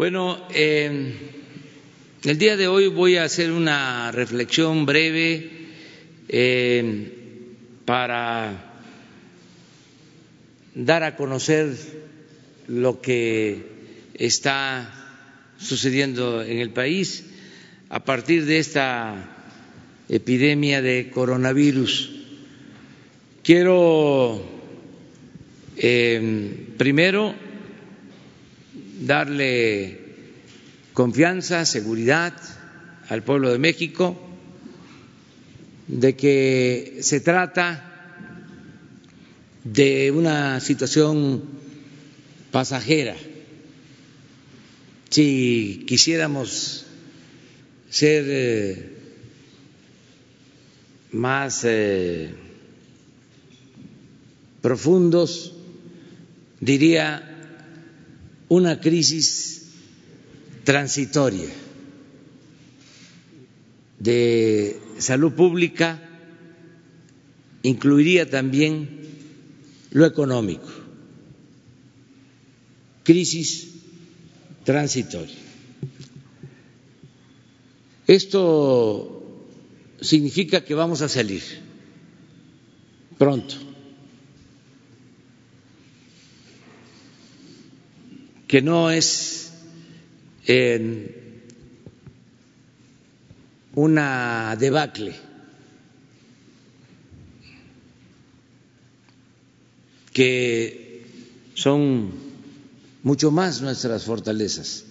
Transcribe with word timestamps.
Bueno, 0.00 0.38
eh, 0.54 1.12
el 2.24 2.38
día 2.38 2.56
de 2.56 2.68
hoy 2.68 2.86
voy 2.86 3.18
a 3.18 3.24
hacer 3.24 3.52
una 3.52 4.10
reflexión 4.10 4.86
breve 4.86 5.50
eh, 6.26 7.12
para 7.84 8.80
dar 10.74 11.02
a 11.02 11.16
conocer 11.16 11.76
lo 12.66 13.02
que 13.02 13.62
está 14.14 14.90
sucediendo 15.58 16.42
en 16.42 16.60
el 16.60 16.70
país 16.70 17.26
a 17.90 18.02
partir 18.02 18.46
de 18.46 18.58
esta 18.58 19.52
epidemia 20.08 20.80
de 20.80 21.10
coronavirus. 21.10 22.10
Quiero 23.42 24.42
eh, 25.76 26.68
primero 26.78 27.49
darle 29.00 29.98
confianza, 30.92 31.64
seguridad 31.64 32.34
al 33.08 33.22
pueblo 33.22 33.50
de 33.50 33.58
México 33.58 34.16
de 35.88 36.14
que 36.14 36.98
se 37.00 37.20
trata 37.20 37.86
de 39.64 40.10
una 40.12 40.60
situación 40.60 41.42
pasajera. 42.52 43.16
Si 45.08 45.84
quisiéramos 45.88 46.86
ser 47.88 48.24
eh, 48.28 48.90
más 51.10 51.64
eh, 51.64 52.32
profundos, 54.62 55.54
diría 56.60 57.29
una 58.50 58.80
crisis 58.80 59.70
transitoria 60.64 61.48
de 64.00 64.76
salud 64.98 65.32
pública 65.34 66.02
incluiría 67.62 68.28
también 68.28 68.88
lo 69.92 70.04
económico, 70.04 70.68
crisis 73.04 73.68
transitoria. 74.64 75.36
Esto 78.08 79.22
significa 80.00 80.64
que 80.64 80.74
vamos 80.74 81.02
a 81.02 81.08
salir 81.08 81.42
pronto, 83.16 83.54
que 88.50 88.62
no 88.62 88.90
es 88.90 89.52
una 93.76 94.56
debacle, 94.58 95.14
que 100.12 101.06
son 101.54 102.10
mucho 103.04 103.30
más 103.30 103.60
nuestras 103.62 104.02
fortalezas 104.02 104.84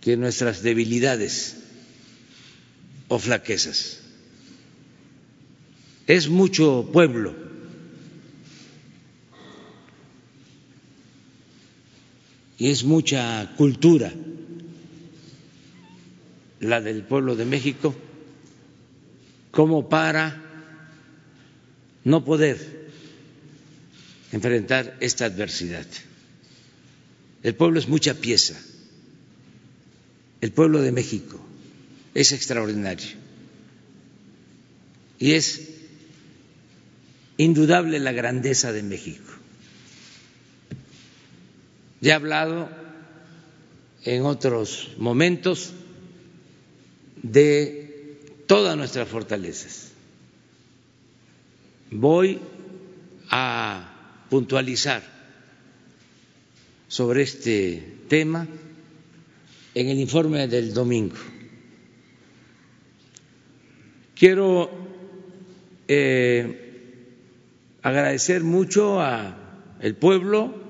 que 0.00 0.16
nuestras 0.16 0.62
debilidades 0.62 1.56
o 3.08 3.18
flaquezas. 3.18 3.98
Es 6.06 6.30
mucho 6.30 6.88
pueblo. 6.90 7.45
Es 12.58 12.84
mucha 12.84 13.52
cultura 13.56 14.12
la 16.60 16.80
del 16.80 17.02
pueblo 17.02 17.36
de 17.36 17.44
México 17.44 17.94
como 19.50 19.88
para 19.88 20.42
no 22.04 22.24
poder 22.24 22.90
enfrentar 24.32 24.96
esta 25.00 25.26
adversidad. 25.26 25.86
El 27.42 27.54
pueblo 27.54 27.78
es 27.78 27.88
mucha 27.88 28.14
pieza 28.14 28.56
el 30.40 30.52
pueblo 30.52 30.82
de 30.82 30.92
México 30.92 31.40
es 32.14 32.32
extraordinario 32.32 33.16
y 35.18 35.32
es 35.32 35.70
indudable 37.38 37.98
la 37.98 38.12
grandeza 38.12 38.72
de 38.72 38.82
México. 38.82 39.32
Ya 42.00 42.12
he 42.12 42.14
hablado 42.16 42.68
en 44.04 44.22
otros 44.24 44.92
momentos 44.98 45.72
de 47.22 48.20
todas 48.46 48.76
nuestras 48.76 49.08
fortalezas. 49.08 49.92
Voy 51.90 52.40
a 53.30 54.24
puntualizar 54.30 55.02
sobre 56.88 57.22
este 57.22 57.82
tema 58.08 58.46
en 59.74 59.88
el 59.88 59.98
informe 59.98 60.46
del 60.48 60.72
domingo. 60.72 61.16
Quiero 64.14 64.70
eh, 65.88 67.04
agradecer 67.82 68.42
mucho 68.42 69.00
al 69.00 69.94
pueblo 70.00 70.65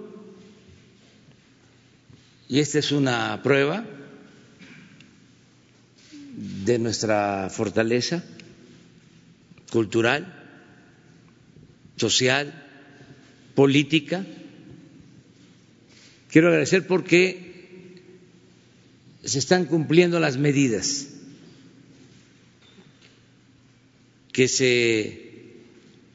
y 2.48 2.60
esta 2.60 2.78
es 2.78 2.92
una 2.92 3.42
prueba 3.42 3.84
de 6.64 6.78
nuestra 6.78 7.48
fortaleza 7.50 8.22
cultural, 9.70 10.32
social, 11.96 12.62
política. 13.54 14.24
Quiero 16.30 16.48
agradecer 16.48 16.86
porque 16.86 18.02
se 19.24 19.38
están 19.38 19.64
cumpliendo 19.64 20.20
las 20.20 20.36
medidas 20.36 21.08
que 24.32 24.46
se 24.46 25.22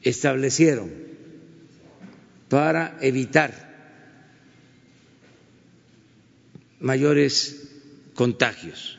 establecieron 0.02 0.92
para 2.48 2.98
evitar 3.02 3.71
mayores 6.82 7.70
contagios. 8.16 8.98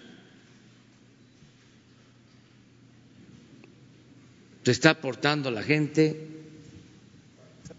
Se 4.64 4.70
está 4.70 4.90
aportando 4.90 5.50
la 5.50 5.62
gente 5.62 6.28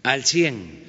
al 0.02 0.24
100 0.24 0.84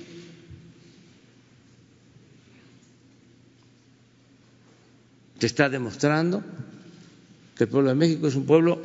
te 5.39 5.47
está 5.47 5.69
demostrando 5.69 6.43
que 7.55 7.65
el 7.65 7.69
pueblo 7.69 7.89
de 7.89 7.95
México 7.95 8.27
es 8.27 8.35
un 8.35 8.45
pueblo 8.45 8.81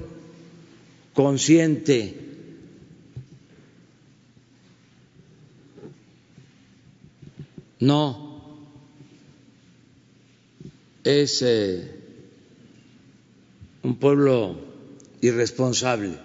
consciente. 1.15 2.27
No 7.81 8.30
es 11.05 11.43
eh, 11.43 11.95
un 13.83 13.97
pueblo 13.97 14.59
irresponsable, 15.21 16.19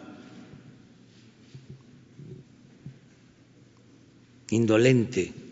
indolente. 4.49 5.45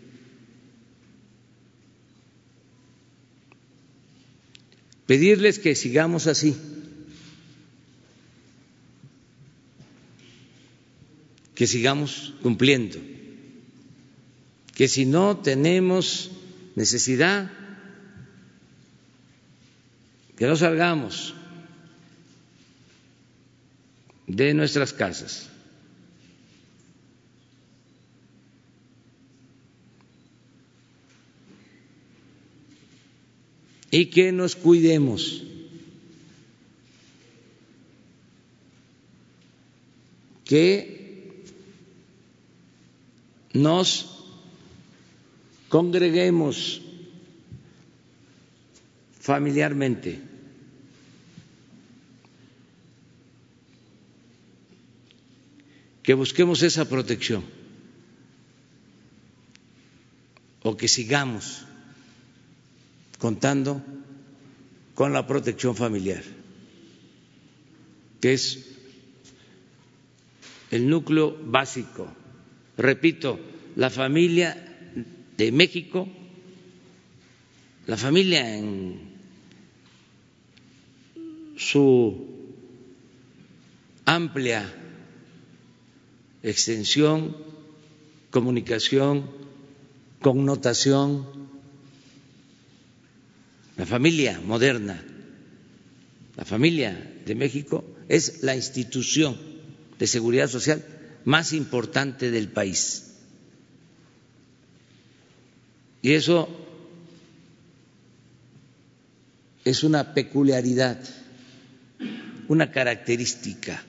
pedirles 5.06 5.58
que 5.58 5.74
sigamos 5.74 6.26
así, 6.26 6.56
que 11.54 11.66
sigamos 11.66 12.34
cumpliendo, 12.42 12.98
que 14.74 14.88
si 14.88 15.06
no 15.06 15.38
tenemos 15.38 16.30
necesidad, 16.74 17.50
que 20.36 20.46
no 20.46 20.56
salgamos 20.56 21.34
de 24.26 24.54
nuestras 24.54 24.92
casas. 24.92 25.50
y 33.94 34.06
que 34.06 34.32
nos 34.32 34.56
cuidemos. 34.56 35.44
que 40.44 41.42
nos 43.52 44.06
congreguemos 45.68 46.82
familiarmente. 49.24 50.20
Que 56.02 56.12
busquemos 56.12 56.62
esa 56.62 56.84
protección 56.84 57.42
o 60.60 60.76
que 60.76 60.88
sigamos 60.88 61.64
contando 63.16 63.80
con 64.94 65.14
la 65.16 65.26
protección 65.26 65.72
familiar, 65.74 66.22
que 68.20 68.34
es 68.34 68.76
el 70.70 70.86
núcleo 70.90 71.32
básico. 71.40 72.12
Repito, 72.76 73.40
la 73.76 73.88
familia 73.88 74.52
de 75.38 75.50
México, 75.50 76.06
la 77.86 77.96
familia 77.96 78.54
en 78.58 79.13
su 81.56 82.26
amplia 84.04 84.72
extensión, 86.42 87.36
comunicación, 88.30 89.30
connotación, 90.20 91.26
la 93.76 93.86
familia 93.86 94.40
moderna, 94.40 95.02
la 96.36 96.44
familia 96.44 97.12
de 97.24 97.34
México 97.34 97.84
es 98.08 98.42
la 98.42 98.54
institución 98.54 99.36
de 99.98 100.06
seguridad 100.06 100.48
social 100.48 100.84
más 101.24 101.52
importante 101.52 102.30
del 102.30 102.48
país. 102.48 103.14
Y 106.02 106.12
eso 106.12 106.48
es 109.64 109.82
una 109.82 110.12
peculiaridad, 110.12 110.98
una 112.48 112.70
característica 112.70 113.82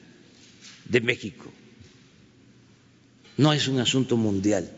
de 0.85 1.01
México. 1.01 1.51
No 3.37 3.53
es 3.53 3.67
un 3.67 3.79
asunto 3.79 4.17
mundial, 4.17 4.69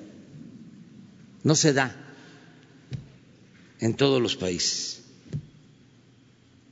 no 1.44 1.56
se 1.56 1.74
da 1.74 1.96
en 3.80 3.96
todos 3.96 4.22
los 4.22 4.36
países. 4.36 5.04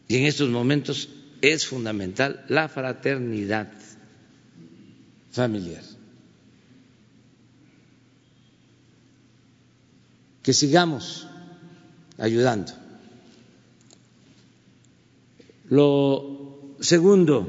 Y 0.08 0.18
en 0.18 0.26
estos 0.26 0.50
momentos 0.50 1.10
es 1.42 1.66
fundamental 1.66 2.46
la 2.48 2.68
fraternidad 2.70 3.72
familiar. 5.32 5.84
Que 10.42 10.54
sigamos 10.54 11.28
ayudando. 12.18 12.72
Lo 15.70 16.45
segundo, 16.86 17.48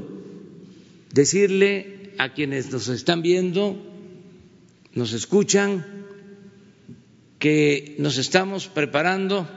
decirle 1.13 2.13
a 2.17 2.33
quienes 2.33 2.71
nos 2.71 2.87
están 2.89 3.21
viendo, 3.21 3.77
nos 4.93 5.13
escuchan, 5.13 5.85
que 7.39 7.95
nos 7.99 8.17
estamos 8.17 8.67
preparando 8.67 9.47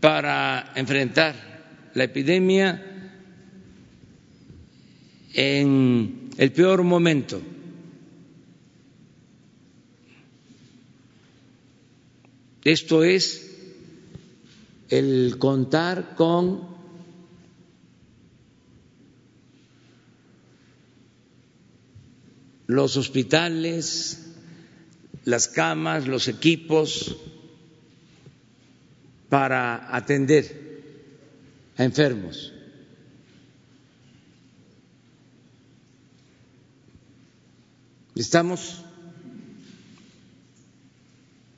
para 0.00 0.72
enfrentar 0.74 1.90
la 1.94 2.04
epidemia 2.04 2.84
en 5.34 6.30
el 6.36 6.52
peor 6.52 6.82
momento. 6.82 7.40
Esto 12.64 13.04
es 13.04 13.50
el 14.88 15.36
contar 15.38 16.14
con 16.16 16.69
los 22.70 22.96
hospitales, 22.96 24.26
las 25.24 25.48
camas, 25.48 26.06
los 26.06 26.28
equipos 26.28 27.16
para 29.28 29.94
atender 29.94 30.80
a 31.76 31.82
enfermos. 31.82 32.52
Estamos 38.14 38.84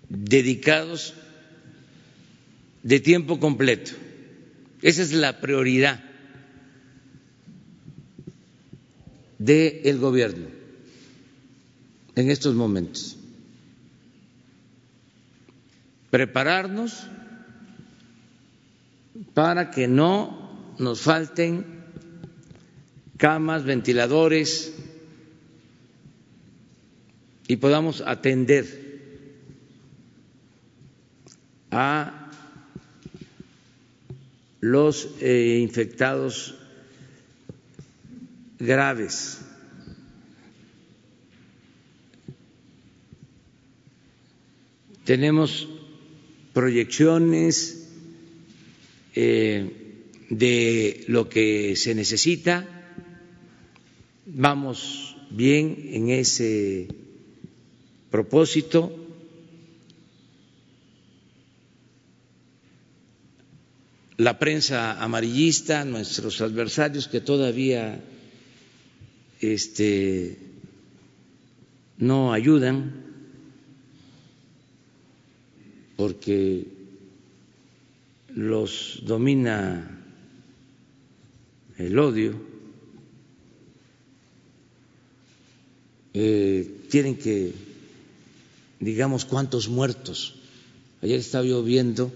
dedicados 0.09 1.13
de 2.83 3.01
tiempo 3.01 3.39
completo. 3.39 3.93
Esa 4.81 5.03
es 5.03 5.13
la 5.13 5.41
prioridad 5.41 6.03
del 9.39 9.99
gobierno 9.99 10.62
en 12.17 12.31
estos 12.31 12.55
momentos. 12.55 13.17
Prepararnos 16.11 17.07
para 19.35 19.71
que 19.71 19.89
no 19.89 20.75
nos 20.79 21.01
falten 21.01 21.65
camas, 23.17 23.65
ventiladores 23.65 24.75
y 27.49 27.57
podamos 27.57 28.03
atender 28.05 28.83
a 31.71 32.31
los 34.61 35.09
eh, 35.21 35.59
infectados 35.61 36.55
graves. 38.59 39.41
Tenemos 45.05 45.69
proyecciones 46.53 47.89
eh, 49.15 49.99
de 50.31 51.05
lo 51.09 51.29
que 51.29 51.77
se 51.77 51.95
necesita, 51.95 52.69
vamos 54.27 55.17
bien 55.31 55.89
en 55.91 56.11
ese 56.11 56.89
propósito. 58.11 58.99
La 64.19 64.39
prensa 64.39 65.03
amarillista, 65.03 65.85
nuestros 65.85 66.41
adversarios 66.41 67.09
que 67.09 67.21
todavía 67.21 68.05
este, 69.41 70.39
no 71.99 72.33
ayudan, 72.33 73.02
porque 75.97 76.67
los 78.35 79.01
domina 79.05 80.03
el 81.79 81.99
odio, 81.99 82.35
eh, 86.15 86.87
tienen 86.91 87.17
que, 87.17 87.53
digamos, 88.81 89.25
cuántos 89.25 89.69
muertos. 89.69 90.37
Ayer 91.01 91.19
estaba 91.19 91.45
yo 91.45 91.63
viendo 91.63 92.13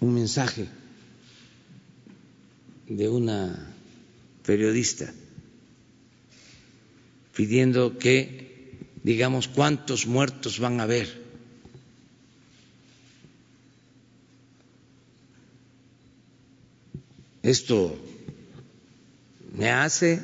un 0.00 0.14
mensaje 0.14 0.66
de 2.88 3.08
una 3.08 3.74
periodista 4.44 5.12
pidiendo 7.34 7.98
que 7.98 8.76
digamos 9.04 9.48
cuántos 9.48 10.06
muertos 10.06 10.58
van 10.58 10.80
a 10.80 10.82
haber 10.82 11.19
Esto 17.42 17.96
me 19.56 19.70
hace 19.70 20.20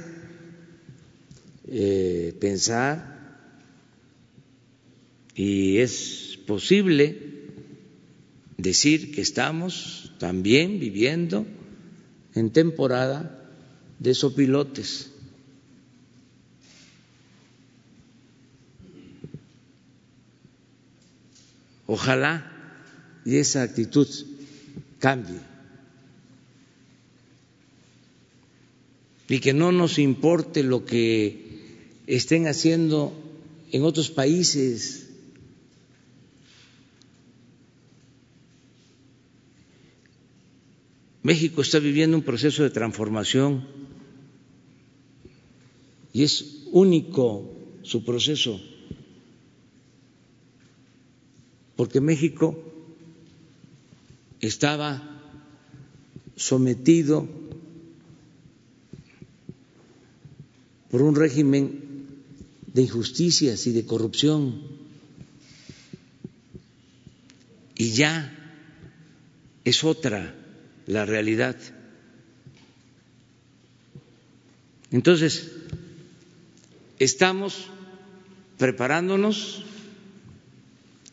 eh, 1.69 2.37
pensar 2.39 3.17
y 5.35 5.79
es 5.79 6.39
posible 6.47 7.19
decir 8.59 9.15
que 9.15 9.23
estamos 9.23 10.13
también 10.19 10.79
viviendo 10.79 11.47
en 12.35 12.51
temporada 12.51 13.51
de 13.99 14.15
sopilotes. 14.15 15.11
Ojalá 21.87 22.53
y 23.25 23.37
esa 23.37 23.63
actitud 23.63 24.09
cambie. 24.99 25.56
Y 29.29 29.41
que 29.41 29.53
no 29.53 29.73
nos 29.73 29.99
importe 29.99 30.63
lo 30.63 30.85
que 30.85 32.03
estén 32.07 32.47
haciendo 32.47 33.13
en 33.73 33.83
otros 33.83 34.11
países. 34.11 35.09
México 41.23 41.61
está 41.61 41.81
viviendo 41.81 42.17
un 42.17 42.23
proceso 42.23 42.63
de 42.63 42.71
transformación 42.71 43.67
y 46.13 46.23
es 46.23 46.63
único 46.71 47.53
su 47.83 48.05
proceso, 48.05 48.61
porque 51.75 52.01
México 52.01 52.57
estaba 54.41 55.21
sometido 56.37 57.29
por 60.97 61.05
un 61.05 61.15
régimen 61.15 61.83
de 62.73 62.81
injusticias 62.81 63.67
y 63.67 63.73
de 63.73 63.85
corrupción 63.85 64.63
y 67.75 67.91
ya 67.91 68.35
es 69.63 69.85
otra 69.85 70.35
la 70.87 71.05
realidad. 71.05 71.55
Entonces, 74.91 75.53
estamos 76.99 77.67
preparándonos. 78.57 79.67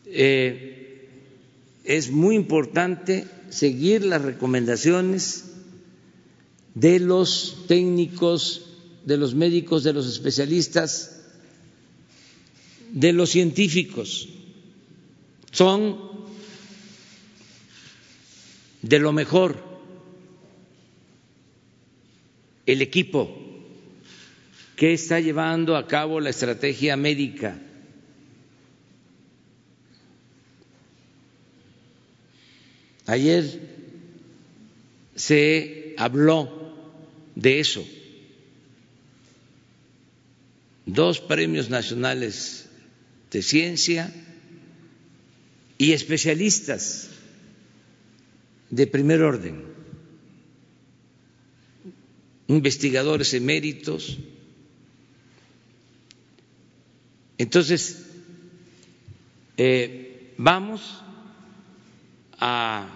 Eh, 0.06 1.10
es 1.84 2.10
muy 2.10 2.36
importante 2.36 3.26
seguir 3.50 4.06
las 4.06 4.22
recomendaciones 4.22 5.44
de 6.74 7.00
los 7.00 7.66
técnicos, 7.68 8.63
de 9.04 9.16
los 9.16 9.34
médicos, 9.34 9.84
de 9.84 9.92
los 9.92 10.06
especialistas, 10.06 11.20
de 12.90 13.12
los 13.12 13.30
científicos. 13.30 14.28
Son 15.50 15.98
de 18.82 18.98
lo 18.98 19.12
mejor 19.12 19.62
el 22.66 22.82
equipo 22.82 23.44
que 24.76 24.92
está 24.92 25.20
llevando 25.20 25.76
a 25.76 25.86
cabo 25.86 26.20
la 26.20 26.30
estrategia 26.30 26.96
médica. 26.96 27.60
Ayer 33.06 33.60
se 35.14 35.94
habló 35.98 36.74
de 37.34 37.60
eso. 37.60 37.84
Dos 40.86 41.20
premios 41.20 41.70
nacionales 41.70 42.66
de 43.30 43.42
ciencia 43.42 44.12
y 45.78 45.92
especialistas 45.92 47.08
de 48.70 48.86
primer 48.86 49.22
orden, 49.22 49.64
investigadores 52.48 53.34
eméritos, 53.34 54.18
Entonces, 57.38 58.06
eh, 59.56 60.34
vamos 60.38 61.02
a 62.38 62.88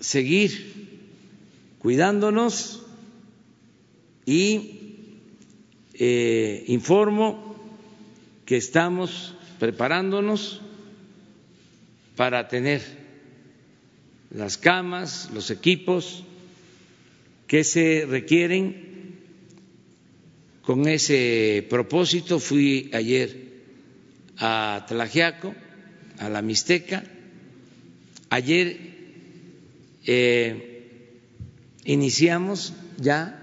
seguir 0.00 0.98
cuidándonos 1.78 2.82
y 4.26 4.77
eh, 5.98 6.64
informo 6.68 7.56
que 8.46 8.56
estamos 8.56 9.34
preparándonos 9.58 10.60
para 12.16 12.48
tener 12.48 12.82
las 14.30 14.56
camas, 14.56 15.30
los 15.34 15.50
equipos 15.50 16.24
que 17.46 17.64
se 17.64 18.06
requieren 18.08 19.18
con 20.62 20.86
ese 20.86 21.66
propósito 21.68 22.38
fui 22.38 22.90
ayer 22.92 23.48
a 24.36 24.84
Tlajiaco, 24.86 25.54
a 26.18 26.28
la 26.28 26.42
Mixteca. 26.42 27.02
Ayer 28.28 28.76
eh, 30.04 30.84
iniciamos 31.84 32.74
ya 32.98 33.37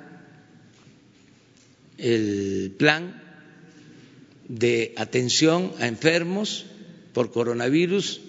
el 1.97 2.75
plan 2.77 3.21
de 4.47 4.93
atención 4.97 5.73
a 5.79 5.87
enfermos 5.87 6.65
por 7.13 7.31
coronavirus 7.31 8.21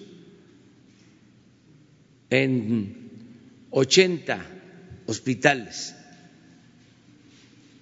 en 2.29 3.11
80 3.71 4.45
hospitales 5.05 5.95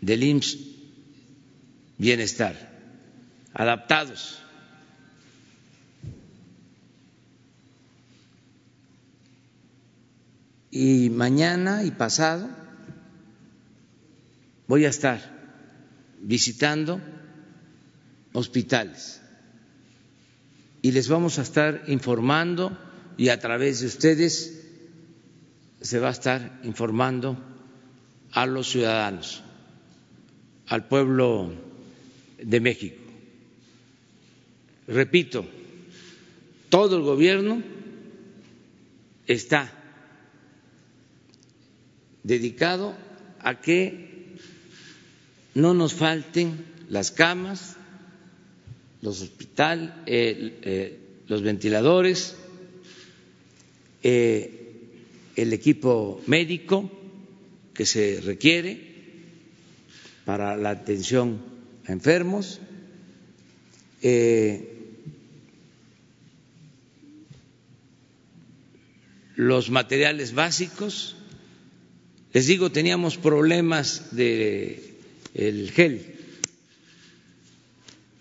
del 0.02 0.24
IMSS 0.24 0.76
bienestar, 1.98 2.56
adaptados. 3.54 4.40
Y 10.72 11.10
mañana 11.10 11.84
y 11.84 11.92
pasado 11.92 12.50
voy 14.68 14.86
a 14.86 14.90
estar 14.90 15.35
visitando 16.26 17.00
hospitales 18.34 19.22
y 20.82 20.92
les 20.92 21.08
vamos 21.08 21.38
a 21.38 21.44
estar 21.44 21.84
informando 21.88 22.76
y 23.16 23.30
a 23.30 23.40
través 23.40 23.82
de 23.82 23.88
ustedes 23.88 24.66
se 25.82 26.00
va 26.00 26.08
a 26.08 26.12
estar 26.12 26.60
informando 26.64 27.38
a 28.32 28.48
los 28.48 28.70
ciudadanos, 28.70 29.44
al 30.68 30.88
pueblo 30.88 31.54
de 32.42 32.60
México. 32.60 33.02
Repito, 34.88 35.46
todo 36.70 36.98
el 36.98 37.04
gobierno 37.04 37.62
está 39.28 39.72
dedicado 42.24 42.96
a 43.40 43.62
que 43.62 44.15
no 45.56 45.74
nos 45.74 45.94
falten 45.94 46.66
las 46.90 47.12
camas, 47.12 47.78
los 49.02 49.22
hospitales, 49.22 49.90
eh, 50.06 51.00
los 51.28 51.42
ventiladores, 51.42 52.36
eh, 54.04 54.62
el 55.36 55.54
equipo 55.54 56.22
médico 56.28 56.92
que 57.74 57.86
se 57.86 58.22
requiere 58.22 58.80
para 60.26 60.56
la 60.58 60.72
atención 60.72 61.42
enfermos. 61.88 62.60
Eh, 64.02 64.72
los 69.36 69.70
materiales 69.70 70.34
básicos. 70.34 71.16
Les 72.34 72.48
digo, 72.48 72.72
teníamos 72.72 73.18
problemas 73.18 74.16
de 74.16 74.95
el 75.36 75.70
gel, 75.72 76.16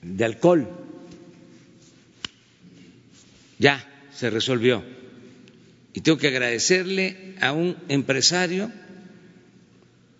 de 0.02 0.24
alcohol. 0.24 0.68
Ya 3.58 3.82
se 4.12 4.30
resolvió. 4.30 4.84
Y 5.92 6.00
tengo 6.00 6.18
que 6.18 6.28
agradecerle 6.28 7.36
a 7.40 7.52
un 7.52 7.76
empresario 7.88 8.70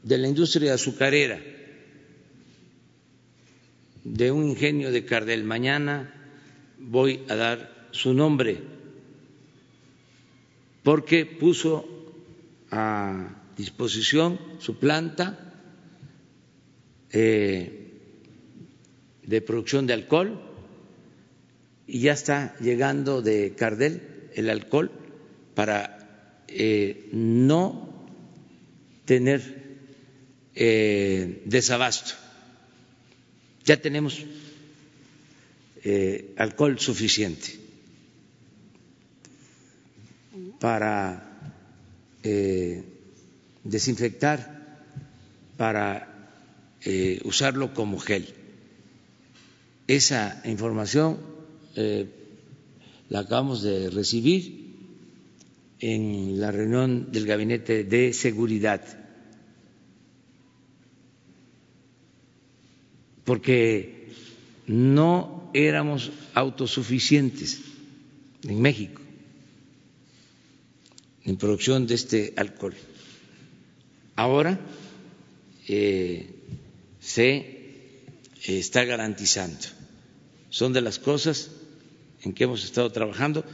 de 0.05 0.19
la 0.19 0.29
industria 0.29 0.75
azucarera 0.75 1.41
de 4.05 4.31
un 4.31 4.51
ingenio 4.51 4.93
de 4.93 5.05
Cardel. 5.05 5.43
Mañana 5.45 6.15
voy 6.79 7.25
a 7.29 7.35
dar 7.35 7.89
su 7.91 8.15
nombre 8.15 8.63
porque 10.85 11.27
puso 11.27 11.89
a 12.71 13.43
disposición 13.57 14.39
su 14.59 14.79
planta 14.79 15.44
eh, 17.17 17.71
de 19.23 19.41
producción 19.41 19.87
de 19.87 19.93
alcohol 19.95 20.41
y 21.87 22.01
ya 22.01 22.13
está 22.13 22.57
llegando 22.59 23.23
de 23.23 23.55
Cardel 23.57 24.03
el 24.35 24.51
alcohol 24.51 24.91
para 25.55 26.43
eh, 26.49 27.09
no 27.13 28.05
tener 29.05 29.77
eh, 30.57 31.43
desabasto. 31.45 32.15
Ya 33.65 33.77
tenemos 33.81 34.25
alcohol 36.37 36.79
suficiente 36.81 37.61
para 40.59 41.31
desinfectar, 43.63 44.83
para 45.57 46.14
eh, 46.85 47.21
usarlo 47.25 47.75
como 47.75 47.99
gel. 47.99 48.27
Esa 49.87 50.41
información 50.45 51.19
la 53.09 53.19
acabamos 53.19 53.63
de 53.63 53.91
recibir 53.91 54.65
en 55.81 56.41
la 56.41 56.51
reunión 56.51 57.13
del 57.13 57.27
Gabinete 57.27 57.85
de 57.85 58.13
Seguridad, 58.13 58.83
porque 63.25 64.09
no 64.67 65.51
éramos 65.53 66.11
autosuficientes 66.35 67.61
en 68.45 68.61
México 68.63 69.01
en 71.25 71.37
producción 71.37 71.87
de 71.87 71.95
este 71.95 72.35
alcohol. 72.37 72.75
Ahora 74.17 74.61
eh, 75.69 76.34
se 77.05 77.37
eh, 77.37 78.59
está 78.59 78.85
garantizando. 78.85 79.67
Son 80.49 80.73
de 80.73 80.81
las 80.81 80.99
cosas 80.99 81.51
en 82.23 82.33
que 82.33 82.45
hemos 82.45 82.65
estado 82.65 82.91
trabajando. 82.91 83.45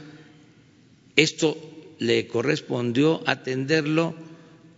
Esto 1.17 1.57
le 1.99 2.27
correspondió 2.27 3.21
atenderlo 3.27 4.15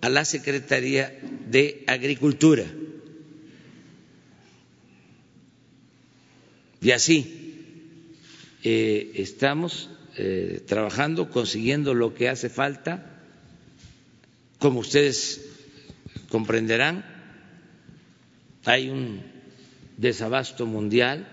a 0.02 0.10
la 0.10 0.26
Secretaría 0.26 1.20
de 1.50 1.84
Agricultura. 1.88 2.66
Y 6.82 6.92
así 6.92 7.70
eh, 8.64 9.12
estamos 9.16 9.90
eh, 10.18 10.64
trabajando, 10.66 11.30
consiguiendo 11.30 11.94
lo 11.94 12.16
que 12.16 12.28
hace 12.28 12.50
falta. 12.50 13.22
Como 14.58 14.80
ustedes 14.80 15.42
comprenderán, 16.30 17.13
hay 18.66 18.90
un 18.90 19.22
desabasto 19.98 20.66
mundial 20.66 21.28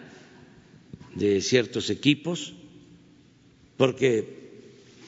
de 1.14 1.40
ciertos 1.40 1.90
equipos 1.90 2.54
porque 3.76 4.40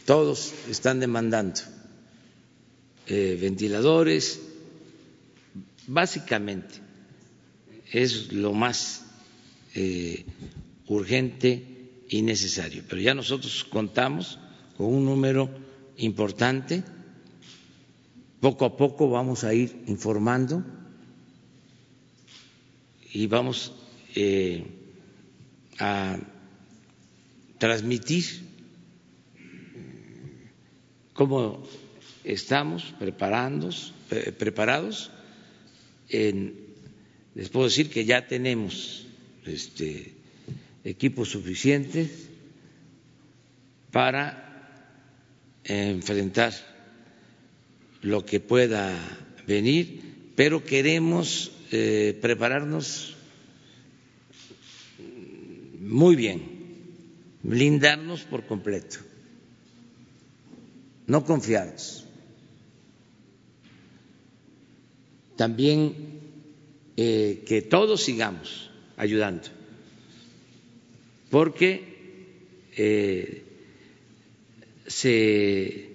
todos 0.07 0.53
están 0.69 1.01
demandando 1.01 1.61
eh, 3.07 3.39
ventiladores, 3.41 4.41
básicamente 5.87 6.77
es 7.93 8.33
lo 8.33 8.53
más 8.53 9.05
eh, 9.75 10.25
urgente 10.87 12.05
y 12.09 12.23
necesario. 12.23 12.83
Pero 12.89 13.01
ya 13.03 13.15
nosotros 13.15 13.65
contamos 13.65 14.39
con 14.77 14.87
un 14.87 15.05
número 15.05 15.51
importante. 15.99 16.83
Poco 18.41 18.65
a 18.65 18.77
poco 18.77 19.11
vamos 19.11 19.45
a 19.45 19.53
ir 19.55 19.85
informando 19.87 20.65
y 23.13 23.27
vamos 23.27 23.73
eh, 24.15 24.65
a 25.79 26.19
transmitir 27.59 28.25
cómo 31.13 31.63
estamos 32.25 32.95
preparados. 32.99 33.93
les 36.09 37.49
puedo 37.51 37.67
decir 37.67 37.91
que 37.91 38.05
ya 38.05 38.27
tenemos 38.27 39.07
este, 39.45 40.13
equipos 40.85 41.31
suficientes 41.31 42.29
para 43.91 44.49
enfrentar 45.65 46.53
lo 48.01 48.25
que 48.25 48.41
pueda 48.41 48.99
venir, 49.47 50.01
pero 50.35 50.65
queremos 50.65 51.53
eh, 51.73 52.19
prepararnos 52.21 53.17
muy 55.81 56.15
bien, 56.17 56.43
blindarnos 57.43 58.23
por 58.23 58.47
completo, 58.47 58.99
no 61.07 61.25
confiados. 61.25 62.07
También 65.37 66.21
eh, 66.97 67.43
que 67.47 67.63
todos 67.63 68.03
sigamos 68.03 68.71
ayudando 68.97 69.49
porque 71.31 72.69
eh, 72.77 73.43
se 74.87 75.91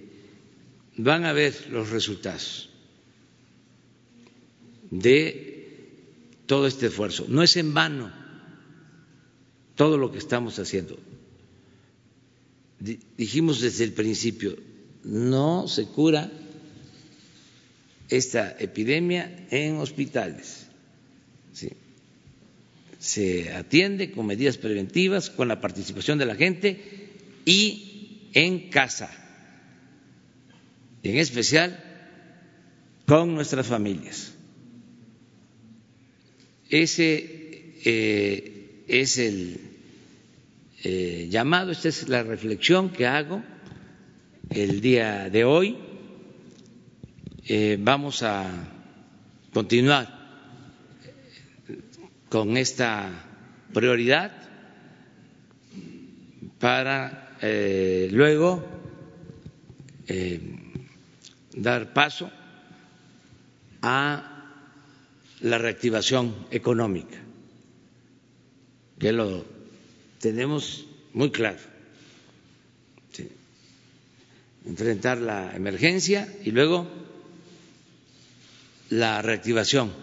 van 0.98 1.26
a 1.26 1.34
ver 1.34 1.54
los 1.70 1.92
resultados 1.92 2.70
de 4.90 5.47
todo 6.48 6.66
este 6.66 6.88
esfuerzo. 6.88 7.26
No 7.30 7.44
es 7.44 7.56
en 7.58 7.74
vano 7.74 8.12
todo 9.76 9.98
lo 9.98 10.12
que 10.12 10.18
estamos 10.18 10.58
haciendo. 10.58 10.98
Dijimos 12.80 13.62
desde 13.62 13.84
el 13.84 13.94
principio, 13.94 14.58
no 15.04 15.68
se 15.68 15.86
cura 15.86 16.32
esta 18.10 18.56
epidemia 18.60 19.48
en 19.52 19.78
hospitales. 19.78 20.68
¿sí? 21.54 21.70
se 23.00 23.54
atiende 23.54 24.12
con 24.12 24.26
medidas 24.26 24.58
preventivas, 24.58 25.30
con 25.30 25.48
la 25.48 25.62
participación 25.62 26.18
de 26.18 26.26
la 26.26 26.36
gente 26.36 26.82
y 27.46 28.30
en 28.34 28.70
casa, 28.70 29.10
en 31.04 31.18
especial 31.18 31.84
con 33.06 33.36
nuestras 33.36 33.68
familias. 33.68 34.34
Ese 36.70 37.78
eh, 37.86 38.84
es 38.88 39.18
el 39.18 39.60
eh, 40.84 41.28
llamado, 41.30 41.72
esta 41.72 41.88
es 41.88 42.10
la 42.10 42.24
reflexión 42.24 42.90
que 42.90 43.08
hago 43.08 43.42
el 44.50 44.82
día 44.82 45.30
de 45.30 45.46
hoy. 45.46 45.78
Eh, 47.46 47.78
vamos 47.80 48.22
a 48.24 48.52
continuar 49.54 50.16
con 52.28 52.58
esta 52.58 53.10
prioridad 53.74 54.34
para 56.60 57.24
luego 58.12 58.66
dar 61.54 61.94
paso 61.94 62.30
a 63.82 64.37
la 65.42 65.58
reactivación 65.58 66.48
económica, 66.52 67.18
que 69.00 69.12
lo 69.12 69.46
tenemos 70.20 70.86
muy 71.14 71.32
claro. 71.32 71.60
Enfrentar 74.66 75.20
la 75.20 75.56
emergencia 75.56 76.28
y 76.44 76.52
luego 76.52 76.88
la 78.90 79.22
reactivación 79.22 79.94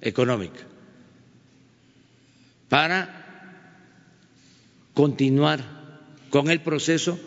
económica 0.00 0.60
para 2.70 3.20
continuar 4.94 5.62
con 6.30 6.48
el 6.50 6.62
proceso 6.62 7.18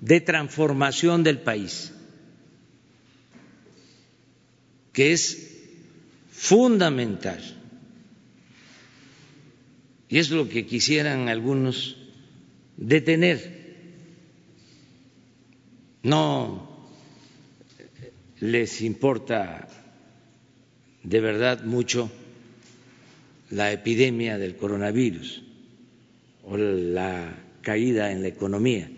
de 0.00 0.20
transformación 0.20 1.24
del 1.24 1.40
país, 1.40 1.92
que 4.92 5.12
es 5.12 5.47
fundamental. 6.38 7.42
Y 10.08 10.18
es 10.18 10.30
lo 10.30 10.48
que 10.48 10.64
quisieran 10.66 11.28
algunos 11.28 11.96
detener. 12.76 13.58
No 16.04 16.86
les 18.40 18.82
importa 18.82 19.68
de 21.02 21.20
verdad 21.20 21.64
mucho 21.64 22.08
la 23.50 23.72
epidemia 23.72 24.38
del 24.38 24.56
coronavirus 24.56 25.42
o 26.44 26.56
la 26.56 27.34
caída 27.62 28.12
en 28.12 28.22
la 28.22 28.28
economía. 28.28 28.88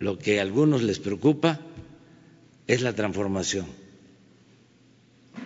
Lo 0.00 0.18
que 0.18 0.40
a 0.40 0.42
algunos 0.42 0.82
les 0.82 0.98
preocupa 0.98 1.60
es 2.66 2.82
la 2.82 2.92
transformación, 2.92 3.66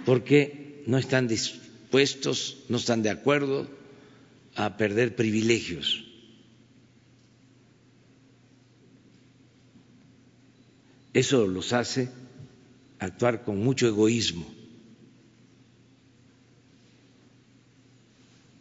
porque 0.05 0.83
no 0.87 0.99
están 0.99 1.29
dispuestos, 1.29 2.65
no 2.69 2.77
están 2.77 3.03
de 3.03 3.11
acuerdo 3.11 3.69
a 4.55 4.77
perder 4.77 5.17
privilegios. 5.17 6.05
Eso 11.13 11.47
los 11.47 11.73
hace 11.73 12.09
actuar 12.99 13.43
con 13.45 13.59
mucho 13.63 13.89
egoísmo 13.89 14.47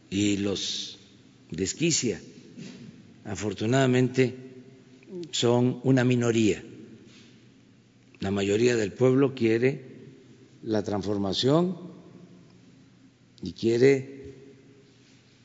y 0.10 0.38
los 0.38 0.98
desquicia. 1.52 2.20
Afortunadamente 3.26 4.36
son 5.32 5.80
una 5.84 6.04
minoría. 6.04 6.64
La 8.20 8.32
mayoría 8.32 8.76
del 8.76 8.92
pueblo 8.94 9.36
quiere 9.36 9.89
la 10.64 10.84
transformación 10.84 11.78
y 13.42 13.54
quiere 13.54 14.54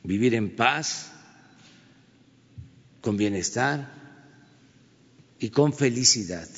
vivir 0.02 0.34
en 0.34 0.56
paz, 0.56 1.12
con 3.00 3.16
bienestar, 3.16 4.04
y 5.38 5.50
con 5.50 5.72
felicidad. 5.74 6.48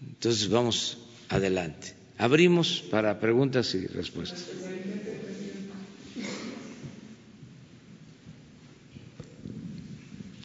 Entonces 0.00 0.48
vamos 0.48 0.98
adelante. 1.28 1.94
Abrimos 2.18 2.84
para 2.90 3.18
preguntas 3.18 3.74
y 3.74 3.86
respuestas. 3.86 4.46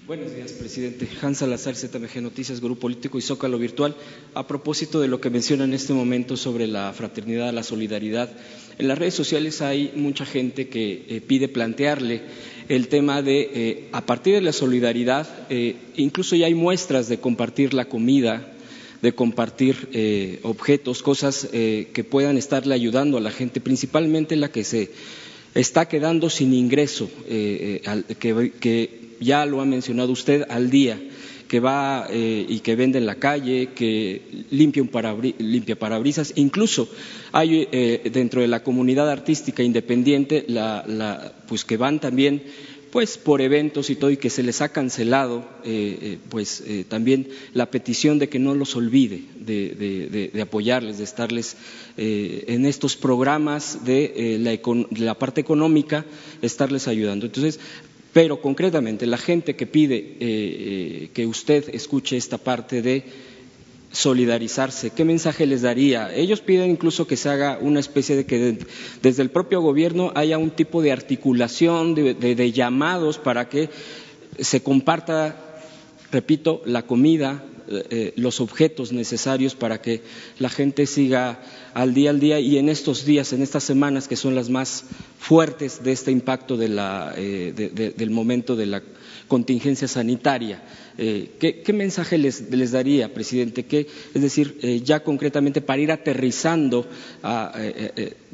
Buenos 0.07 0.33
días, 0.33 0.53
presidente. 0.53 1.05
Hans 1.21 1.39
Salazar, 1.39 1.75
ZMG 1.75 2.21
Noticias, 2.21 2.61
Grupo 2.61 2.79
Político 2.79 3.17
y 3.17 3.21
Zócalo 3.21 3.59
Virtual. 3.59 3.93
A 4.35 4.47
propósito 4.47 5.01
de 5.01 5.09
lo 5.09 5.19
que 5.19 5.29
menciona 5.29 5.65
en 5.65 5.73
este 5.73 5.91
momento 5.91 6.37
sobre 6.37 6.65
la 6.65 6.93
fraternidad, 6.93 7.51
la 7.51 7.61
solidaridad, 7.61 8.31
en 8.77 8.87
las 8.87 8.97
redes 8.97 9.15
sociales 9.15 9.61
hay 9.61 9.91
mucha 9.95 10.25
gente 10.25 10.69
que 10.69 11.03
eh, 11.09 11.19
pide 11.19 11.49
plantearle 11.49 12.21
el 12.69 12.87
tema 12.87 13.21
de, 13.21 13.49
eh, 13.53 13.89
a 13.91 14.05
partir 14.05 14.35
de 14.35 14.39
la 14.39 14.53
solidaridad, 14.53 15.27
eh, 15.49 15.75
incluso 15.97 16.37
ya 16.37 16.45
hay 16.45 16.55
muestras 16.55 17.09
de 17.09 17.17
compartir 17.19 17.73
la 17.73 17.89
comida, 17.89 18.53
de 19.01 19.11
compartir 19.13 20.39
objetos, 20.41 21.03
cosas 21.03 21.47
que 21.51 22.07
puedan 22.09 22.35
estarle 22.35 22.73
ayudando 22.73 23.17
a 23.17 23.21
la 23.21 23.29
gente, 23.29 23.61
principalmente 23.61 24.35
la 24.37 24.49
que 24.49 24.63
se 24.63 24.89
está 25.53 25.87
quedando 25.87 26.31
sin 26.31 26.51
ingreso, 26.53 27.07
que, 27.27 28.51
que 28.59 29.06
ya 29.19 29.45
lo 29.45 29.61
ha 29.61 29.65
mencionado 29.65 30.11
usted, 30.11 30.45
al 30.49 30.69
día, 30.69 30.99
que 31.47 31.59
va 31.59 32.07
eh, 32.09 32.45
y 32.47 32.59
que 32.59 32.75
vende 32.75 32.99
en 32.99 33.05
la 33.05 33.15
calle, 33.15 33.69
que 33.73 34.21
limpia, 34.51 34.83
un 34.83 35.33
limpia 35.39 35.79
parabrisas. 35.79 36.33
Incluso 36.35 36.89
hay 37.31 37.67
eh, 37.71 38.09
dentro 38.11 38.41
de 38.41 38.47
la 38.47 38.63
comunidad 38.63 39.09
artística 39.09 39.63
independiente, 39.63 40.45
la, 40.47 41.33
pues 41.47 41.65
que 41.65 41.77
van 41.77 41.99
también 41.99 42.43
pues 42.91 43.17
por 43.17 43.41
eventos 43.41 43.89
y 43.89 43.95
todo 43.95 44.11
y 44.11 44.17
que 44.17 44.29
se 44.29 44.43
les 44.43 44.61
ha 44.61 44.69
cancelado 44.69 45.45
eh, 45.65 46.17
pues 46.29 46.63
también 46.87 47.27
la 47.53 47.69
petición 47.69 48.17
de 48.17 48.29
que 48.29 48.39
no 48.39 48.55
los 48.55 48.77
olvide 48.77 49.23
de, 49.35 50.31
apoyarles 50.41 50.97
de 50.97 51.03
estarles 51.03 51.57
en 51.97 52.65
estos 52.65 52.95
programas 52.95 53.83
de 53.83 54.37
la, 54.39 55.05
la 55.05 55.15
parte 55.15 55.41
económica 55.41 56.05
estarles 56.41 56.87
ayudando 56.87 57.25
entonces 57.25 57.59
pero 58.17 58.41
concretamente, 58.41 59.05
la 59.05 59.19
gente 59.19 59.55
que 59.55 59.67
pide 59.67 59.95
eh, 59.95 60.15
eh, 60.19 61.09
que 61.13 61.27
usted 61.27 61.69
escuche 61.75 62.17
esta 62.17 62.39
parte 62.39 62.81
de 62.81 63.03
solidarizarse, 63.91 64.89
¿qué 64.89 65.05
mensaje 65.05 65.45
les 65.45 65.61
daría? 65.61 66.11
Ellos 66.11 66.41
piden 66.41 66.71
incluso 66.71 67.05
que 67.05 67.15
se 67.15 67.29
haga 67.29 67.59
una 67.61 67.79
especie 67.79 68.15
de 68.15 68.25
que 68.25 68.57
desde 69.03 69.21
el 69.21 69.29
propio 69.29 69.61
gobierno 69.61 70.13
haya 70.15 70.39
un 70.39 70.49
tipo 70.49 70.81
de 70.81 70.91
articulación, 70.91 71.93
de 71.93 72.51
llamados 72.51 73.19
para 73.19 73.49
que 73.49 73.69
se 74.39 74.63
comparta, 74.63 75.61
repito, 76.11 76.63
la 76.65 76.87
comida, 76.87 77.43
eh, 77.69 78.13
los 78.15 78.41
objetos 78.41 78.93
necesarios 78.93 79.53
para 79.53 79.79
que 79.79 80.01
la 80.39 80.49
gente 80.49 80.87
siga 80.87 81.39
al 81.77 81.93
día 81.93 82.09
al 82.09 82.19
día 82.19 82.39
y 82.39 82.57
en 82.57 82.69
estos 82.69 83.05
días, 83.05 83.33
en 83.33 83.43
estas 83.43 83.63
semanas 83.63 84.07
que 84.07 84.15
son 84.15 84.33
las 84.33 84.49
más 84.49 84.83
fuertes 85.19 85.83
de 85.83 85.91
este 85.91 86.11
impacto 86.11 86.57
de 86.57 86.69
la, 86.69 87.13
eh, 87.15 87.93
del 87.95 88.09
momento 88.09 88.55
de 88.55 88.65
la 88.65 88.81
contingencia 89.27 89.87
sanitaria. 89.87 90.63
Eh, 90.97 91.33
¿qué, 91.39 91.73
mensaje 91.73 92.17
les, 92.17 92.71
daría, 92.71 93.13
presidente? 93.13 93.63
es 94.15 94.21
decir, 94.23 94.57
eh, 94.63 94.81
ya 94.83 95.03
concretamente 95.03 95.61
para 95.61 95.79
ir 95.79 95.91
aterrizando 95.91 96.87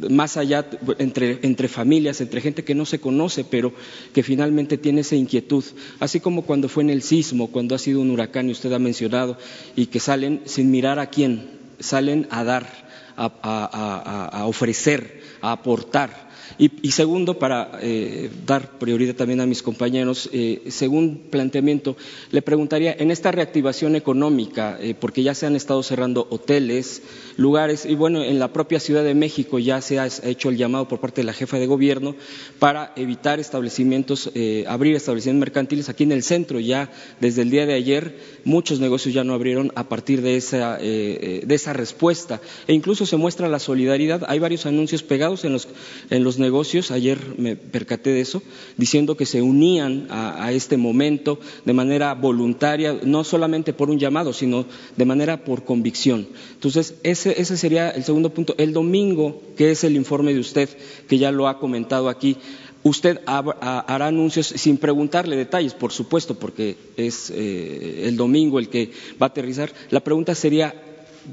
más 0.10 0.38
allá 0.38 0.66
entre, 1.00 1.68
familias, 1.68 2.22
entre 2.22 2.40
gente 2.40 2.64
que 2.64 2.76
no 2.76 2.86
se 2.86 3.00
conoce, 3.00 3.44
pero 3.44 3.74
que 4.14 4.24
finalmente 4.24 4.78
tiene 4.78 5.02
esa 5.02 5.18
inquietud, 5.18 5.66
así 6.00 6.22
como 6.22 6.44
cuando 6.44 6.70
fue 6.70 6.84
en 6.84 6.92
el 6.92 7.02
sismo, 7.02 7.52
cuando 7.52 7.76
ha 7.76 7.80
sido 7.80 8.00
un 8.00 8.12
huracán 8.12 8.48
y 8.48 8.54
usted 8.54 8.72
ha 8.72 8.80
mencionado, 8.80 9.38
y 9.76 9.88
que 9.88 10.00
salen 10.00 10.44
sin 10.46 10.72
mirar 10.72 10.98
a 11.00 11.10
quién, 11.10 11.62
salen 11.82 12.28
a 12.30 12.46
dar, 12.46 12.83
a 13.18 14.44
ofrecer, 14.46 15.24
a 15.42 15.52
aportar. 15.52 16.33
Y, 16.58 16.92
segundo, 16.92 17.40
para 17.40 17.80
eh, 17.82 18.30
dar 18.46 18.78
prioridad 18.78 19.16
también 19.16 19.42
a 19.42 19.46
mis 19.46 19.64
compañeros, 19.64 20.30
eh, 20.32 20.62
según 20.68 21.24
planteamiento, 21.30 21.98
le 22.32 22.42
preguntaría, 22.42 22.96
en 22.98 23.10
esta 23.10 23.32
reactivación 23.32 23.96
económica, 23.96 24.78
eh, 24.80 24.94
porque 24.94 25.24
ya 25.24 25.34
se 25.34 25.48
han 25.48 25.56
estado 25.56 25.82
cerrando 25.82 26.28
hoteles, 26.30 27.02
lugares, 27.38 27.86
y 27.86 27.96
bueno, 27.96 28.24
en 28.24 28.38
la 28.38 28.54
propia 28.54 28.80
Ciudad 28.80 29.04
de 29.04 29.16
México 29.16 29.58
ya 29.58 29.82
se 29.82 30.00
ha 30.00 30.08
hecho 30.24 30.50
el 30.50 30.58
llamado 30.58 30.88
por 30.88 31.00
parte 31.00 31.22
de 31.22 31.26
la 31.26 31.34
jefa 31.34 31.58
de 31.58 31.66
gobierno 31.66 32.16
para 32.60 32.94
evitar 32.96 33.40
establecimientos, 33.40 34.32
abrir 34.68 34.96
establecimientos 34.96 35.40
mercantiles 35.40 35.90
aquí 35.90 36.04
en 36.04 36.12
el 36.12 36.24
centro. 36.24 36.60
Ya 36.60 36.92
desde 37.20 37.42
el 37.42 37.50
día 37.50 37.66
de 37.66 37.74
ayer 37.74 38.20
muchos 38.44 38.80
negocios 38.80 39.16
ya 39.16 39.24
no 39.24 39.34
abrieron 39.34 39.72
a 39.76 39.90
partir 39.90 40.22
de 40.22 40.38
esa, 40.38 40.78
de 40.78 41.46
esa 41.50 41.74
respuesta. 41.74 42.42
E 42.68 42.74
incluso 42.74 43.06
se 43.06 43.18
muestra 43.18 43.48
la 43.48 43.60
solidaridad. 43.60 44.24
Hay 44.28 44.40
varios 44.40 44.66
anuncios 44.66 45.02
pegados 45.02 45.46
en 45.46 45.54
los, 45.54 45.68
en 46.10 46.24
los 46.24 46.33
negocios, 46.40 46.92
ayer 46.92 47.36
me 47.38 47.56
percaté 47.56 48.12
de 48.12 48.22
eso, 48.22 48.42
diciendo 48.78 49.18
que 49.18 49.26
se 49.26 49.42
unían 49.42 50.08
a, 50.10 50.52
este 50.52 50.78
momento 50.78 51.40
de 51.66 51.74
manera 51.74 52.14
voluntaria, 52.14 53.00
no 53.04 53.24
solamente 53.24 53.74
por 53.74 53.90
un 53.90 54.00
llamado, 54.00 54.34
sino 54.34 54.66
de 54.96 55.06
manera 55.06 55.44
por 55.44 55.64
convicción. 55.64 56.28
Entonces, 56.54 56.96
ese, 57.04 57.40
ese 57.42 57.58
sería 57.58 57.90
el 57.90 58.04
segundo 58.04 58.34
punto. 58.34 58.56
El 58.58 58.74
domingo, 58.74 59.42
que 59.58 59.72
es 59.72 59.84
el 59.84 59.96
informe 59.96 60.34
de 60.34 60.40
usted, 60.40 60.70
que 61.08 61.18
ya 61.18 61.32
lo 61.32 61.48
ha 61.48 61.60
comentado 61.60 62.10
aquí, 62.10 62.38
Usted 62.84 63.22
hará 63.26 64.08
anuncios 64.08 64.48
sin 64.48 64.78
preguntarle 64.78 65.38
detalles, 65.38 65.74
por 65.74 65.94
supuesto, 65.94 66.36
porque 66.36 66.76
es 66.98 67.32
eh, 67.34 68.04
el 68.04 68.18
domingo 68.18 68.60
el 68.60 68.68
que 68.68 68.92
va 69.22 69.28
a 69.28 69.30
aterrizar. 69.30 69.72
La 69.90 70.02
pregunta 70.02 70.36
sería, 70.36 70.76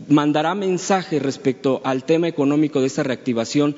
¿mandará 0.08 0.54
mensaje 0.54 1.18
respecto 1.18 1.80
al 1.82 2.04
tema 2.04 2.28
económico 2.28 2.80
de 2.80 2.86
esta 2.86 3.02
reactivación 3.02 3.74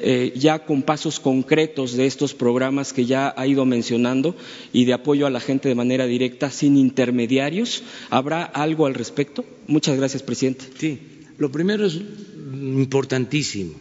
eh, 0.00 0.32
ya 0.36 0.60
con 0.60 0.82
pasos 0.82 1.18
concretos 1.18 1.96
de 1.96 2.06
estos 2.06 2.32
programas 2.32 2.92
que 2.92 3.04
ya 3.04 3.34
ha 3.36 3.46
ido 3.46 3.64
mencionando 3.64 4.36
y 4.72 4.84
de 4.84 4.92
apoyo 4.92 5.26
a 5.26 5.30
la 5.30 5.40
gente 5.40 5.68
de 5.68 5.74
manera 5.74 6.06
directa, 6.06 6.50
sin 6.50 6.76
intermediarios. 6.76 7.82
¿Habrá 8.10 8.44
algo 8.44 8.86
al 8.86 8.94
respecto? 8.94 9.44
Muchas 9.66 9.96
gracias, 9.96 10.22
presidente. 10.22 10.66
Sí, 10.78 11.00
lo 11.36 11.50
primero 11.50 11.86
es 11.86 11.96
importantísimo 11.96 13.74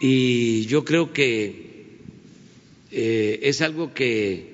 y 0.00 0.66
yo 0.66 0.84
creo 0.84 1.12
que 1.12 1.98
eh, 2.90 3.40
es 3.42 3.60
algo 3.60 3.92
que 3.94 4.52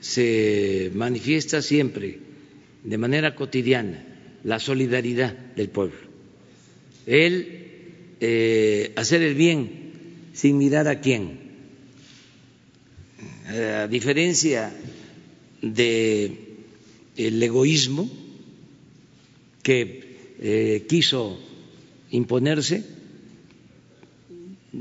se 0.00 0.90
manifiesta 0.94 1.62
siempre 1.62 2.18
de 2.82 2.98
manera 2.98 3.36
cotidiana, 3.36 4.04
la 4.42 4.58
solidaridad 4.58 5.32
del 5.32 5.68
pueblo. 5.68 5.96
El 7.06 7.62
eh, 8.20 8.92
hacer 8.96 9.22
el 9.22 9.34
bien 9.34 9.81
sin 10.32 10.58
mirar 10.58 10.88
a 10.88 11.00
quién. 11.00 11.40
A 13.46 13.86
diferencia 13.86 14.72
del 15.60 16.38
egoísmo 17.42 18.10
que 19.62 20.34
eh, 20.40 20.86
quiso 20.88 21.38
imponerse, 22.10 22.84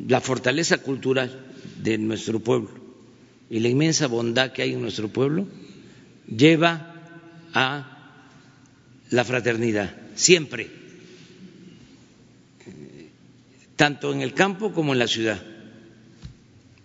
la 0.08 0.22
fortaleza 0.22 0.78
cultural 0.80 1.54
de 1.84 1.98
nuestro 1.98 2.40
pueblo 2.40 2.72
y 3.50 3.60
la 3.60 3.68
inmensa 3.68 4.08
bondad 4.08 4.54
que 4.54 4.62
hay 4.62 4.74
en 4.74 4.82
nuestro 4.82 5.10
pueblo 5.10 5.46
lleva 6.26 6.96
a 7.54 8.26
la 9.10 9.24
fraternidad, 9.26 9.94
siempre 10.16 10.81
tanto 13.82 14.14
en 14.14 14.22
el 14.22 14.36
campo 14.36 14.74
como 14.74 14.94
en 14.94 15.00
la 15.00 15.08
ciudad. 15.08 15.42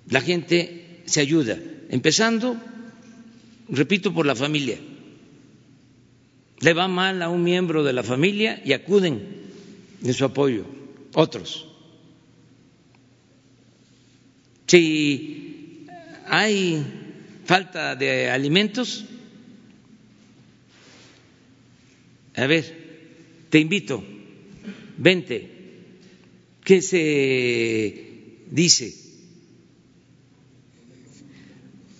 La 0.09 0.23
gente 0.23 1.03
se 1.05 1.21
ayuda, 1.21 1.59
empezando, 1.91 2.57
repito, 3.69 4.15
por 4.15 4.25
la 4.25 4.35
familia. 4.35 4.79
Le 6.59 6.73
va 6.73 6.89
mal 6.89 7.21
a 7.21 7.29
un 7.29 7.43
miembro 7.43 7.85
de 7.85 7.93
la 7.93 8.03
familia 8.03 8.63
y 8.65 8.73
acuden 8.73 9.21
en 10.03 10.15
su 10.15 10.25
apoyo 10.25 10.65
otros. 11.13 11.67
Si 14.67 15.85
hay 16.27 16.83
falta 17.45 17.95
de 17.95 18.31
alimentos, 18.31 19.05
a 22.35 22.47
ver, 22.47 22.65
te 23.51 23.59
invito, 23.59 24.03
vente 24.97 25.56
¿Qué 26.67 26.83
se 26.83 28.45
dice? 28.51 28.93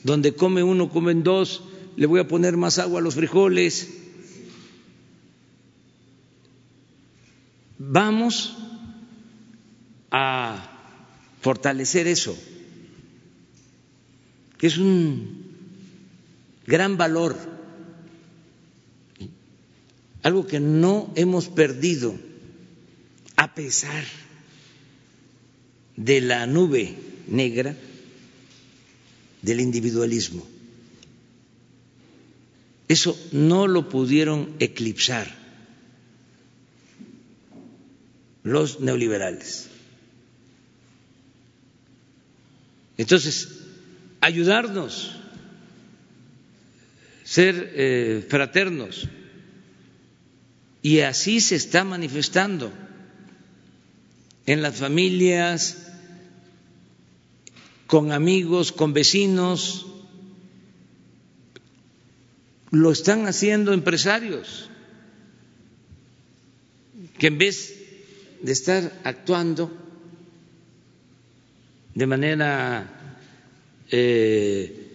Donde 0.03 0.35
come 0.35 0.65
uno, 0.65 0.91
comen 0.91 1.23
dos, 1.23 1.63
le 1.97 2.07
voy 2.07 2.19
a 2.19 2.27
poner 2.27 2.57
más 2.57 2.81
agua 2.81 2.99
a 2.99 3.03
los 3.03 3.15
frijoles. 3.15 3.89
Vamos 7.79 8.57
a 10.11 10.69
fortalecer 11.43 12.09
eso, 12.09 12.37
que 14.59 14.67
es 14.67 14.79
un 14.79 15.45
gran 16.67 16.97
valor 16.97 17.37
algo 20.25 20.45
que 20.45 20.59
no 20.59 21.13
hemos 21.15 21.47
perdido 21.47 22.17
a 23.37 23.55
pesar 23.55 24.03
de 25.97 26.21
la 26.21 26.47
nube 26.47 26.95
negra 27.27 27.75
del 29.43 29.61
individualismo. 29.61 30.47
Eso 32.89 33.19
no 33.33 33.67
lo 33.67 33.89
pudieron 33.89 34.55
eclipsar 34.61 35.27
los 38.45 38.79
neoliberales. 38.81 39.69
Entonces, 42.97 43.49
ayudarnos, 44.21 45.17
ser 47.25 47.73
eh, 47.75 48.27
fraternos, 48.29 49.09
y 50.81 51.01
así 51.01 51.41
se 51.41 51.57
está 51.57 51.83
manifestando 51.83 52.73
en 54.47 54.63
las 54.63 54.77
familias, 54.77 55.86
con 57.87 58.13
amigos, 58.13 58.73
con 58.73 58.93
vecinos, 58.93 59.87
lo 62.71 62.91
están 62.91 63.27
haciendo 63.27 63.73
empresarios 63.73 64.71
que 67.19 67.29
en 67.29 67.39
vez 67.39 67.75
de 68.43 68.53
estar 68.53 69.01
actuando 69.05 69.73
de 71.95 72.07
manera 72.07 73.11
eh, 73.91 74.87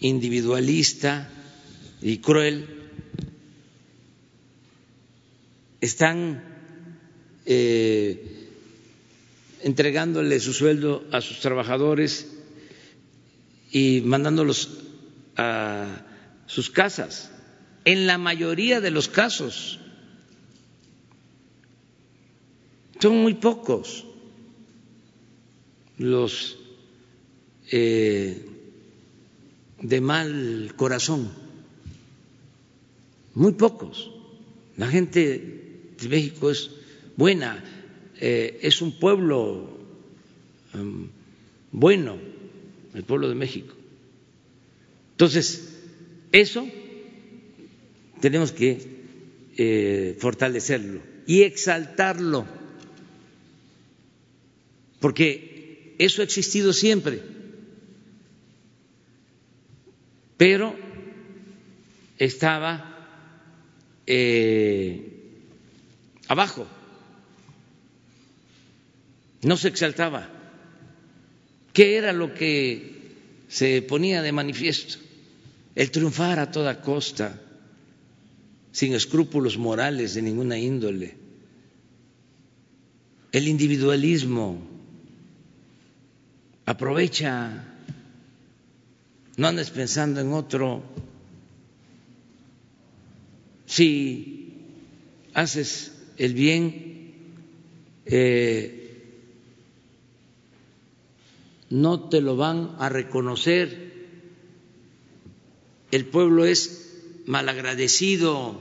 individualista 0.00 1.30
y 2.02 2.18
cruel, 2.18 2.68
están 5.80 6.42
eh, 7.46 8.39
entregándole 9.62 10.40
su 10.40 10.52
sueldo 10.52 11.04
a 11.12 11.20
sus 11.20 11.40
trabajadores 11.40 12.28
y 13.72 14.00
mandándolos 14.02 14.78
a 15.36 16.04
sus 16.46 16.70
casas, 16.70 17.30
en 17.84 18.06
la 18.06 18.18
mayoría 18.18 18.80
de 18.80 18.90
los 18.90 19.08
casos. 19.08 19.78
Son 23.00 23.16
muy 23.22 23.34
pocos 23.34 24.04
los 25.96 26.58
eh, 27.70 28.44
de 29.80 30.00
mal 30.00 30.72
corazón, 30.76 31.30
muy 33.34 33.52
pocos. 33.52 34.10
La 34.76 34.88
gente 34.88 35.92
de 36.00 36.08
México 36.08 36.50
es 36.50 36.70
buena, 37.16 37.62
eh, 38.20 38.58
es 38.62 38.82
un 38.82 38.98
pueblo 38.98 39.78
um, 40.74 41.08
bueno, 41.72 42.18
el 42.94 43.04
pueblo 43.04 43.28
de 43.28 43.34
México. 43.34 43.74
Entonces, 45.12 45.78
eso 46.32 46.66
tenemos 48.20 48.52
que 48.52 48.78
eh, 49.56 50.16
fortalecerlo 50.18 51.00
y 51.26 51.42
exaltarlo, 51.42 52.46
porque 55.00 55.94
eso 55.98 56.22
ha 56.22 56.24
existido 56.24 56.72
siempre, 56.72 57.22
pero 60.36 60.74
estaba 62.18 62.86
eh, 64.06 65.04
abajo, 66.26 66.66
no 69.42 69.56
se 69.56 69.68
exaltaba. 69.68 70.28
¿Qué 71.72 71.96
era 71.96 72.12
lo 72.12 72.34
que 72.34 73.00
se 73.48 73.82
ponía 73.82 74.22
de 74.22 74.32
manifiesto? 74.32 74.98
el 75.74 75.90
triunfar 75.90 76.38
a 76.38 76.50
toda 76.50 76.80
costa, 76.80 77.40
sin 78.72 78.94
escrúpulos 78.94 79.56
morales 79.56 80.14
de 80.14 80.22
ninguna 80.22 80.58
índole, 80.58 81.16
el 83.32 83.48
individualismo, 83.48 84.60
aprovecha, 86.66 87.64
no 89.36 89.46
andes 89.46 89.70
pensando 89.70 90.20
en 90.20 90.32
otro, 90.32 90.82
si 93.66 94.52
haces 95.32 95.92
el 96.16 96.34
bien, 96.34 97.14
eh, 98.04 98.79
no 101.70 102.08
te 102.08 102.20
lo 102.20 102.36
van 102.36 102.76
a 102.78 102.88
reconocer 102.88 103.90
el 105.90 106.06
pueblo 106.06 106.44
es 106.44 106.92
malagradecido. 107.26 108.60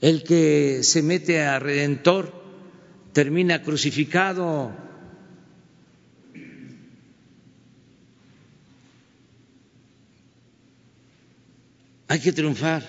El 0.00 0.24
que 0.24 0.80
se 0.82 1.02
mete 1.02 1.42
a 1.42 1.58
redentor 1.58 2.32
termina 3.12 3.62
crucificado. 3.62 4.74
Hay 12.08 12.20
que 12.20 12.32
triunfar 12.32 12.84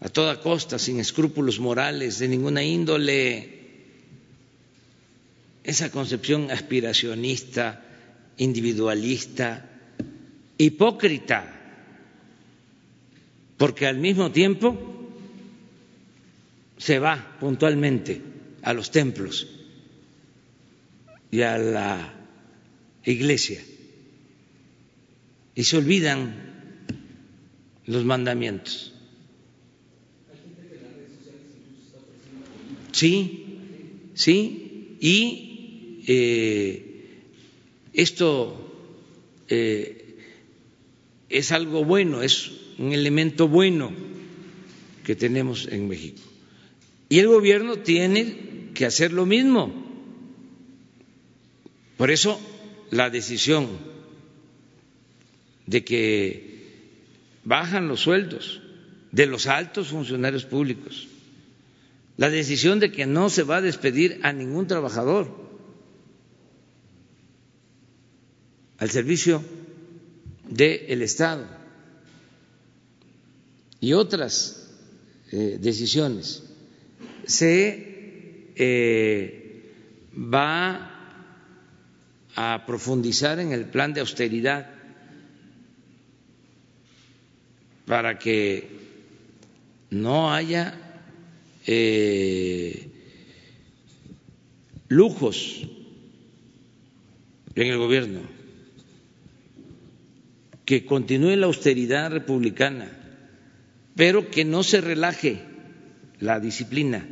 a 0.00 0.08
toda 0.08 0.40
costa, 0.40 0.78
sin 0.78 0.98
escrúpulos 0.98 1.60
morales 1.60 2.18
de 2.18 2.28
ninguna 2.28 2.62
índole. 2.62 3.61
Esa 5.64 5.90
concepción 5.90 6.50
aspiracionista, 6.50 7.84
individualista, 8.36 9.68
hipócrita, 10.58 11.60
porque 13.56 13.86
al 13.86 13.98
mismo 13.98 14.32
tiempo 14.32 14.76
se 16.78 16.98
va 16.98 17.36
puntualmente 17.38 18.20
a 18.62 18.72
los 18.72 18.90
templos 18.90 19.46
y 21.30 21.42
a 21.42 21.58
la 21.58 22.14
iglesia 23.04 23.62
y 25.54 25.64
se 25.64 25.76
olvidan 25.76 26.34
los 27.86 28.04
mandamientos. 28.04 28.92
Sí, 32.92 33.58
sí, 34.14 34.96
y 35.00 35.51
eh, 36.06 36.92
esto 37.92 38.58
eh, 39.48 40.16
es 41.28 41.52
algo 41.52 41.84
bueno, 41.84 42.22
es 42.22 42.50
un 42.78 42.92
elemento 42.92 43.48
bueno 43.48 43.92
que 45.04 45.16
tenemos 45.16 45.68
en 45.68 45.88
México. 45.88 46.20
Y 47.08 47.18
el 47.18 47.28
gobierno 47.28 47.76
tiene 47.76 48.70
que 48.74 48.86
hacer 48.86 49.12
lo 49.12 49.26
mismo. 49.26 49.72
Por 51.96 52.10
eso 52.10 52.40
la 52.90 53.10
decisión 53.10 53.68
de 55.66 55.84
que 55.84 56.52
bajan 57.44 57.88
los 57.88 58.00
sueldos 58.00 58.60
de 59.10 59.26
los 59.26 59.46
altos 59.46 59.88
funcionarios 59.88 60.44
públicos, 60.44 61.08
la 62.16 62.30
decisión 62.30 62.80
de 62.80 62.90
que 62.92 63.06
no 63.06 63.30
se 63.30 63.42
va 63.42 63.56
a 63.56 63.62
despedir 63.62 64.20
a 64.22 64.32
ningún 64.32 64.66
trabajador 64.66 65.41
al 68.82 68.90
servicio 68.90 69.40
del 70.50 71.02
Estado 71.02 71.46
y 73.78 73.92
otras 73.92 74.72
eh, 75.30 75.58
decisiones. 75.60 76.42
Se 77.24 78.50
eh, 78.56 79.72
va 80.16 81.30
a 82.34 82.66
profundizar 82.66 83.38
en 83.38 83.52
el 83.52 83.66
plan 83.66 83.94
de 83.94 84.00
austeridad 84.00 84.68
para 87.86 88.18
que 88.18 88.68
no 89.90 90.34
haya 90.34 90.74
eh, 91.68 92.90
lujos 94.88 95.68
en 97.54 97.66
el 97.68 97.78
gobierno 97.78 98.41
que 100.64 100.86
continúe 100.86 101.36
la 101.36 101.46
austeridad 101.46 102.10
republicana, 102.10 102.90
pero 103.96 104.30
que 104.30 104.44
no 104.44 104.62
se 104.62 104.80
relaje 104.80 105.42
la 106.20 106.40
disciplina. 106.40 107.06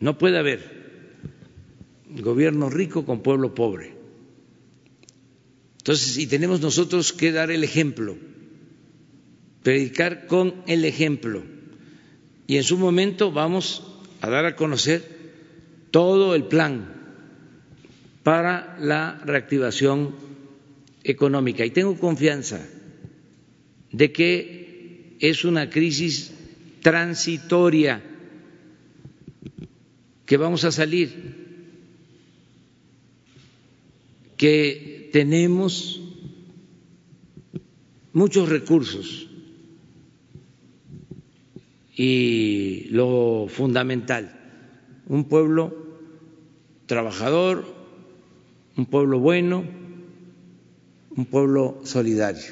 No 0.00 0.18
puede 0.18 0.38
haber 0.38 0.76
gobierno 2.08 2.70
rico 2.70 3.04
con 3.04 3.22
pueblo 3.22 3.54
pobre. 3.54 3.94
Entonces, 5.78 6.16
y 6.16 6.26
tenemos 6.26 6.60
nosotros 6.60 7.12
que 7.12 7.30
dar 7.30 7.50
el 7.50 7.62
ejemplo, 7.62 8.16
predicar 9.62 10.26
con 10.26 10.62
el 10.66 10.84
ejemplo. 10.84 11.44
Y 12.46 12.56
en 12.56 12.64
su 12.64 12.78
momento 12.78 13.32
vamos 13.32 13.84
a 14.20 14.30
dar 14.30 14.46
a 14.46 14.56
conocer 14.56 15.04
todo 15.90 16.34
el 16.34 16.44
plan 16.44 16.95
para 18.26 18.76
la 18.80 19.22
reactivación 19.24 20.12
económica. 21.04 21.64
Y 21.64 21.70
tengo 21.70 21.96
confianza 21.96 22.58
de 23.92 24.10
que 24.10 25.16
es 25.20 25.44
una 25.44 25.70
crisis 25.70 26.34
transitoria, 26.82 28.02
que 30.26 30.36
vamos 30.38 30.64
a 30.64 30.72
salir, 30.72 31.14
que 34.36 35.08
tenemos 35.12 36.00
muchos 38.12 38.48
recursos 38.48 39.28
y 41.94 42.88
lo 42.90 43.46
fundamental, 43.48 44.34
un 45.06 45.28
pueblo 45.28 45.86
trabajador, 46.86 47.75
un 48.76 48.86
pueblo 48.86 49.18
bueno, 49.18 49.64
un 51.16 51.26
pueblo 51.26 51.80
solidario. 51.84 52.44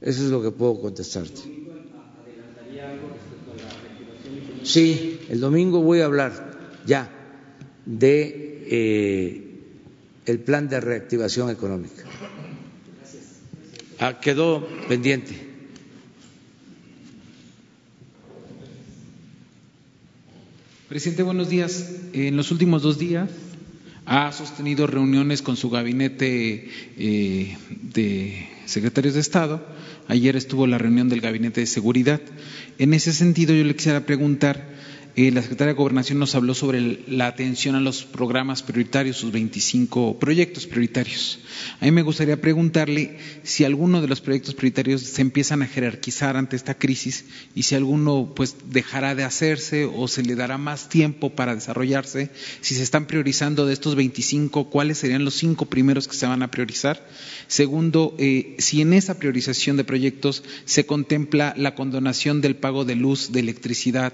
Eso 0.00 0.24
es 0.24 0.30
lo 0.30 0.42
que 0.42 0.50
puedo 0.50 0.80
contestarte. 0.80 1.40
Sí, 4.64 5.20
el 5.28 5.40
domingo 5.40 5.80
voy 5.80 6.00
a 6.00 6.04
hablar 6.04 6.80
ya 6.86 7.10
de 7.86 8.66
eh, 8.68 9.50
el 10.26 10.38
plan 10.40 10.68
de 10.68 10.80
reactivación 10.80 11.50
económica. 11.50 12.04
Ah, 13.98 14.20
quedó 14.20 14.66
pendiente. 14.88 15.50
Presidente, 20.88 21.22
buenos 21.22 21.48
días. 21.48 21.90
En 22.12 22.36
los 22.36 22.50
últimos 22.50 22.82
dos 22.82 22.98
días 22.98 23.30
ha 24.12 24.30
sostenido 24.30 24.86
reuniones 24.86 25.40
con 25.40 25.56
su 25.56 25.70
gabinete 25.70 26.68
eh, 26.98 27.56
de 27.94 28.46
secretarios 28.66 29.14
de 29.14 29.20
Estado. 29.20 29.66
Ayer 30.06 30.36
estuvo 30.36 30.66
la 30.66 30.76
reunión 30.76 31.08
del 31.08 31.22
gabinete 31.22 31.62
de 31.62 31.66
seguridad. 31.66 32.20
En 32.76 32.92
ese 32.92 33.14
sentido, 33.14 33.54
yo 33.54 33.64
le 33.64 33.74
quisiera 33.74 34.04
preguntar 34.04 34.68
eh, 35.14 35.30
la 35.30 35.42
secretaria 35.42 35.74
de 35.74 35.78
Gobernación 35.78 36.18
nos 36.18 36.34
habló 36.34 36.54
sobre 36.54 37.00
la 37.06 37.26
atención 37.26 37.74
a 37.74 37.80
los 37.80 38.04
programas 38.04 38.62
prioritarios, 38.62 39.16
sus 39.16 39.32
25 39.32 40.18
proyectos 40.18 40.66
prioritarios. 40.66 41.40
A 41.80 41.84
mí 41.84 41.90
me 41.90 42.02
gustaría 42.02 42.40
preguntarle 42.40 43.18
si 43.42 43.64
alguno 43.64 44.00
de 44.00 44.08
los 44.08 44.20
proyectos 44.20 44.54
prioritarios 44.54 45.02
se 45.02 45.20
empiezan 45.20 45.62
a 45.62 45.66
jerarquizar 45.66 46.36
ante 46.36 46.56
esta 46.56 46.78
crisis 46.78 47.26
y 47.54 47.64
si 47.64 47.74
alguno 47.74 48.32
pues 48.34 48.56
dejará 48.70 49.14
de 49.14 49.24
hacerse 49.24 49.84
o 49.84 50.08
se 50.08 50.22
le 50.22 50.34
dará 50.34 50.56
más 50.56 50.88
tiempo 50.88 51.30
para 51.30 51.54
desarrollarse. 51.54 52.30
Si 52.60 52.74
se 52.74 52.82
están 52.82 53.06
priorizando 53.06 53.66
de 53.66 53.74
estos 53.74 53.94
25, 53.96 54.70
¿cuáles 54.70 54.98
serían 54.98 55.24
los 55.24 55.34
cinco 55.34 55.66
primeros 55.66 56.08
que 56.08 56.16
se 56.16 56.26
van 56.26 56.42
a 56.42 56.50
priorizar? 56.50 57.06
Segundo, 57.48 58.14
eh, 58.18 58.56
si 58.58 58.80
en 58.80 58.92
esa 58.94 59.18
priorización 59.18 59.76
de 59.76 59.84
proyectos 59.84 60.42
se 60.64 60.86
contempla 60.86 61.54
la 61.56 61.74
condonación 61.74 62.40
del 62.40 62.56
pago 62.56 62.84
de 62.84 62.94
luz, 62.96 63.32
de 63.32 63.40
electricidad, 63.40 64.12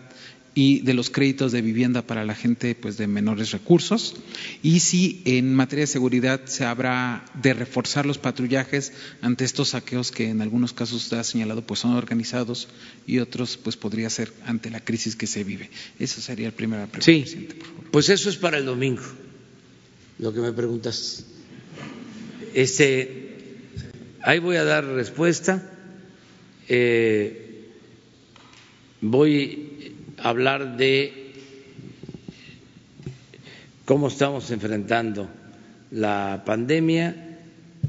y 0.61 0.81
de 0.81 0.93
los 0.93 1.09
créditos 1.09 1.53
de 1.53 1.63
vivienda 1.63 2.03
para 2.03 2.25
la 2.25 2.35
gente 2.35 2.75
pues 2.75 2.97
de 2.97 3.07
menores 3.07 3.53
recursos 3.53 4.17
y 4.61 4.81
si 4.81 5.23
en 5.25 5.55
materia 5.55 5.85
de 5.85 5.87
seguridad 5.87 6.47
se 6.47 6.65
habrá 6.65 7.25
de 7.41 7.55
reforzar 7.55 8.07
los 8.07 8.19
patrullajes 8.19 8.93
ante 9.23 9.45
estos 9.45 9.69
saqueos 9.69 10.11
que 10.11 10.31
en 10.31 10.43
algunos 10.43 10.73
casos 10.73 11.05
usted 11.05 11.19
ha 11.19 11.23
señalado 11.23 11.65
pues 11.65 11.79
son 11.79 11.93
organizados 11.93 12.67
y 13.07 13.21
otros 13.21 13.57
pues 13.57 13.77
podría 13.77 14.11
ser 14.11 14.33
ante 14.47 14.69
la 14.69 14.81
crisis 14.81 15.15
que 15.15 15.29
se 15.29 15.45
vive. 15.45 15.71
Esa 16.01 16.21
sería 16.21 16.49
la 16.49 16.57
primera 16.57 16.89
pregunta. 16.89 17.05
Sí, 17.05 17.49
pues 17.93 18.09
eso 18.09 18.29
es 18.29 18.37
para 18.37 18.59
el 18.59 18.65
domingo, 18.65 19.03
lo 20.19 20.35
que 20.35 20.41
me 20.41 20.53
preguntas. 20.53 21.25
Este, 22.53 23.37
ahí 24.23 24.41
voy 24.41 24.57
a 24.57 24.65
dar 24.65 24.85
respuesta. 24.85 25.71
Eh, 26.69 27.69
voy 29.01 29.68
hablar 30.23 30.77
de 30.77 31.33
cómo 33.85 34.09
estamos 34.09 34.51
enfrentando 34.51 35.29
la 35.91 36.43
pandemia 36.45 37.39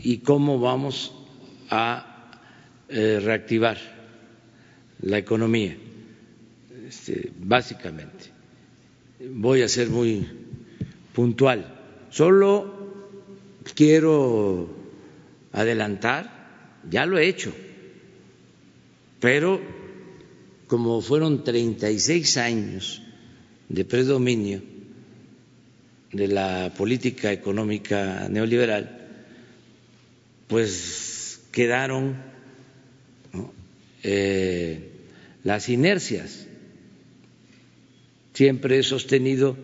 y 0.01 0.19
cómo 0.19 0.59
vamos 0.59 1.13
a 1.69 2.29
eh, 2.87 3.19
reactivar 3.21 3.77
la 5.01 5.17
economía, 5.17 5.75
este, 6.87 7.31
básicamente. 7.37 8.31
Voy 9.19 9.61
a 9.61 9.67
ser 9.67 9.89
muy 9.89 10.27
puntual. 11.13 11.75
Solo 12.09 12.73
quiero 13.75 14.69
adelantar, 15.51 16.79
ya 16.89 17.05
lo 17.05 17.17
he 17.17 17.27
hecho, 17.27 17.53
pero 19.19 19.78
como 20.69 21.01
fueron 21.01 21.43
36 21.43 22.37
años 22.37 23.01
de 23.69 23.85
predominio 23.85 24.61
de 26.11 26.27
la 26.27 26.71
política 26.77 27.31
económica 27.33 28.29
neoliberal, 28.29 29.07
pues 30.47 31.41
quedaron 31.51 32.17
eh, 34.03 34.91
las 35.43 35.69
inercias. 35.69 36.45
Siempre 38.35 38.77
he 38.77 38.83
sostenido 38.83 39.57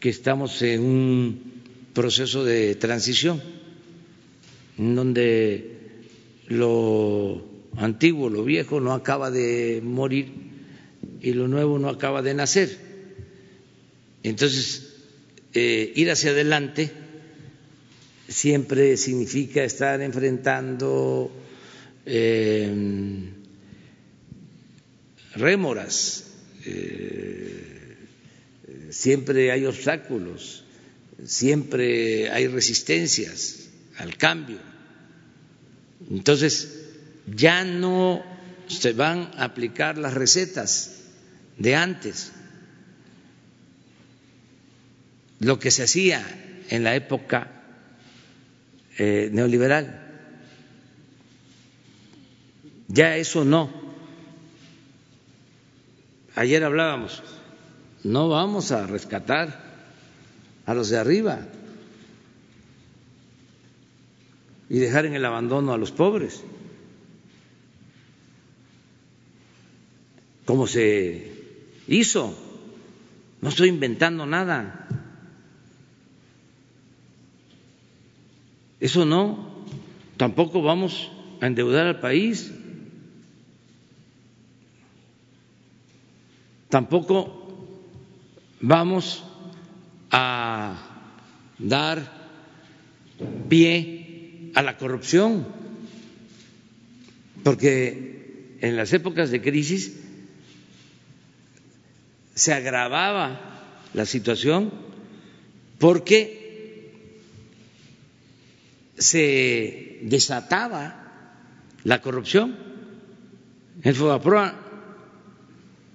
que 0.00 0.08
estamos 0.08 0.60
en 0.62 0.80
un 0.80 1.40
proceso 1.94 2.44
de 2.44 2.74
transición, 2.74 3.40
en 4.76 4.96
donde 4.96 5.78
lo 6.48 7.53
antiguo, 7.76 8.28
lo 8.28 8.44
viejo 8.44 8.80
no 8.80 8.92
acaba 8.92 9.30
de 9.30 9.80
morir 9.82 10.32
y 11.20 11.32
lo 11.32 11.48
nuevo 11.48 11.78
no 11.78 11.88
acaba 11.88 12.22
de 12.22 12.34
nacer. 12.34 12.76
Entonces, 14.22 14.94
eh, 15.52 15.92
ir 15.94 16.10
hacia 16.10 16.30
adelante 16.30 16.90
siempre 18.28 18.96
significa 18.96 19.64
estar 19.64 20.00
enfrentando 20.00 21.30
em, 22.06 23.30
rémoras, 25.34 26.24
eh, 26.64 27.96
siempre 28.90 29.50
hay 29.52 29.66
obstáculos, 29.66 30.64
siempre 31.24 32.30
hay 32.30 32.48
resistencias 32.48 33.68
al 33.98 34.16
cambio. 34.16 34.58
Entonces, 36.10 36.83
ya 37.26 37.64
no 37.64 38.22
se 38.66 38.92
van 38.92 39.30
a 39.36 39.44
aplicar 39.44 39.98
las 39.98 40.14
recetas 40.14 41.02
de 41.58 41.74
antes, 41.74 42.32
lo 45.40 45.58
que 45.58 45.70
se 45.70 45.84
hacía 45.84 46.24
en 46.70 46.84
la 46.84 46.94
época 46.94 47.50
eh, 48.98 49.28
neoliberal. 49.32 50.00
Ya 52.88 53.16
eso 53.16 53.44
no. 53.44 53.70
Ayer 56.36 56.64
hablábamos, 56.64 57.22
no 58.02 58.28
vamos 58.28 58.72
a 58.72 58.86
rescatar 58.86 59.62
a 60.66 60.74
los 60.74 60.88
de 60.88 60.98
arriba 60.98 61.40
y 64.68 64.78
dejar 64.78 65.06
en 65.06 65.14
el 65.14 65.24
abandono 65.24 65.72
a 65.72 65.78
los 65.78 65.92
pobres. 65.92 66.42
Como 70.44 70.66
se 70.66 71.32
hizo. 71.88 72.36
No 73.40 73.48
estoy 73.48 73.68
inventando 73.68 74.26
nada. 74.26 74.88
Eso 78.80 79.04
no. 79.04 79.64
Tampoco 80.16 80.62
vamos 80.62 81.10
a 81.40 81.46
endeudar 81.46 81.86
al 81.86 82.00
país. 82.00 82.52
Tampoco 86.68 87.44
vamos 88.60 89.24
a 90.10 91.12
dar 91.58 92.12
pie 93.48 94.50
a 94.54 94.62
la 94.62 94.76
corrupción, 94.76 95.46
porque 97.42 98.56
en 98.60 98.76
las 98.76 98.92
épocas 98.92 99.30
de 99.30 99.42
crisis 99.42 100.03
se 102.34 102.52
agravaba 102.52 103.40
la 103.94 104.06
situación 104.06 104.72
porque 105.78 106.92
se 108.98 110.00
desataba 110.02 111.04
la 111.84 112.00
corrupción. 112.00 112.56
El 113.82 113.94
FOBAPROA 113.94 114.54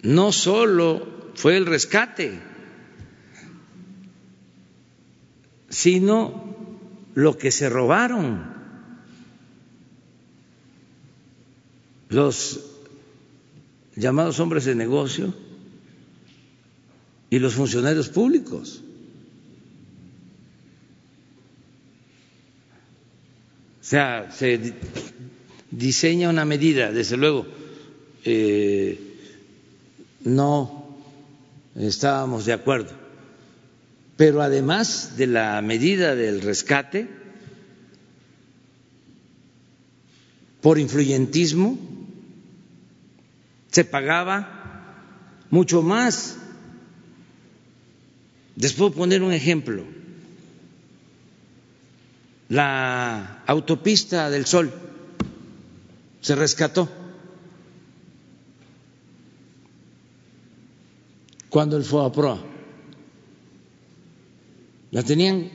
no 0.03 0.31
solo 0.31 1.31
fue 1.35 1.57
el 1.57 1.65
rescate, 1.65 2.39
sino 5.69 6.77
lo 7.15 7.37
que 7.37 7.51
se 7.51 7.69
robaron 7.69 8.53
los 12.09 12.59
llamados 13.95 14.39
hombres 14.39 14.65
de 14.65 14.75
negocio 14.75 15.33
y 17.29 17.39
los 17.39 17.53
funcionarios 17.53 18.09
públicos. 18.09 18.81
O 23.81 23.83
sea, 23.89 24.31
se 24.31 24.73
diseña 25.71 26.29
una 26.29 26.45
medida, 26.45 26.91
desde 26.91 27.17
luego, 27.17 27.45
eh, 28.23 28.99
no 30.23 30.97
estábamos 31.75 32.45
de 32.45 32.53
acuerdo, 32.53 32.91
pero 34.17 34.41
además 34.41 35.17
de 35.17 35.27
la 35.27 35.61
medida 35.61 36.15
del 36.15 36.41
rescate, 36.41 37.07
por 40.61 40.77
influyentismo, 40.77 41.79
se 43.71 43.85
pagaba 43.85 45.45
mucho 45.49 45.81
más. 45.81 46.38
Les 48.59 48.73
puedo 48.73 48.91
poner 48.91 49.23
un 49.23 49.31
ejemplo. 49.31 49.85
La 52.49 53.41
autopista 53.45 54.29
del 54.29 54.45
Sol 54.45 54.69
se 56.19 56.35
rescató 56.35 56.89
cuando 61.47 61.77
el 61.77 61.85
FOAPROA 61.85 62.43
la 64.91 65.03
tenían 65.03 65.49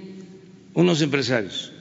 unos 0.73 1.03
empresarios. 1.03 1.73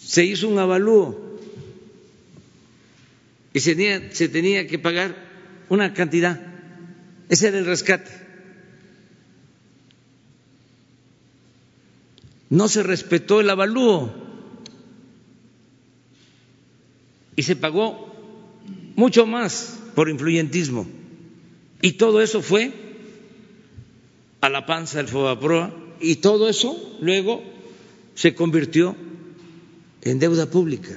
Se 0.00 0.24
hizo 0.24 0.48
un 0.48 0.58
avalúo 0.58 1.38
y 3.52 3.60
se 3.60 3.74
tenía, 3.74 4.14
se 4.14 4.30
tenía 4.30 4.66
que 4.66 4.78
pagar 4.78 5.14
una 5.68 5.92
cantidad. 5.92 6.55
Ese 7.28 7.48
era 7.48 7.58
el 7.58 7.66
rescate. 7.66 8.10
No 12.48 12.68
se 12.68 12.82
respetó 12.82 13.40
el 13.40 13.50
avalúo 13.50 14.12
y 17.34 17.42
se 17.42 17.56
pagó 17.56 18.14
mucho 18.94 19.26
más 19.26 19.78
por 19.94 20.08
influyentismo. 20.08 20.86
Y 21.82 21.92
todo 21.92 22.22
eso 22.22 22.40
fue 22.40 22.72
a 24.40 24.48
la 24.48 24.64
panza 24.64 24.98
del 24.98 25.08
Fobaproa 25.08 25.74
y 26.00 26.16
todo 26.16 26.48
eso 26.48 26.96
luego 27.00 27.42
se 28.14 28.34
convirtió 28.34 28.96
en 30.02 30.18
deuda 30.18 30.46
pública. 30.46 30.96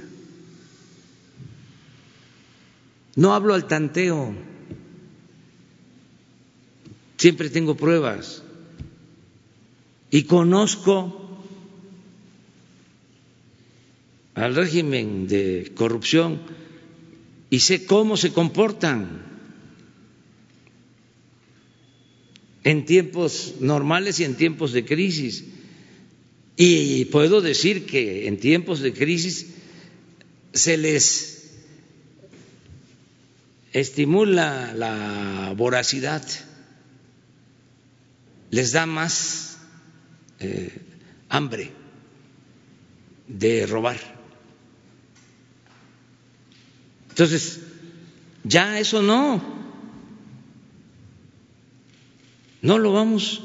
No 3.16 3.34
hablo 3.34 3.54
al 3.54 3.68
tanteo, 3.68 4.34
siempre 7.20 7.50
tengo 7.50 7.76
pruebas 7.76 8.42
y 10.10 10.24
conozco 10.24 11.38
al 14.36 14.56
régimen 14.56 15.28
de 15.28 15.74
corrupción 15.76 16.40
y 17.50 17.60
sé 17.60 17.86
cómo 17.86 18.16
se 18.16 18.32
comportan 18.32 19.26
en 22.64 22.86
tiempos 22.86 23.56
normales 23.60 24.22
y 24.22 24.24
en 24.24 24.36
tiempos 24.36 24.72
de 24.72 24.86
crisis. 24.86 25.44
Y 26.56 27.06
puedo 27.06 27.42
decir 27.42 27.86
que 27.86 28.28
en 28.28 28.38
tiempos 28.38 28.80
de 28.80 28.94
crisis 28.94 29.48
se 30.54 30.78
les 30.78 31.52
estimula 33.74 34.74
la 34.74 35.54
voracidad, 35.58 36.24
les 38.52 38.72
da 38.72 38.86
más 38.86 39.60
eh, 40.40 40.82
hambre 41.30 41.72
de 43.28 43.66
robar. 43.68 43.98
Entonces, 47.10 47.60
ya 48.44 48.80
eso 48.80 49.02
no, 49.02 49.42
no 52.62 52.78
lo 52.78 52.94
vamos 52.94 53.44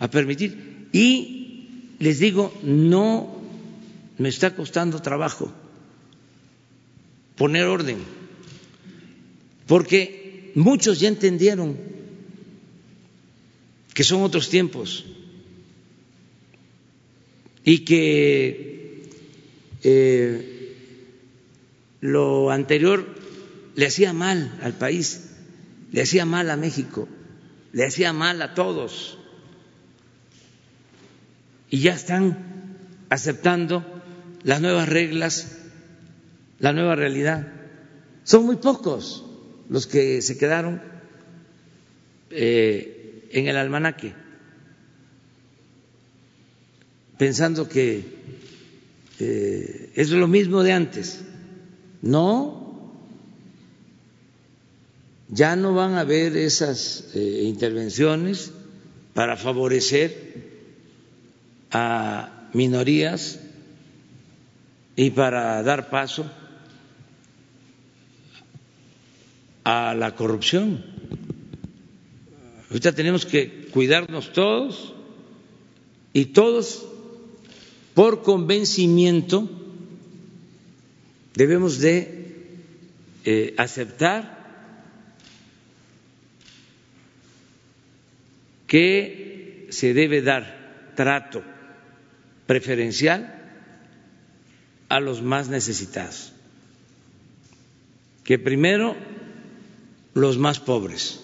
a 0.00 0.08
permitir. 0.08 0.88
Y 0.92 1.96
les 1.98 2.18
digo, 2.18 2.52
no 2.62 3.40
me 4.18 4.28
está 4.28 4.54
costando 4.54 5.00
trabajo 5.02 5.52
poner 7.36 7.64
orden 7.64 7.98
porque 9.66 10.52
muchos 10.54 11.00
ya 11.00 11.08
entendieron 11.08 11.76
que 13.94 14.04
son 14.04 14.22
otros 14.22 14.50
tiempos 14.50 15.06
y 17.64 17.84
que 17.84 19.08
eh, 19.82 20.76
lo 22.00 22.50
anterior 22.50 23.06
le 23.76 23.86
hacía 23.86 24.12
mal 24.12 24.58
al 24.62 24.74
país, 24.74 25.30
le 25.92 26.02
hacía 26.02 26.26
mal 26.26 26.50
a 26.50 26.56
México, 26.56 27.08
le 27.72 27.86
hacía 27.86 28.12
mal 28.12 28.42
a 28.42 28.54
todos. 28.54 29.18
Y 31.70 31.80
ya 31.80 31.94
están 31.94 32.76
aceptando 33.08 33.84
las 34.42 34.60
nuevas 34.60 34.88
reglas, 34.88 35.58
la 36.58 36.72
nueva 36.72 36.96
realidad. 36.96 37.48
Son 38.24 38.44
muy 38.44 38.56
pocos 38.56 39.24
los 39.68 39.86
que 39.86 40.20
se 40.20 40.36
quedaron 40.36 40.82
eh, 42.30 42.93
en 43.34 43.48
el 43.48 43.56
almanaque, 43.56 44.14
pensando 47.18 47.68
que 47.68 48.04
eh, 49.18 49.90
es 49.96 50.10
lo 50.10 50.28
mismo 50.28 50.62
de 50.62 50.72
antes. 50.72 51.20
No, 52.00 52.92
ya 55.28 55.56
no 55.56 55.74
van 55.74 55.94
a 55.94 56.00
haber 56.00 56.36
esas 56.36 57.10
eh, 57.14 57.42
intervenciones 57.44 58.52
para 59.14 59.36
favorecer 59.36 60.16
a 61.72 62.48
minorías 62.52 63.40
y 64.94 65.10
para 65.10 65.60
dar 65.64 65.90
paso 65.90 66.30
a 69.64 69.92
la 69.94 70.14
corrupción. 70.14 70.93
Ahorita 72.74 72.90
tenemos 72.90 73.24
que 73.24 73.68
cuidarnos 73.70 74.32
todos 74.32 74.94
y 76.12 76.24
todos 76.24 76.84
por 77.94 78.24
convencimiento 78.24 79.48
debemos 81.34 81.78
de 81.78 82.26
eh, 83.24 83.54
aceptar 83.58 84.34
que 88.66 89.68
se 89.70 89.94
debe 89.94 90.20
dar 90.20 90.90
trato 90.96 91.44
preferencial 92.48 93.40
a 94.88 94.98
los 94.98 95.22
más 95.22 95.48
necesitados. 95.48 96.32
Que 98.24 98.40
primero 98.40 98.96
los 100.14 100.38
más 100.38 100.58
pobres. 100.58 101.23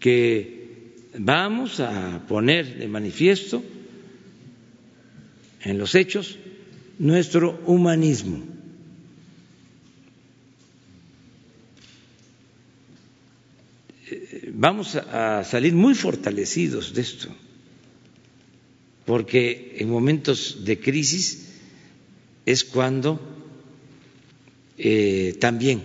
Que 0.00 0.60
vamos 1.18 1.78
a 1.80 2.24
poner 2.26 2.78
de 2.78 2.88
manifiesto 2.88 3.62
en 5.62 5.78
los 5.78 5.94
hechos 5.94 6.38
nuestro 6.98 7.60
humanismo. 7.66 8.42
Vamos 14.52 14.96
a 14.96 15.44
salir 15.44 15.74
muy 15.74 15.94
fortalecidos 15.94 16.92
de 16.92 17.00
esto, 17.02 17.28
porque 19.06 19.76
en 19.78 19.88
momentos 19.88 20.64
de 20.64 20.78
crisis 20.80 21.46
es 22.44 22.64
cuando 22.64 23.20
eh, 24.76 25.36
también 25.40 25.82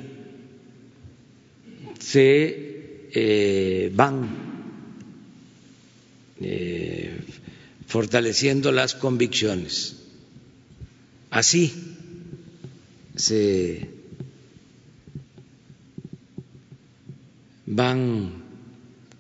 se 2.00 2.75
eh, 3.16 3.92
van 3.96 4.28
eh, 6.42 7.18
fortaleciendo 7.88 8.72
las 8.72 8.94
convicciones. 8.94 9.96
Así 11.32 11.74
se 13.16 13.90
van 17.66 18.44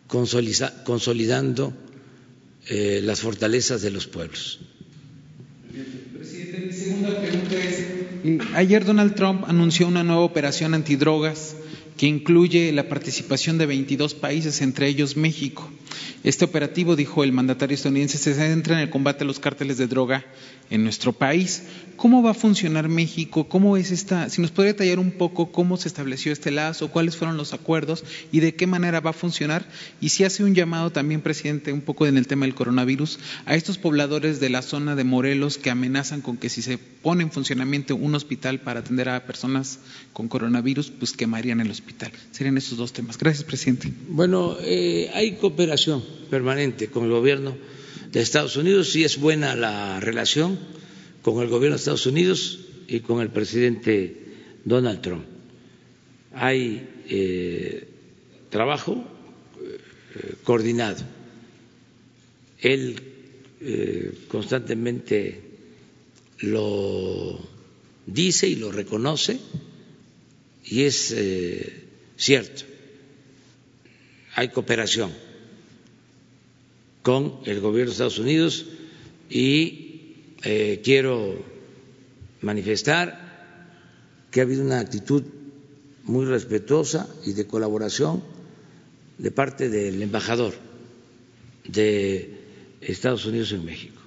consolidando 0.07 1.73
eh, 2.67 3.01
las 3.03 3.21
fortalezas 3.21 3.81
de 3.81 3.91
los 3.91 4.07
pueblos. 4.07 4.59
Presidente, 6.13 6.65
mi 6.67 6.73
segunda 6.73 7.21
pregunta 7.21 7.55
es, 7.55 7.79
eh, 8.23 8.39
ayer 8.55 8.85
Donald 8.85 9.15
Trump 9.15 9.43
anunció 9.47 9.87
una 9.87 10.03
nueva 10.03 10.21
operación 10.21 10.73
antidrogas 10.73 11.55
que 11.97 12.07
incluye 12.07 12.71
la 12.71 12.89
participación 12.89 13.57
de 13.57 13.65
22 13.65 14.13
países, 14.15 14.61
entre 14.61 14.87
ellos 14.87 15.15
México. 15.15 15.69
Este 16.23 16.45
operativo, 16.45 16.95
dijo 16.95 17.23
el 17.23 17.31
mandatario 17.31 17.75
estadounidense, 17.75 18.17
se 18.17 18.33
centra 18.33 18.75
en 18.75 18.81
el 18.81 18.89
combate 18.89 19.23
a 19.23 19.27
los 19.27 19.39
cárteles 19.39 19.77
de 19.77 19.87
droga 19.87 20.25
en 20.69 20.83
nuestro 20.83 21.13
país. 21.13 21.63
¿Cómo 21.95 22.21
va 22.21 22.31
a 22.31 22.33
funcionar 22.33 22.89
México? 22.89 23.47
¿Cómo 23.47 23.77
es 23.77 23.91
esta? 23.91 24.29
Si 24.29 24.41
nos 24.41 24.51
podría 24.51 24.73
detallar 24.73 24.99
un 24.99 25.11
poco 25.11 25.51
cómo 25.51 25.77
se 25.77 25.87
estableció 25.87 26.33
este 26.33 26.51
lazo, 26.51 26.89
cuáles 26.89 27.15
fueron 27.15 27.37
los 27.37 27.53
acuerdos 27.53 28.03
y 28.31 28.41
de 28.41 28.55
qué 28.55 28.67
manera 28.67 28.99
va 28.99 29.11
a 29.11 29.13
funcionar. 29.13 29.65
Y 30.01 30.09
si 30.09 30.23
hace 30.23 30.43
un 30.43 30.55
llamado 30.55 30.91
también, 30.91 31.21
presidente, 31.21 31.71
un 31.71 31.81
poco 31.81 32.05
en 32.05 32.17
el 32.17 32.27
tema 32.27 32.45
del 32.45 32.55
coronavirus, 32.55 33.19
a 33.45 33.55
estos 33.55 33.77
pobladores 33.77 34.39
de 34.39 34.49
la 34.49 34.61
zona 34.61 34.95
de 34.95 35.03
Morelos 35.03 35.57
que 35.57 35.69
amenazan 35.69 36.21
con 36.21 36.37
que 36.37 36.49
si 36.49 36.61
se 36.61 36.77
pone 36.77 37.23
en 37.23 37.31
funcionamiento 37.31 37.95
un 37.95 38.15
hospital 38.15 38.59
para 38.59 38.81
atender 38.81 39.07
a 39.07 39.25
personas 39.25 39.79
con 40.11 40.27
coronavirus, 40.27 40.91
pues 40.91 41.13
quemarían 41.13 41.61
el 41.61 41.71
hospital. 41.71 42.11
Serían 42.31 42.57
esos 42.57 42.77
dos 42.77 42.91
temas. 42.91 43.17
Gracias, 43.17 43.43
presidente. 43.43 43.91
Bueno, 44.09 44.57
eh, 44.61 45.11
hay 45.13 45.35
cooperación 45.35 45.84
permanente 46.29 46.88
con 46.88 47.05
el 47.05 47.11
gobierno 47.11 47.55
de 48.11 48.21
Estados 48.21 48.55
Unidos 48.55 48.95
y 48.95 49.03
es 49.03 49.17
buena 49.17 49.55
la 49.55 49.99
relación 49.99 50.57
con 51.21 51.41
el 51.41 51.49
gobierno 51.49 51.75
de 51.75 51.79
Estados 51.79 52.05
Unidos 52.05 52.59
y 52.88 52.99
con 53.01 53.21
el 53.21 53.29
presidente 53.29 54.15
Donald 54.63 55.01
Trump. 55.01 55.25
Hay 56.33 56.88
eh, 57.09 57.88
trabajo 58.49 59.03
eh, 59.61 60.33
coordinado. 60.43 61.03
Él 62.59 62.99
eh, 63.61 64.13
constantemente 64.27 65.41
lo 66.39 67.39
dice 68.05 68.47
y 68.47 68.55
lo 68.55 68.71
reconoce 68.71 69.39
y 70.65 70.83
es 70.83 71.15
cierto. 72.17 72.63
Hay 74.36 74.49
cooperación 74.49 75.24
con 77.05 77.35
el 77.45 77.59
gobierno 77.61 77.91
de 77.91 77.91
Estados 77.91 78.17
Unidos 78.17 78.65
y 79.29 80.15
eh, 80.43 80.81
quiero 80.83 81.35
manifestar 82.41 84.25
que 84.31 84.39
ha 84.39 84.43
habido 84.43 84.63
una 84.63 84.79
actitud 84.79 85.21
muy 86.05 86.25
respetuosa 86.25 87.07
y 87.23 87.33
de 87.33 87.45
colaboración 87.45 88.23
de 89.19 89.29
parte 89.29 89.69
del 89.69 90.01
embajador 90.01 90.55
de 91.67 92.39
Estados 92.81 93.23
Unidos 93.27 93.51
en 93.51 93.65
México. 93.65 94.01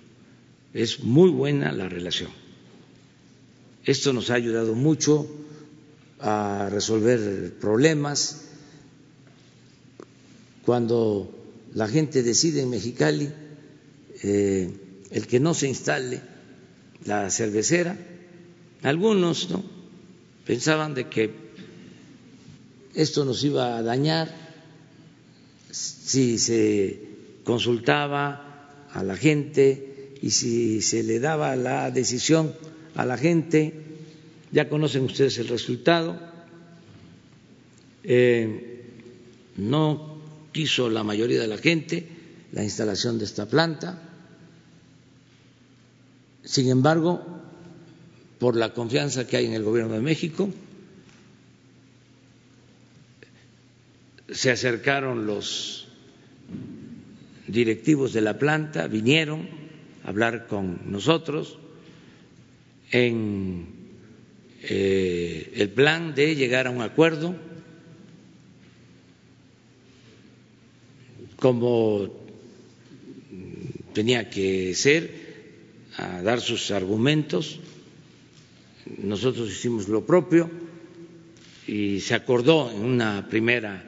Es 0.74 0.98
muy 0.98 1.30
buena 1.30 1.70
la 1.70 1.88
relación. 1.88 2.30
Esto 3.84 4.12
nos 4.12 4.30
ha 4.30 4.34
ayudado 4.34 4.74
mucho 4.74 5.30
a 6.18 6.68
resolver 6.68 7.54
problemas. 7.60 8.48
Cuando 10.64 11.37
la 11.74 11.88
gente 11.88 12.22
decide 12.22 12.62
en 12.62 12.70
Mexicali 12.70 13.28
eh, 14.22 14.70
el 15.10 15.26
que 15.26 15.40
no 15.40 15.54
se 15.54 15.68
instale 15.68 16.20
la 17.04 17.30
cervecera. 17.30 17.96
Algunos 18.82 19.50
¿no? 19.50 19.62
pensaban 20.46 20.94
de 20.94 21.08
que 21.08 21.30
esto 22.94 23.24
nos 23.24 23.44
iba 23.44 23.76
a 23.76 23.82
dañar 23.82 24.34
si 25.70 26.38
se 26.38 27.00
consultaba 27.44 28.86
a 28.92 29.02
la 29.02 29.16
gente 29.16 30.16
y 30.22 30.30
si 30.30 30.80
se 30.82 31.02
le 31.02 31.20
daba 31.20 31.54
la 31.56 31.90
decisión 31.90 32.54
a 32.94 33.04
la 33.04 33.16
gente. 33.16 33.74
Ya 34.50 34.68
conocen 34.68 35.04
ustedes 35.04 35.38
el 35.38 35.48
resultado. 35.48 36.18
Eh, 38.02 38.84
no 39.58 40.07
quiso 40.58 40.90
la 40.90 41.04
mayoría 41.04 41.40
de 41.40 41.46
la 41.46 41.56
gente 41.56 42.04
la 42.50 42.64
instalación 42.64 43.16
de 43.16 43.26
esta 43.26 43.46
planta. 43.46 44.02
Sin 46.42 46.68
embargo, 46.68 47.24
por 48.40 48.56
la 48.56 48.74
confianza 48.74 49.24
que 49.24 49.36
hay 49.36 49.46
en 49.46 49.52
el 49.52 49.62
Gobierno 49.62 49.94
de 49.94 50.00
México, 50.00 50.50
se 54.32 54.50
acercaron 54.50 55.26
los 55.26 55.86
directivos 57.46 58.12
de 58.12 58.22
la 58.22 58.36
planta, 58.36 58.88
vinieron 58.88 59.48
a 60.02 60.08
hablar 60.08 60.48
con 60.48 60.90
nosotros 60.90 61.56
en 62.90 63.64
eh, 64.64 65.52
el 65.54 65.70
plan 65.70 66.16
de 66.16 66.34
llegar 66.34 66.66
a 66.66 66.70
un 66.70 66.82
acuerdo 66.82 67.46
como 71.38 72.08
tenía 73.94 74.28
que 74.28 74.74
ser, 74.74 75.28
a 75.96 76.22
dar 76.22 76.40
sus 76.40 76.70
argumentos. 76.70 77.60
Nosotros 78.98 79.50
hicimos 79.50 79.88
lo 79.88 80.06
propio 80.06 80.50
y 81.66 82.00
se 82.00 82.14
acordó 82.14 82.70
en 82.70 82.84
una 82.84 83.28
primera 83.28 83.84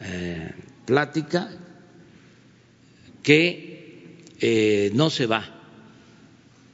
eh, 0.00 0.52
plática 0.84 1.50
que 3.22 4.18
eh, 4.40 4.90
no 4.94 5.08
se 5.10 5.26
va 5.26 5.44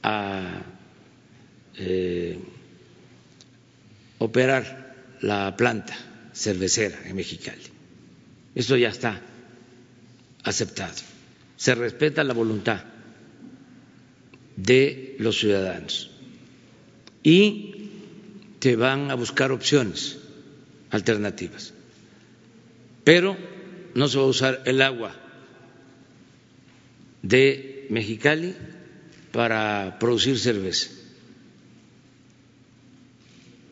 a 0.03 0.63
eh, 1.77 2.39
operar 4.19 4.95
la 5.21 5.55
planta 5.57 5.97
cervecera 6.33 6.99
en 7.05 7.17
Mexicali. 7.17 7.63
Esto 8.55 8.77
ya 8.77 8.89
está 8.89 9.21
aceptado. 10.45 10.95
Se 11.57 11.75
respeta 11.75 12.25
la 12.25 12.35
voluntad 12.35 12.83
de 14.57 15.17
los 15.19 15.39
ciudadanos 15.39 16.11
y 17.23 17.91
se 18.61 18.77
van 18.77 19.11
a 19.11 19.15
buscar 19.15 19.53
opciones 19.53 20.19
alternativas. 20.91 21.73
Pero 23.05 23.37
no 23.95 24.09
se 24.09 24.19
va 24.19 24.25
a 24.25 24.27
usar 24.27 24.63
el 24.67 24.83
agua 24.83 25.17
de 27.23 27.87
Mexicali 27.91 28.55
para 29.33 29.99
producir 29.99 30.39
cerveza 30.39 30.91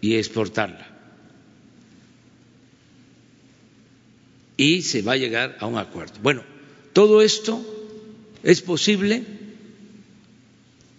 y 0.01 0.17
exportarla. 0.17 0.87
Y 4.57 4.83
se 4.83 5.03
va 5.03 5.13
a 5.13 5.17
llegar 5.17 5.57
a 5.61 5.67
un 5.67 5.79
acuerdo. 5.79 6.15
Bueno, 6.23 6.43
todo 6.99 7.23
esto 7.23 7.65
es 8.43 8.61
posible 8.61 9.23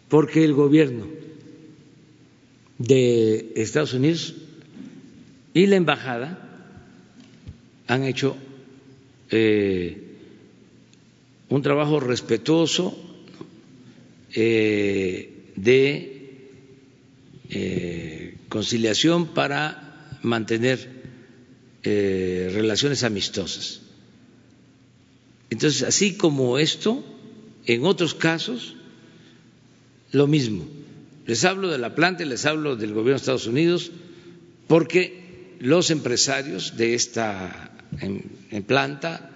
porque 0.07 0.45
el 0.45 0.53
gobierno 0.53 1.07
de 2.77 3.51
Estados 3.57 3.93
Unidos 3.93 4.33
y 5.53 5.67
la 5.67 5.75
embajada 5.75 6.39
han 7.87 8.05
hecho 8.05 8.37
eh, 9.29 10.15
un 11.49 11.61
trabajo 11.63 11.99
respetuoso 11.99 12.97
eh, 14.33 15.51
de 15.57 16.47
eh, 17.49 18.37
conciliación 18.47 19.33
para 19.33 20.17
mantener 20.23 20.97
relaciones 21.83 23.03
amistosas. 23.03 23.88
Entonces, 25.49 25.83
así 25.83 26.15
como 26.15 26.59
esto, 26.59 27.03
en 27.65 27.85
otros 27.85 28.13
casos, 28.13 28.75
lo 30.11 30.27
mismo. 30.27 30.67
Les 31.25 31.45
hablo 31.45 31.69
de 31.69 31.77
la 31.77 31.95
planta 31.95 32.23
y 32.23 32.27
les 32.27 32.45
hablo 32.45 32.75
del 32.75 32.93
gobierno 32.93 33.11
de 33.11 33.17
Estados 33.17 33.47
Unidos 33.47 33.91
porque 34.67 35.55
los 35.59 35.91
empresarios 35.91 36.77
de 36.77 36.95
esta 36.95 37.71
planta 38.67 39.29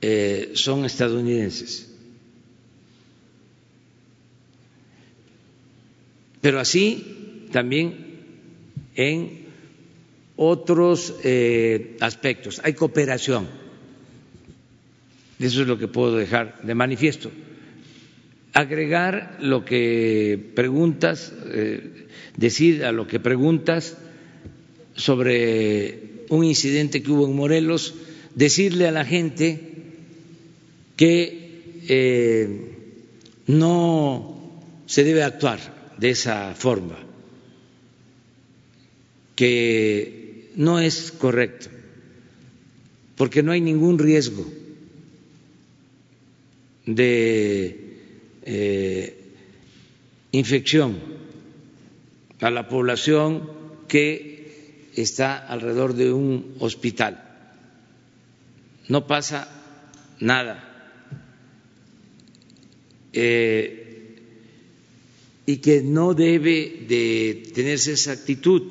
eh, 0.00 0.52
son 0.54 0.84
estadounidenses. 0.84 1.88
Pero 6.40 6.60
así 6.60 7.46
también 7.50 8.18
en 8.94 9.46
otros 10.36 11.14
eh, 11.24 11.96
aspectos. 12.00 12.60
Hay 12.62 12.74
cooperación 12.74 13.48
Eso 15.38 15.62
es 15.62 15.68
lo 15.68 15.78
que 15.78 15.88
puedo 15.88 16.16
dejar 16.16 16.60
de 16.62 16.74
manifiesto. 16.74 17.30
Agregar 18.52 19.38
lo 19.40 19.64
que 19.64 20.50
preguntas, 20.54 21.32
eh, 21.46 22.06
decir 22.36 22.84
a 22.84 22.92
lo 22.92 23.06
que 23.06 23.20
preguntas 23.20 23.96
sobre 24.96 26.24
un 26.28 26.44
incidente 26.44 27.02
que 27.02 27.12
hubo 27.12 27.26
en 27.26 27.36
Morelos, 27.36 27.94
decirle 28.34 28.88
a 28.88 28.92
la 28.92 29.04
gente 29.04 29.60
que 30.96 31.82
eh, 31.88 32.72
no 33.46 34.60
se 34.86 35.04
debe 35.04 35.22
actuar 35.22 35.94
de 35.98 36.10
esa 36.10 36.54
forma, 36.56 36.98
que 39.36 40.50
no 40.56 40.80
es 40.80 41.12
correcto, 41.12 41.68
porque 43.16 43.44
no 43.44 43.52
hay 43.52 43.60
ningún 43.60 44.00
riesgo 44.00 44.57
de 46.88 47.98
eh, 48.44 49.32
infección 50.32 50.98
a 52.40 52.50
la 52.50 52.66
población 52.66 53.50
que 53.88 54.88
está 54.96 55.36
alrededor 55.36 55.92
de 55.92 56.12
un 56.12 56.54
hospital. 56.60 57.24
No 58.88 59.06
pasa 59.06 59.48
nada. 60.18 60.64
Eh, 63.12 64.16
y 65.44 65.58
que 65.58 65.82
no 65.82 66.14
debe 66.14 66.86
de 66.88 67.50
tenerse 67.54 67.92
esa 67.92 68.12
actitud, 68.12 68.62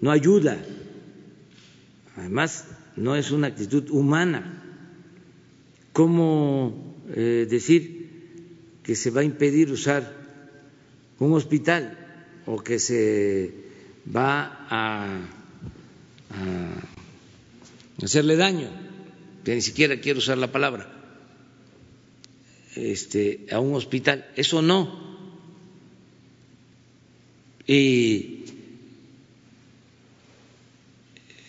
no 0.00 0.12
ayuda. 0.12 0.64
Además, 2.16 2.66
no 2.94 3.16
es 3.16 3.32
una 3.32 3.48
actitud 3.48 3.90
humana. 3.90 4.62
¿Cómo 5.92 6.89
eh, 7.14 7.46
decir 7.48 8.08
que 8.82 8.94
se 8.94 9.10
va 9.10 9.20
a 9.20 9.24
impedir 9.24 9.70
usar 9.70 10.16
un 11.18 11.32
hospital 11.32 11.98
o 12.46 12.58
que 12.58 12.78
se 12.78 13.52
va 14.04 14.66
a, 14.70 15.20
hacerle 18.02 18.36
daño, 18.36 18.70
que 19.44 19.54
ni 19.54 19.60
siquiera 19.60 20.00
quiero 20.00 20.18
usar 20.18 20.38
la 20.38 20.50
palabra, 20.50 20.88
este, 22.76 23.46
a 23.50 23.60
un 23.60 23.74
hospital. 23.74 24.26
Eso 24.36 24.62
no. 24.62 25.10
Y 27.66 28.44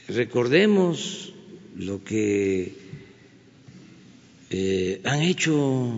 recordemos 0.08 1.34
lo 1.78 2.04
que 2.04 2.81
eh, 4.52 5.02
han 5.06 5.22
hecho 5.22 5.96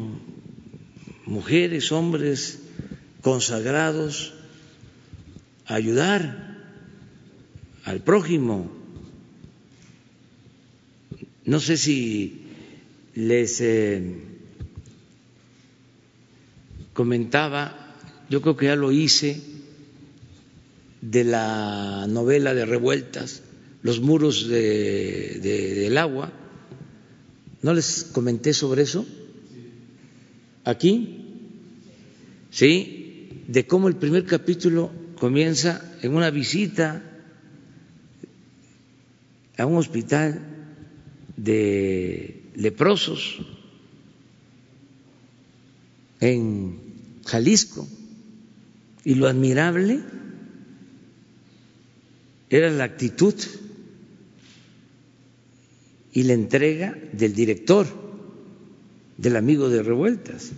mujeres, 1.26 1.92
hombres 1.92 2.60
consagrados 3.22 4.34
a 5.66 5.76
ayudar 5.76 6.64
al 7.84 8.02
prójimo. 8.02 8.72
No 11.46 11.60
sé 11.60 11.78
si 11.78 12.44
les 13.16 13.60
eh, 13.60 14.02
comentaba, 16.94 17.96
yo 18.30 18.42
creo 18.42 18.56
que 18.56 18.68
ya 18.68 18.76
lo 18.76 18.92
hice, 18.92 19.42
de 21.02 21.24
la 21.26 22.06
novela 22.08 22.54
de 22.54 22.66
revueltas, 22.66 23.42
Los 23.84 24.00
muros 24.00 24.48
del 24.48 25.98
agua, 25.98 26.32
¿No 27.64 27.74
les 27.74 28.04
comenté 28.12 28.54
sobre 28.54 28.84
eso? 28.84 29.06
¿Aquí? 30.66 31.26
Sí, 32.52 33.46
de 33.48 33.66
cómo 33.66 33.88
el 33.88 33.96
primer 33.96 34.26
capítulo 34.26 34.92
comienza 35.18 35.82
en 36.02 36.14
una 36.14 36.30
visita 36.30 37.02
a 39.58 39.66
un 39.66 39.78
hospital 39.78 40.42
de 41.38 42.44
leprosos 42.56 43.40
en 46.20 46.80
Jalisco. 47.26 47.88
Y 49.06 49.16
lo 49.16 49.28
admirable 49.28 50.02
era 52.50 52.70
la 52.72 52.84
actitud 52.84 53.34
y 56.14 56.24
la 56.24 56.34
entrega 56.34 56.96
del 57.12 57.34
director, 57.34 57.88
del 59.18 59.36
amigo 59.36 59.70
de 59.70 59.82
revueltas, 59.82 60.52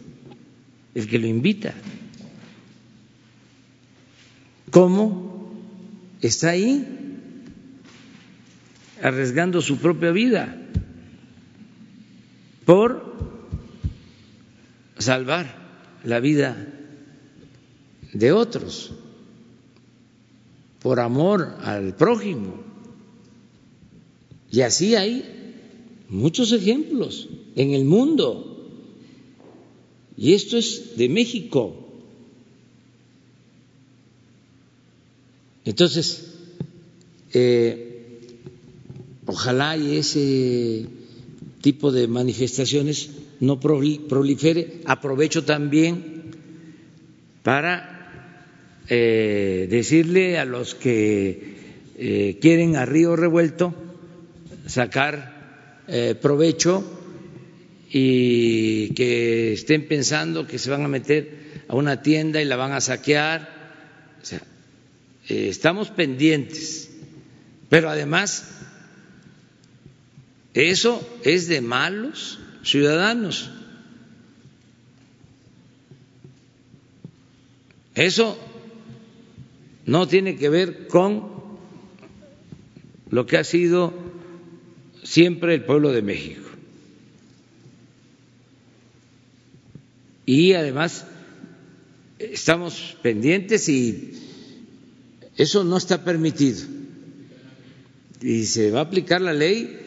el 0.94 1.08
que 1.08 1.18
lo 1.18 1.28
invita. 1.28 1.74
¿Cómo 4.70 5.54
está 6.22 6.50
ahí 6.50 6.86
arriesgando 9.02 9.62
su 9.62 9.78
propia 9.78 10.12
vida 10.12 10.58
por 12.66 13.16
salvar 14.98 15.56
la 16.04 16.20
vida 16.20 16.68
de 18.12 18.32
otros, 18.34 18.94
por 20.82 21.00
amor 21.00 21.56
al 21.64 21.96
prójimo? 21.96 22.62
Y 24.52 24.62
así 24.62 24.96
hay 24.96 25.36
muchos 26.10 26.52
ejemplos 26.52 27.30
en 27.56 27.72
el 27.72 27.86
mundo. 27.86 28.52
Y 30.18 30.34
esto 30.34 30.58
es 30.58 30.98
de 30.98 31.10
México. 31.10 31.76
Entonces, 35.66 36.34
eh, 37.34 38.20
ojalá 39.26 39.76
y 39.76 39.98
ese 39.98 40.86
tipo 41.62 41.92
de 41.92 42.08
manifestaciones 42.08 43.10
no 43.40 43.60
prolifere. 43.60 44.82
Aprovecho 44.86 45.44
también 45.44 46.32
para 47.44 47.96
eh, 48.88 49.68
decirle 49.70 50.38
a 50.38 50.46
los 50.46 50.76
que 50.76 51.56
eh, 51.98 52.38
quieren 52.40 52.76
a 52.76 52.86
río 52.86 53.16
revuelto 53.16 53.74
sacar 54.68 55.35
eh, 55.88 56.16
provecho 56.20 56.84
y 57.90 58.90
que 58.94 59.54
estén 59.54 59.88
pensando 59.88 60.48
que 60.48 60.60
se 60.60 60.70
van 60.70 60.84
a 60.84 60.88
meter 60.88 61.64
a 61.68 61.76
una 61.76 62.02
tienda 62.02 62.42
y 62.42 62.46
la 62.46 62.56
van 62.56 62.74
a 62.74 62.82
saquear. 62.82 63.50
O 64.22 64.26
sea, 64.26 64.42
eh, 65.30 65.48
estamos 65.50 65.90
pendientes, 65.92 66.90
pero 67.70 67.90
además 67.90 68.50
eso 70.54 71.06
es 71.24 71.48
de 71.48 71.62
malos 71.62 72.40
ciudadanos. 72.64 73.52
Eso 77.94 78.38
no 79.86 80.08
tiene 80.08 80.36
que 80.36 80.50
ver 80.50 80.88
con 80.88 81.24
lo 83.10 83.26
que 83.26 83.38
ha 83.38 83.44
sido 83.44 83.94
siempre 85.06 85.54
el 85.54 85.64
pueblo 85.64 85.92
de 85.92 86.02
México. 86.02 86.42
Y 90.26 90.54
además 90.54 91.06
estamos 92.18 92.98
pendientes 93.04 93.70
y 93.70 94.14
eso 95.38 95.64
no 95.64 95.78
está 95.78 96.04
permitido. 96.04 96.66
Y 98.22 98.46
se 98.46 98.72
va 98.72 98.80
a 98.80 98.84
aplicar 98.84 99.22
la 99.22 99.34
ley 99.34 99.80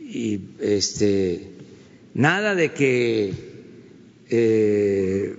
y 0.00 0.40
este 0.60 1.50
nada 2.14 2.54
de 2.54 2.72
que 2.72 3.34
eh, 4.30 5.36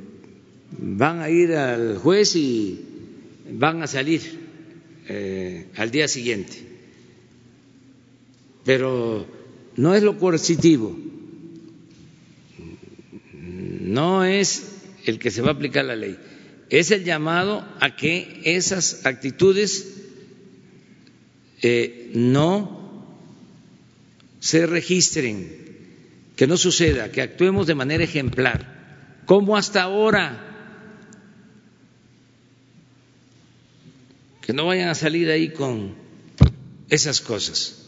van 0.78 1.22
a 1.22 1.30
ir 1.32 1.54
al 1.54 1.98
juez 1.98 2.36
y 2.36 2.82
van 3.52 3.82
a 3.82 3.88
salir 3.88 4.22
eh, 5.08 5.66
al 5.76 5.90
día 5.90 6.08
siguiente 6.08 6.67
pero 8.68 9.26
no 9.78 9.96
es 9.96 10.04
lo 10.04 10.18
coercitivo, 10.18 10.94
no 13.34 14.26
es 14.26 14.82
el 15.06 15.20
que 15.20 15.32
se 15.32 15.42
va 15.42 15.52
a 15.52 15.54
aplicar 15.54 15.86
la 15.86 15.96
ley, 15.96 16.20
es 16.70 16.92
el 16.92 17.06
llamado 17.06 17.66
a 17.80 17.96
que 17.96 18.42
esas 18.44 19.06
actitudes 19.06 19.88
eh, 21.62 22.12
no 22.14 23.16
se 24.42 24.68
registren, 24.68 25.48
que 26.36 26.46
no 26.46 26.58
suceda, 26.58 27.10
que 27.10 27.22
actuemos 27.22 27.68
de 27.68 27.76
manera 27.76 28.04
ejemplar, 28.04 29.22
como 29.26 29.56
hasta 29.56 29.84
ahora. 29.84 30.44
Que 34.42 34.52
no 34.52 34.66
vayan 34.66 34.90
a 34.90 34.96
salir 34.96 35.30
ahí 35.30 35.54
con 35.54 35.96
esas 36.90 37.22
cosas 37.22 37.87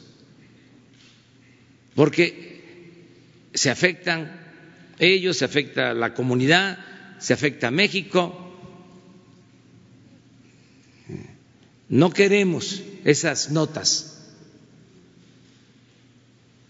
porque 1.99 3.49
se 3.53 3.69
afectan 3.69 4.31
ellos, 4.99 5.35
se 5.35 5.43
afecta 5.43 5.93
la 5.93 6.13
comunidad, 6.13 6.79
se 7.19 7.33
afecta 7.33 7.67
a 7.67 7.71
México. 7.71 8.55
No 11.89 12.09
queremos 12.11 12.81
esas 13.03 13.51
notas, 13.51 14.29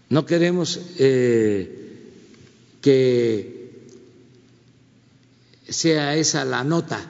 no 0.08 0.26
queremos 0.26 0.80
eh, 0.98 2.10
que 2.82 3.86
sea 5.68 6.16
esa 6.16 6.44
la 6.44 6.64
nota 6.64 7.08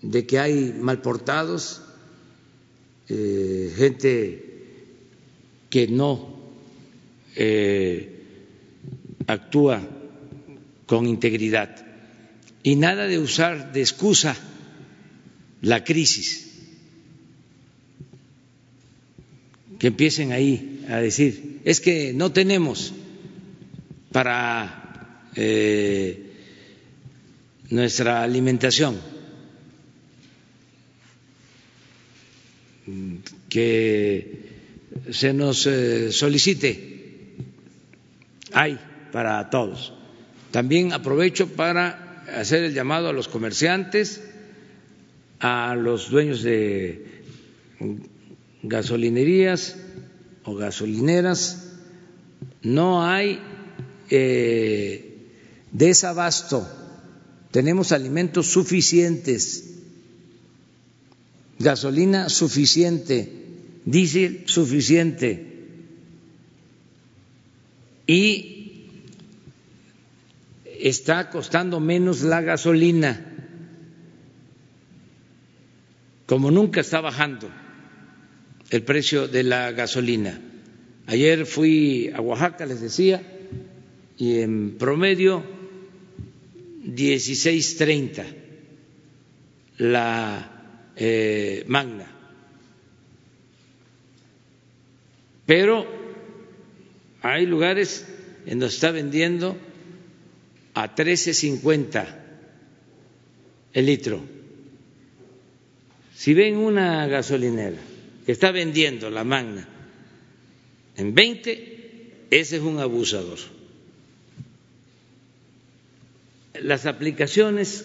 de 0.00 0.26
que 0.28 0.38
hay 0.38 0.76
malportados, 0.80 1.82
eh, 3.08 3.74
gente 3.76 4.45
que 5.70 5.88
no 5.88 6.36
eh, 7.34 8.22
actúa 9.26 9.82
con 10.86 11.06
integridad. 11.06 11.84
Y 12.62 12.76
nada 12.76 13.06
de 13.06 13.18
usar 13.18 13.72
de 13.72 13.80
excusa 13.80 14.36
la 15.62 15.84
crisis, 15.84 16.46
que 19.78 19.88
empiecen 19.88 20.32
ahí 20.32 20.84
a 20.88 20.96
decir, 20.96 21.60
es 21.64 21.80
que 21.80 22.12
no 22.12 22.32
tenemos 22.32 22.92
para 24.12 25.22
eh, 25.34 26.32
nuestra 27.70 28.22
alimentación, 28.22 28.98
que 33.48 34.35
se 35.10 35.32
nos 35.32 35.66
eh, 35.66 36.12
solicite, 36.12 37.34
hay 38.52 38.78
para 39.12 39.48
todos. 39.50 39.92
También 40.50 40.92
aprovecho 40.92 41.48
para 41.48 42.24
hacer 42.34 42.64
el 42.64 42.74
llamado 42.74 43.08
a 43.08 43.12
los 43.12 43.28
comerciantes, 43.28 44.22
a 45.40 45.74
los 45.74 46.10
dueños 46.10 46.42
de 46.42 47.22
gasolinerías 48.62 49.76
o 50.44 50.54
gasolineras, 50.54 51.74
no 52.62 53.04
hay 53.04 53.40
eh, 54.10 55.30
desabasto, 55.72 56.66
tenemos 57.50 57.92
alimentos 57.92 58.46
suficientes, 58.46 59.74
gasolina 61.58 62.28
suficiente, 62.28 63.45
diésel 63.86 64.42
suficiente 64.46 65.46
y 68.06 68.90
está 70.80 71.30
costando 71.30 71.80
menos 71.80 72.22
la 72.22 72.42
gasolina 72.42 73.32
como 76.26 76.50
nunca 76.50 76.80
está 76.80 77.00
bajando 77.00 77.48
el 78.70 78.82
precio 78.82 79.28
de 79.28 79.44
la 79.44 79.70
gasolina. 79.70 80.40
Ayer 81.06 81.46
fui 81.46 82.10
a 82.12 82.20
Oaxaca, 82.20 82.66
les 82.66 82.80
decía, 82.80 83.22
y 84.18 84.40
en 84.40 84.76
promedio 84.76 85.44
16.30 86.84 88.24
la 89.78 90.92
eh, 90.96 91.64
magna. 91.68 92.15
Pero 95.46 95.86
hay 97.22 97.46
lugares 97.46 98.04
en 98.46 98.58
donde 98.58 98.74
está 98.74 98.90
vendiendo 98.90 99.56
a 100.74 100.94
13.50 100.94 102.06
el 103.72 103.86
litro 103.86 104.36
si 106.16 106.32
ven 106.32 106.56
una 106.56 107.06
gasolinera 107.06 107.76
que 108.24 108.32
está 108.32 108.50
vendiendo 108.50 109.10
la 109.10 109.22
magna 109.22 109.68
en 110.96 111.14
20, 111.14 112.26
ese 112.30 112.56
es 112.56 112.62
un 112.62 112.78
abusador. 112.78 113.38
Las 116.54 116.86
aplicaciones 116.86 117.84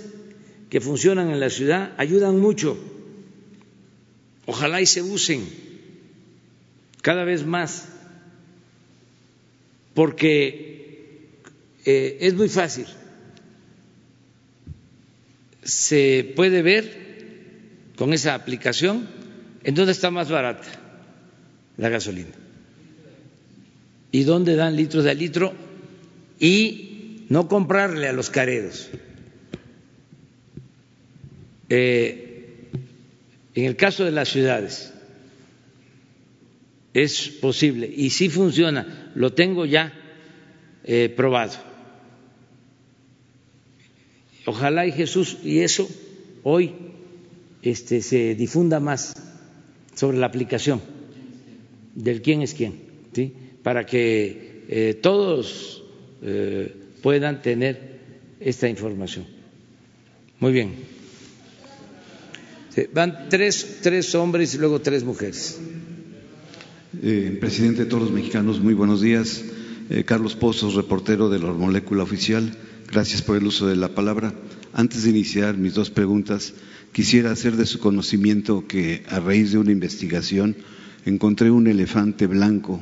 que 0.70 0.80
funcionan 0.80 1.30
en 1.30 1.42
la 1.42 1.50
ciudad 1.50 1.94
ayudan 1.98 2.40
mucho. 2.40 2.78
Ojalá 4.46 4.80
y 4.80 4.86
se 4.86 5.02
usen 5.02 5.46
cada 7.02 7.24
vez 7.24 7.46
más, 7.46 7.88
porque 9.94 11.30
eh, 11.86 12.18
es 12.22 12.34
muy 12.34 12.50
fácil. 12.50 12.86
Se 15.64 16.34
puede 16.36 16.62
ver 16.62 17.92
con 17.96 18.14
esa 18.14 18.34
aplicación, 18.36 19.08
¿en 19.64 19.76
dónde 19.76 19.92
está 19.92 20.12
más 20.12 20.30
barata 20.30 20.68
la 21.78 21.90
gasolina? 21.90 22.32
¿Y 24.12 24.24
dónde 24.24 24.56
dan 24.56 24.76
litros 24.76 25.04
de 25.04 25.16
litro? 25.16 25.54
Y 26.40 27.26
no 27.30 27.48
comprarle 27.48 28.08
a 28.08 28.14
los 28.14 28.30
careros. 28.30 28.90
Eh, 31.70 32.68
en 33.56 33.66
el 33.66 33.76
caso 33.78 34.04
de 34.04 34.12
las 34.12 34.30
ciudades, 34.30 34.91
es 36.94 37.30
posible 37.30 37.92
y 37.94 38.10
sí 38.10 38.30
funciona, 38.30 39.12
lo 39.16 39.34
tengo 39.34 39.66
ya 39.66 39.94
eh, 40.84 41.14
probado. 41.16 41.54
Ojalá 44.46 44.86
y 44.86 44.92
Jesús, 44.92 45.38
y 45.44 45.60
eso 45.60 45.88
hoy 46.44 46.74
este, 47.62 48.02
se 48.02 48.36
difunda 48.36 48.80
más 48.80 49.16
sobre 49.96 50.18
la 50.18 50.26
aplicación 50.26 50.82
del 51.94 52.22
quién 52.22 52.42
es 52.42 52.54
quién, 52.54 52.82
¿sí? 53.14 53.34
para 53.62 53.86
que 53.86 54.64
eh, 54.68 54.94
todos 54.96 55.84
eh, 56.24 56.76
puedan 57.02 57.42
tener 57.42 58.00
esta 58.40 58.68
información. 58.68 59.28
Muy 60.40 60.52
bien. 60.52 60.74
van 62.94 63.30
tres, 63.30 63.80
tres 63.84 64.16
hombres 64.16 64.56
y 64.56 64.58
luego 64.58 64.82
tres 64.82 65.04
mujeres. 65.04 65.60
Eh, 67.02 67.38
presidente 67.40 67.84
de 67.84 67.90
todos 67.90 68.04
los 68.04 68.12
mexicanos, 68.12 68.60
muy 68.60 68.74
buenos 68.74 69.02
días. 69.02 69.44
Carlos 70.06 70.36
Pozos, 70.36 70.76
reportero 70.76 71.30
de 71.30 71.40
la 71.40 71.52
Molécula 71.52 72.04
Oficial. 72.04 72.58
Gracias 72.90 73.22
por 73.22 73.36
el 73.36 73.46
uso 73.46 73.68
de 73.68 73.76
la 73.76 73.90
palabra. 73.90 74.34
Antes 74.74 75.04
de 75.04 75.10
iniciar 75.10 75.58
mis 75.58 75.74
dos 75.74 75.90
preguntas, 75.90 76.54
Quisiera 76.92 77.32
hacer 77.32 77.56
de 77.56 77.66
su 77.66 77.80
conocimiento 77.80 78.68
que 78.68 79.04
a 79.08 79.22
raíz 79.22 79.54
de 79.54 79.58
una 79.58 79.72
investigación 79.72 80.58
encontré 81.06 81.50
un 81.50 81.68
elefante 81.68 82.28
blanco 82.28 82.82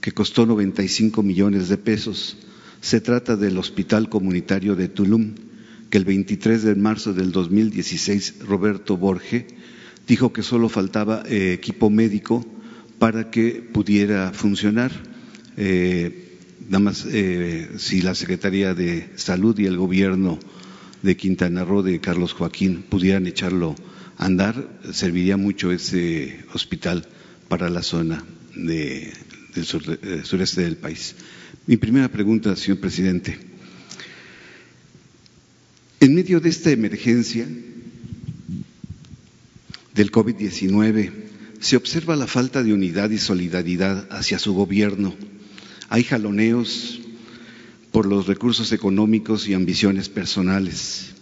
que 0.00 0.12
costó 0.12 0.46
95 0.46 1.22
millones 1.22 1.68
de 1.68 1.76
pesos. 1.76 2.38
Se 2.80 3.02
trata 3.02 3.36
del 3.36 3.58
Hospital 3.58 4.08
Comunitario 4.08 4.76
de 4.76 4.88
Tulum, 4.88 5.34
que 5.90 5.98
el 5.98 6.06
23 6.06 6.62
de 6.62 6.74
marzo 6.74 7.12
del 7.12 7.32
2016 7.32 8.36
Roberto 8.46 8.96
Borge 8.96 9.46
dijo 10.08 10.32
que 10.32 10.42
solo 10.42 10.70
faltaba 10.70 11.22
eh, 11.26 11.52
equipo 11.52 11.90
médico 11.90 12.46
para 12.98 13.30
que 13.30 13.62
pudiera 13.72 14.32
funcionar. 14.32 14.92
Eh, 15.56 16.38
nada 16.66 16.78
más 16.78 17.06
eh, 17.10 17.70
si 17.78 18.02
la 18.02 18.14
Secretaría 18.14 18.74
de 18.74 19.10
Salud 19.16 19.58
y 19.58 19.66
el 19.66 19.76
Gobierno 19.76 20.38
de 21.02 21.16
Quintana 21.16 21.64
Roo, 21.64 21.82
de 21.82 22.00
Carlos 22.00 22.32
Joaquín, 22.32 22.84
pudieran 22.88 23.26
echarlo 23.26 23.74
a 24.16 24.26
andar, 24.26 24.80
serviría 24.92 25.36
mucho 25.36 25.70
ese 25.70 26.44
hospital 26.54 27.06
para 27.48 27.68
la 27.68 27.82
zona 27.82 28.24
del 28.54 29.12
sureste 30.24 30.62
del 30.62 30.76
país. 30.76 31.16
Mi 31.66 31.76
primera 31.76 32.08
pregunta, 32.08 32.56
señor 32.56 32.80
presidente. 32.80 33.38
En 36.00 36.14
medio 36.14 36.40
de 36.40 36.50
esta 36.50 36.70
emergencia 36.70 37.46
del 39.94 40.10
COVID-19, 40.10 41.12
se 41.64 41.76
observa 41.76 42.14
la 42.14 42.26
falta 42.26 42.62
de 42.62 42.74
unidad 42.74 43.08
y 43.08 43.16
solidaridad 43.16 44.06
hacia 44.10 44.38
su 44.38 44.52
gobierno. 44.52 45.14
Hay 45.88 46.04
jaloneos, 46.04 47.00
por 47.90 48.04
los 48.04 48.26
recursos 48.26 48.70
económicos 48.72 49.48
y 49.48 49.54
ambiciones 49.54 50.10
personales. 50.10 51.14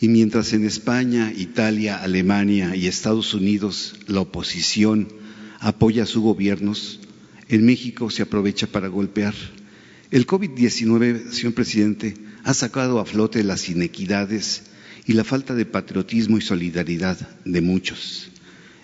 Y 0.00 0.08
mientras 0.08 0.54
en 0.54 0.64
España, 0.64 1.30
Italia, 1.36 1.98
Alemania 1.98 2.74
y 2.74 2.86
Estados 2.86 3.34
Unidos 3.34 3.96
la 4.06 4.20
oposición 4.20 5.08
apoya 5.60 6.04
a 6.04 6.06
sus 6.06 6.22
gobiernos, 6.22 7.00
en 7.50 7.66
México 7.66 8.08
se 8.08 8.22
aprovecha 8.22 8.66
para 8.66 8.88
golpear. 8.88 9.34
El 10.10 10.26
COVID-19, 10.26 11.32
señor 11.32 11.52
presidente, 11.52 12.14
ha 12.44 12.54
sacado 12.54 12.98
a 12.98 13.04
flote 13.04 13.44
las 13.44 13.68
inequidades 13.68 14.62
y 15.04 15.12
la 15.12 15.24
falta 15.24 15.54
de 15.54 15.66
patriotismo 15.66 16.38
y 16.38 16.40
solidaridad 16.40 17.18
de 17.44 17.60
muchos. 17.60 18.30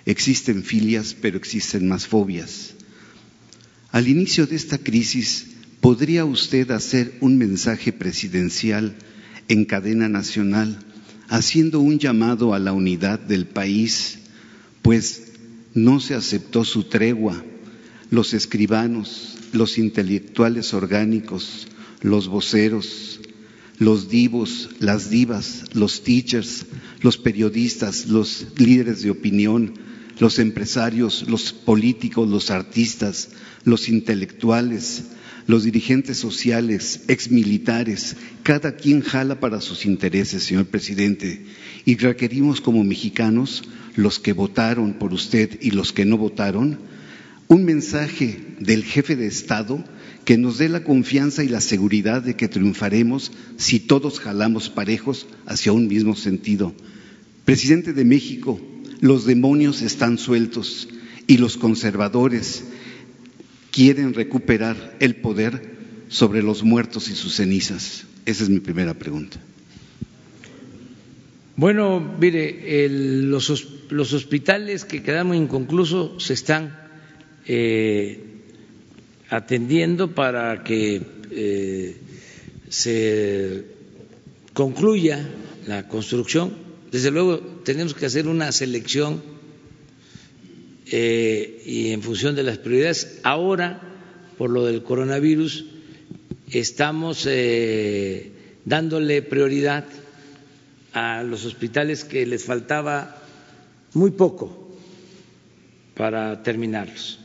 Existen 0.05 0.65
filias, 0.65 1.15
pero 1.21 1.37
existen 1.37 1.89
más 1.89 2.07
fobias. 2.07 2.75
Al 3.93 4.09
inicio 4.09 4.47
de 4.47 4.57
esta 4.57 4.79
crisis, 4.79 5.47
¿podría 5.81 6.25
usted 6.25 6.71
hacer 6.71 7.17
un 7.21 7.39
mensaje 7.39 7.93
presidencial 7.93 8.97
en 9.49 9.65
cadena 9.65 10.09
nacional 10.09 10.79
haciendo 11.29 11.81
un 11.81 11.99
llamado 11.99 12.55
a 12.55 12.59
la 12.59 12.73
unidad 12.73 13.21
del 13.21 13.47
país, 13.47 14.19
pues 14.81 15.33
no 15.75 16.01
se 16.01 16.15
aceptó 16.15 16.65
su 16.65 16.85
tregua? 16.85 17.45
Los 18.11 18.35
escribanos, 18.35 19.37
los 19.53 19.79
intelectuales 19.79 20.75
orgánicos, 20.75 21.69
los 22.01 22.29
voceros, 22.29 23.21
los 23.79 24.09
divos, 24.09 24.71
las 24.81 25.11
divas, 25.11 25.65
los 25.75 26.03
teachers, 26.03 26.67
los 27.01 27.19
periodistas, 27.19 28.07
los 28.07 28.47
líderes 28.57 29.03
de 29.03 29.11
opinión, 29.11 29.75
los 30.23 30.39
empresarios, 30.39 31.25
los 31.29 31.53
políticos, 31.53 32.29
los 32.29 32.53
artistas, 32.53 33.31
los 33.65 33.89
intelectuales, 33.89 35.07
los 35.49 35.65
dirigentes 35.65 36.17
sociales, 36.17 37.01
exmilitares, 37.09 38.15
cada 38.45 38.77
quien 38.77 39.01
jala 39.01 39.41
para 39.41 39.61
sus 39.61 39.85
intereses, 39.85 40.45
señor 40.45 40.67
presidente, 40.67 41.45
y 41.85 41.97
requerimos 41.97 42.61
como 42.61 42.85
mexicanos, 42.85 43.65
los 43.97 44.21
que 44.21 44.33
votaron 44.33 44.93
por 44.93 45.13
usted 45.13 45.59
y 45.61 45.73
los 45.73 45.93
que 45.93 46.05
no 46.05 46.17
votaron, 46.19 46.79
un 47.49 47.65
mensaje 47.65 48.39
del 48.61 48.85
jefe 48.85 49.17
de 49.17 49.27
Estado 49.27 49.85
que 50.25 50.39
nos 50.39 50.57
dé 50.57 50.69
la 50.69 50.85
confianza 50.85 51.43
y 51.43 51.49
la 51.49 51.61
seguridad 51.61 52.23
de 52.23 52.37
que 52.37 52.47
triunfaremos 52.47 53.33
si 53.57 53.81
todos 53.81 54.21
jalamos 54.21 54.71
parejos 54.71 55.27
hacia 55.47 55.73
un 55.73 55.89
mismo 55.89 56.15
sentido. 56.15 56.73
Presidente 57.45 57.93
de 57.93 58.05
México, 58.05 58.61
los 59.03 59.27
demonios 59.27 59.83
están 59.83 60.17
sueltos 60.17 60.89
y 61.27 61.39
los 61.39 61.57
conservadores 61.57 62.65
quieren 63.73 64.15
recuperar 64.15 64.97
el 65.01 65.17
poder 65.17 65.73
sobre 66.09 66.41
los 66.41 66.63
muertos 66.63 67.09
y 67.09 67.17
sus 67.17 67.35
cenizas. 67.35 68.05
Esa 68.27 68.45
es 68.45 68.49
mi 68.49 68.61
primera 68.61 68.95
pregunta. 68.95 69.41
Bueno, 71.57 71.99
mire, 72.21 72.89
los, 72.89 73.51
hospitales 73.91 74.85
que 74.85 75.03
quedaron 75.03 75.35
inconclusos 75.35 76.23
se 76.23 76.35
están 76.35 76.79
eh, 77.47 78.21
atendiendo 79.31 80.15
para 80.15 80.63
que 80.63 81.03
eh, 81.33 81.97
se 82.69 83.65
concluya 84.53 85.29
la 85.67 85.89
construcción. 85.89 86.72
Desde 86.93 87.11
luego 87.11 87.39
tenemos 87.65 87.95
que 87.95 88.05
hacer 88.05 88.29
una 88.29 88.53
selección 88.53 89.23
eh, 90.91 91.63
y 91.65 91.91
en 91.93 92.03
función 92.03 92.35
de 92.37 92.43
las 92.43 92.59
prioridades. 92.59 93.19
Ahora, 93.23 93.81
por 94.37 94.51
lo 94.51 94.67
del 94.67 94.83
coronavirus, 94.83 95.65
estamos 96.51 97.27
eh, 97.27 98.31
dándole 98.67 99.23
prioridad 99.23 99.87
a 100.93 101.23
los 101.23 101.47
hospitales 101.47 102.05
que 102.05 102.27
les 102.27 102.45
faltaba 102.45 103.23
muy 103.95 104.11
poco 104.11 104.77
para 105.95 106.43
terminarlos. 106.43 107.21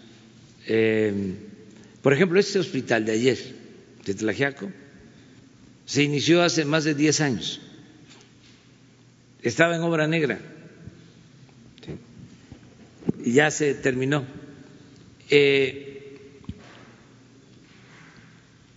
Eh, 0.66 1.34
por 2.02 2.14
ejemplo, 2.14 2.40
este 2.40 2.60
hospital 2.60 3.04
de 3.04 3.12
ayer, 3.12 3.38
de 4.06 4.14
Tlajiaco, 4.14 4.72
se 5.86 6.04
inició 6.04 6.42
hace 6.42 6.64
más 6.64 6.86
de 6.86 6.94
10 6.94 7.20
años. 7.20 7.60
Estaba 9.42 9.76
en 9.76 9.82
obra 9.82 10.08
negra 10.08 10.40
y 13.24 13.34
ya 13.34 13.52
se 13.52 13.74
terminó. 13.74 14.26
Eh, 15.30 16.40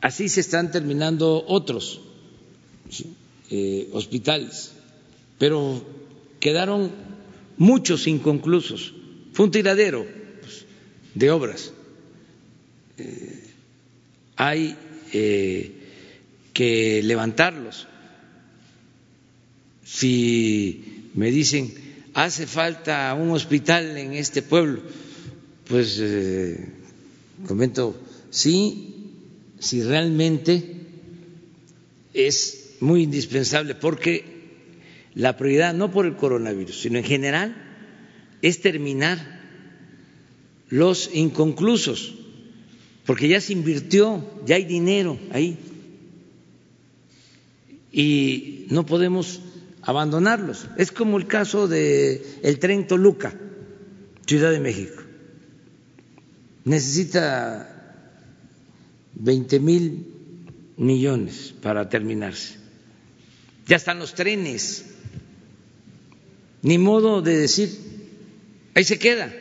así 0.00 0.28
se 0.28 0.40
están 0.40 0.70
terminando 0.70 1.44
otros 1.46 2.00
eh, 3.50 3.88
hospitales, 3.92 4.72
pero 5.38 5.84
quedaron 6.40 6.90
muchos 7.56 8.06
inconclusos. 8.06 8.94
Fue 9.32 9.46
un 9.46 9.50
tiradero 9.50 10.06
pues, 10.40 10.64
de 11.14 11.30
obras 11.30 11.72
hay 14.40 14.74
eh, 15.12 15.70
que 16.54 17.02
levantarlos. 17.02 17.86
Si 19.92 21.10
me 21.14 21.30
dicen, 21.30 21.72
hace 22.14 22.46
falta 22.46 23.14
un 23.14 23.30
hospital 23.30 23.96
en 23.96 24.12
este 24.12 24.42
pueblo, 24.42 24.82
pues 25.66 25.98
eh, 26.00 26.68
comento, 27.46 28.00
sí, 28.30 28.94
si 29.58 29.82
realmente 29.82 30.76
es 32.14 32.76
muy 32.80 33.02
indispensable, 33.02 33.74
porque 33.74 34.24
la 35.14 35.36
prioridad, 35.36 35.74
no 35.74 35.90
por 35.90 36.06
el 36.06 36.16
coronavirus, 36.16 36.80
sino 36.80 36.98
en 36.98 37.04
general, 37.04 37.56
es 38.42 38.60
terminar 38.60 39.40
los 40.68 41.10
inconclusos 41.12 42.14
porque 43.10 43.26
ya 43.26 43.40
se 43.40 43.52
invirtió, 43.52 44.24
ya 44.46 44.54
hay 44.54 44.64
dinero 44.64 45.18
ahí. 45.32 45.56
Y 47.92 48.66
no 48.70 48.86
podemos 48.86 49.40
abandonarlos. 49.82 50.66
Es 50.76 50.92
como 50.92 51.18
el 51.18 51.26
caso 51.26 51.68
de 51.68 52.22
el 52.42 52.58
tren 52.58 52.86
Toluca, 52.86 53.34
Ciudad 54.26 54.50
de 54.50 54.60
México. 54.60 55.02
Necesita 56.64 57.66
20 59.14 59.60
mil 59.60 60.06
millones 60.76 61.54
para 61.62 61.88
terminarse. 61.88 62.56
Ya 63.66 63.76
están 63.76 63.98
los 63.98 64.14
trenes. 64.14 64.86
Ni 66.62 66.76
modo 66.76 67.22
de 67.22 67.38
decir, 67.38 67.70
ahí 68.74 68.84
se 68.84 68.98
queda 68.98 69.32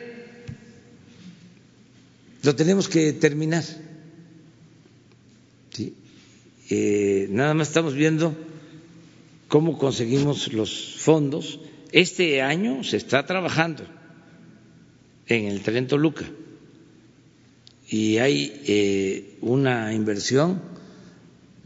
lo 2.42 2.56
tenemos 2.56 2.88
que 2.88 3.12
terminar. 3.12 3.64
Eh, 6.72 7.26
nada 7.30 7.52
más 7.52 7.68
estamos 7.68 7.94
viendo 7.94 8.36
cómo 9.50 9.76
conseguimos 9.76 10.52
los 10.52 10.94
fondos. 10.96 11.58
Este 11.90 12.40
año 12.40 12.84
se 12.84 12.96
está 12.96 13.26
trabajando 13.26 13.82
en 15.26 15.46
el 15.46 15.60
tren 15.62 15.88
Toluca 15.88 16.24
y 17.88 18.18
hay 18.18 18.62
eh, 18.66 19.36
una 19.40 19.92
inversión 19.92 20.62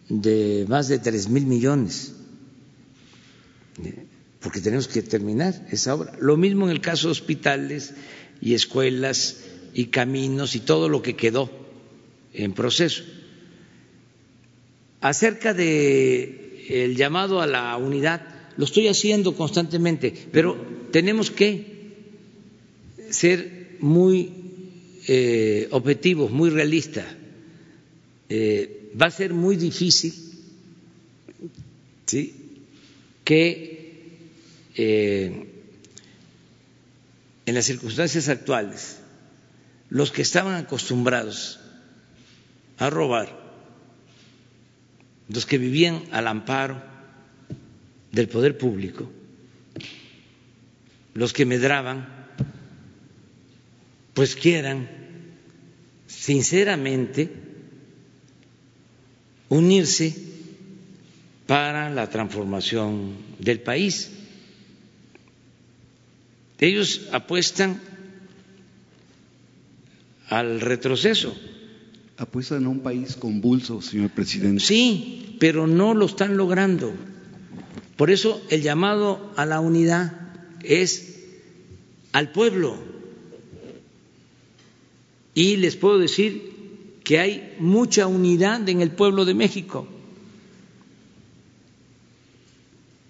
de 0.09 0.65
más 0.67 0.89
de 0.89 0.99
tres 0.99 1.29
mil 1.29 1.45
millones, 1.45 2.15
eh, 3.85 4.07
porque 4.41 4.63
tenemos 4.63 4.89
que 4.89 5.03
terminar 5.03 5.67
esa 5.71 5.95
obra. 5.95 6.17
Lo 6.19 6.39
mismo 6.39 6.65
en 6.65 6.71
el 6.73 6.81
caso 6.81 7.09
de 7.09 7.13
hospitales 7.13 7.93
y 8.41 8.55
escuelas 8.55 9.45
y 9.75 9.87
caminos 9.87 10.57
y 10.57 10.61
todo 10.61 10.89
lo 10.89 11.03
que 11.03 11.17
quedó 11.17 11.51
en 12.33 12.55
proceso. 12.55 13.05
Acerca 15.03 15.53
de 15.53 16.44
el 16.69 16.97
llamado 16.97 17.41
a 17.41 17.47
la 17.47 17.77
unidad, 17.77 18.23
lo 18.57 18.65
estoy 18.65 18.89
haciendo 18.89 19.35
constantemente, 19.37 20.15
pero 20.33 20.57
tenemos 20.91 21.31
que 21.31 21.75
ser 23.11 23.77
muy 23.81 24.33
eh, 25.09 25.69
objetivos, 25.71 26.31
muy 26.31 26.51
realistas. 26.51 27.07
Eh, 28.29 28.91
va 29.01 29.07
a 29.07 29.11
ser 29.11 29.35
muy 29.35 29.57
difícil 29.57 30.15
que 33.25 34.19
eh, 34.77 35.47
en 37.47 37.55
las 37.55 37.65
circunstancias 37.65 38.29
actuales 38.29 38.99
los 39.91 40.11
que 40.11 40.23
estaban 40.23 40.55
acostumbrados 40.55 41.61
a 42.79 42.91
robar, 42.91 43.44
los 45.29 45.47
que 45.47 45.59
vivían 45.59 46.03
al 46.11 46.27
amparo 46.29 46.83
del 48.13 48.29
poder 48.29 48.59
público, 48.59 49.11
los 51.15 51.33
que 51.33 51.47
medraban, 51.47 52.07
pues 54.15 54.37
quieran 54.37 54.89
sinceramente 56.07 57.31
unirse 59.49 60.15
para 61.47 61.91
la 61.91 62.09
transformación 62.09 63.17
del 63.39 63.61
país. 63.61 64.11
Ellos 66.59 67.09
apuestan 67.13 67.81
al 70.29 70.61
retroceso. 70.61 71.37
Apuestan 72.17 72.65
a 72.67 72.69
un 72.69 72.81
país 72.81 73.17
convulso, 73.17 73.83
señor 73.83 74.11
presidente. 74.11 74.63
Sí, 74.63 75.37
pero 75.41 75.67
no 75.67 75.95
lo 75.95 76.07
están 76.07 76.37
logrando. 76.37 76.93
Por 77.97 78.11
eso 78.11 78.41
el 78.51 78.63
llamado 78.63 79.33
a 79.37 79.45
la 79.47 79.61
unidad 79.61 80.13
es 80.63 81.25
al 82.13 82.31
pueblo. 82.31 82.77
Y 85.35 85.57
les 85.57 85.75
puedo 85.75 85.99
decir 85.99 86.53
que 87.03 87.19
hay 87.19 87.55
mucha 87.59 88.07
unidad 88.07 88.69
en 88.69 88.81
el 88.81 88.93
pueblo 88.93 89.25
de 89.25 89.35
México. 89.35 89.89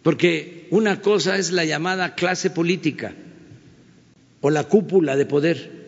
Porque 0.02 0.66
una 0.70 1.00
cosa 1.00 1.36
es 1.36 1.52
la 1.52 1.64
llamada 1.64 2.14
clase 2.14 2.50
política 2.50 3.14
o 4.40 4.50
la 4.50 4.64
cúpula 4.64 5.16
de 5.16 5.26
poder 5.26 5.84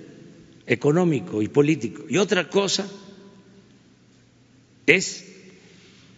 económico 0.67 1.43
y 1.43 1.49
político, 1.49 2.05
y 2.09 2.17
otra 2.19 2.49
cosa 2.49 2.89
es 4.87 5.25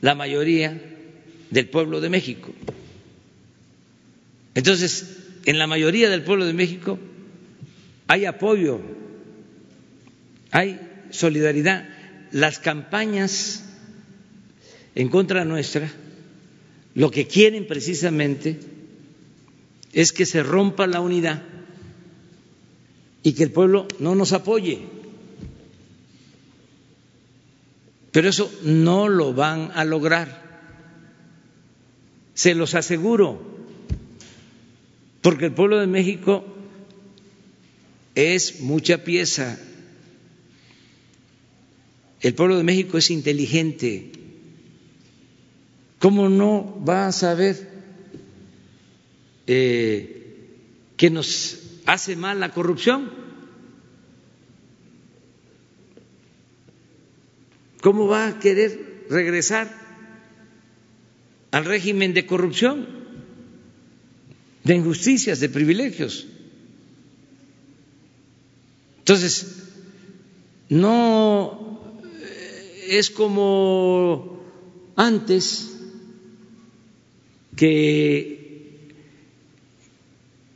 la 0.01 0.14
mayoría 0.14 0.81
del 1.51 1.69
pueblo 1.69 2.01
de 2.01 2.09
México. 2.09 2.53
Entonces, 4.55 5.16
en 5.45 5.59
la 5.59 5.66
mayoría 5.66 6.11
del 6.11 6.23
pueblo 6.23 6.45
de 6.47 6.53
México 6.53 6.99
hay 8.07 8.25
apoyo, 8.25 8.81
hay 10.51 10.81
solidaridad. 11.11 11.89
Las 12.33 12.59
campañas 12.59 13.64
en 14.95 15.09
contra 15.09 15.45
nuestra 15.45 15.91
lo 16.95 17.11
que 17.11 17.27
quieren 17.27 17.66
precisamente 17.66 18.59
es 19.93 20.12
que 20.12 20.27
se 20.27 20.43
rompa 20.43 20.87
la 20.87 21.01
unidad 21.01 21.43
y 23.23 23.35
que 23.35 23.45
el 23.45 23.53
pueblo 23.53 23.87
no 24.01 24.14
nos 24.16 24.33
apoye. 24.33 24.81
Pero 28.13 28.29
eso 28.29 28.51
no 28.63 29.09
lo 29.09 29.35
van 29.35 29.71
a 29.75 29.85
lograr, 29.85 30.63
se 32.35 32.55
los 32.55 32.75
aseguro, 32.75 33.41
porque 35.21 35.47
el 35.47 35.53
pueblo 35.53 35.79
de 35.79 35.87
México 35.87 36.45
es 38.15 38.61
mucha 38.61 39.05
pieza, 39.05 39.59
el 42.21 42.35
pueblo 42.35 42.57
de 42.57 42.65
México 42.65 42.97
es 42.97 43.11
inteligente, 43.11 44.11
¿cómo 45.99 46.29
no 46.29 46.83
va 46.89 47.09
a 47.09 47.13
saber 47.13 47.71
eh, 49.47 50.47
que 50.97 51.11
nos 51.11 51.59
hace 51.85 52.17
mal 52.17 52.41
la 52.41 52.53
corrupción? 52.53 53.28
¿Cómo 57.81 58.09
va 58.09 58.26
a 58.26 58.39
querer 58.39 59.07
regresar 59.09 59.72
al 61.51 61.64
régimen 61.64 62.12
de 62.12 62.26
corrupción, 62.26 62.87
de 64.64 64.74
injusticias, 64.74 65.39
de 65.41 65.49
privilegios? 65.49 66.26
Entonces, 68.99 69.64
no 70.68 71.81
es 72.89 73.11
como 73.11 74.43
antes 74.97 75.76
que 77.55 78.89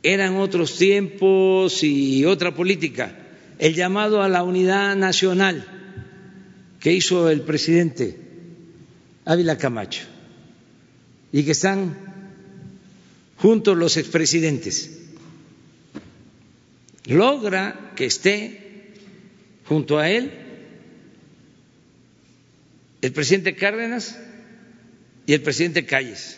eran 0.03 0.35
otros 0.35 0.77
tiempos 0.77 1.83
y 1.83 2.25
otra 2.25 2.53
política, 2.53 3.17
el 3.59 3.73
llamado 3.73 4.21
a 4.21 4.27
la 4.27 4.43
unidad 4.43 4.97
nacional 4.97 5.72
que 6.83 6.91
hizo 6.91 7.29
el 7.29 7.43
presidente 7.43 8.17
Ávila 9.23 9.57
Camacho 9.57 10.01
y 11.31 11.45
que 11.45 11.51
están 11.51 11.95
juntos 13.37 13.77
los 13.77 13.95
expresidentes. 13.95 14.99
Logra 17.05 17.93
que 17.95 18.05
esté 18.05 18.91
junto 19.63 19.97
a 19.97 20.09
él 20.09 20.33
el 23.01 23.13
presidente 23.13 23.55
Cárdenas 23.55 24.19
y 25.25 25.31
el 25.31 25.41
presidente 25.41 25.85
Calles, 25.85 26.37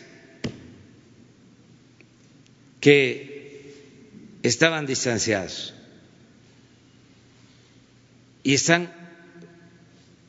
que 2.80 3.72
estaban 4.44 4.86
distanciados 4.86 5.74
y 8.44 8.54
están 8.54 9.05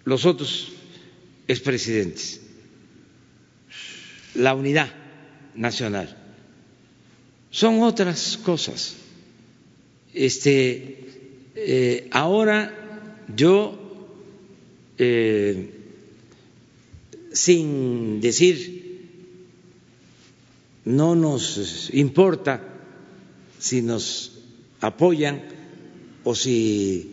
los 0.07 0.25
otros 0.25 0.69
expresidentes, 1.49 2.39
la 4.35 4.55
unidad 4.55 4.89
nacional. 5.53 6.15
Son 7.51 7.81
otras 7.81 8.37
cosas. 8.37 8.95
Este, 10.13 11.03
eh, 11.55 12.07
ahora 12.11 13.25
yo, 13.35 14.07
eh, 14.97 15.71
sin 17.33 18.21
decir, 18.21 19.09
no 20.85 21.15
nos 21.15 21.89
importa 21.93 22.63
si 23.59 23.81
nos 23.81 24.39
apoyan 24.79 25.43
o 26.23 26.33
si 26.33 27.11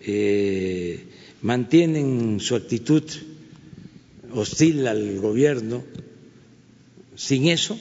eh, 0.00 1.06
mantienen 1.46 2.40
su 2.40 2.56
actitud 2.56 3.04
hostil 4.32 4.84
al 4.88 5.20
gobierno, 5.20 5.84
sin 7.14 7.46
eso, 7.46 7.78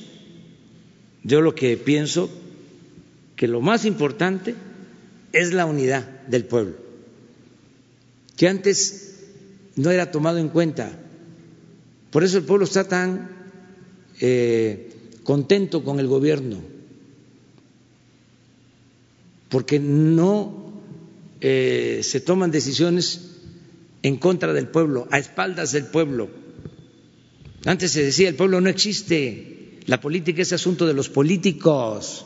yo 1.23 1.41
lo 1.41 1.55
que 1.55 1.75
pienso 1.75 2.29
que 3.35 3.47
lo 3.47 3.61
más 3.61 3.85
importante 3.85 4.53
es 5.33 5.51
la 5.51 5.65
unidad 5.65 6.07
del 6.27 6.45
pueblo, 6.45 6.75
que 8.37 8.47
antes 8.47 9.15
no 9.75 9.89
era 9.89 10.11
tomado 10.11 10.37
en 10.37 10.49
cuenta. 10.49 10.99
Por 12.11 12.23
eso 12.23 12.37
el 12.37 12.43
pueblo 12.43 12.65
está 12.65 12.87
tan 12.87 13.31
eh, 14.21 14.91
contento 15.23 15.83
con 15.83 15.99
el 15.99 16.05
gobierno, 16.05 16.59
porque 19.49 19.79
no 19.79 20.71
eh, 21.41 22.01
se 22.03 22.19
toman 22.19 22.51
decisiones 22.51 23.31
en 24.05 24.17
contra 24.17 24.53
del 24.53 24.67
pueblo, 24.67 25.07
a 25.09 25.17
espaldas 25.17 25.71
del 25.71 25.85
pueblo. 25.85 26.29
Antes 27.65 27.89
se 27.89 28.03
decía, 28.03 28.29
el 28.29 28.35
pueblo 28.35 28.61
no 28.61 28.69
existe, 28.69 29.79
la 29.87 29.99
política 29.99 30.43
es 30.43 30.53
asunto 30.53 30.85
de 30.85 30.93
los 30.93 31.09
políticos. 31.09 32.23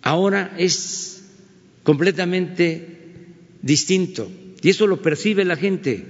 Ahora 0.00 0.54
es 0.56 1.26
completamente 1.82 2.88
distinto 3.60 4.32
y 4.62 4.70
eso 4.70 4.86
lo 4.86 5.02
percibe 5.02 5.44
la 5.44 5.56
gente, 5.56 6.06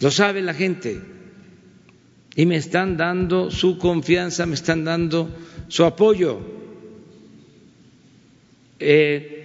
lo 0.00 0.10
sabe 0.10 0.40
la 0.40 0.54
gente 0.54 0.98
y 2.36 2.46
me 2.46 2.56
están 2.56 2.96
dando 2.96 3.50
su 3.50 3.76
confianza, 3.76 4.46
me 4.46 4.54
están 4.54 4.86
dando 4.86 5.28
su 5.68 5.84
apoyo. 5.84 6.40
Eh, 8.78 9.36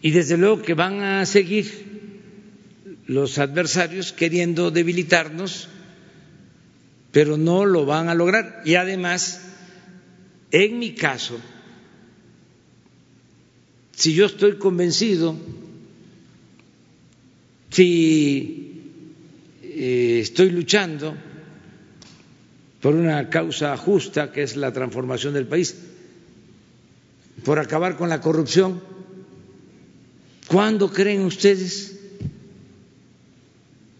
y 0.00 0.12
desde 0.12 0.36
luego 0.36 0.62
que 0.62 0.74
van 0.74 1.02
a 1.02 1.26
seguir 1.26 1.87
los 3.08 3.38
adversarios 3.38 4.12
queriendo 4.12 4.70
debilitarnos, 4.70 5.68
pero 7.10 7.38
no 7.38 7.64
lo 7.64 7.86
van 7.86 8.10
a 8.10 8.14
lograr. 8.14 8.62
Y 8.66 8.74
además, 8.74 9.40
en 10.50 10.78
mi 10.78 10.94
caso, 10.94 11.40
si 13.96 14.12
yo 14.12 14.26
estoy 14.26 14.58
convencido, 14.58 15.34
si 17.70 18.82
eh, 19.62 20.18
estoy 20.20 20.50
luchando 20.50 21.16
por 22.82 22.94
una 22.94 23.30
causa 23.30 23.74
justa, 23.78 24.30
que 24.32 24.42
es 24.42 24.54
la 24.54 24.70
transformación 24.70 25.32
del 25.32 25.46
país, 25.46 25.76
por 27.42 27.58
acabar 27.58 27.96
con 27.96 28.10
la 28.10 28.20
corrupción, 28.20 28.82
¿cuándo 30.46 30.92
creen 30.92 31.22
ustedes 31.22 31.97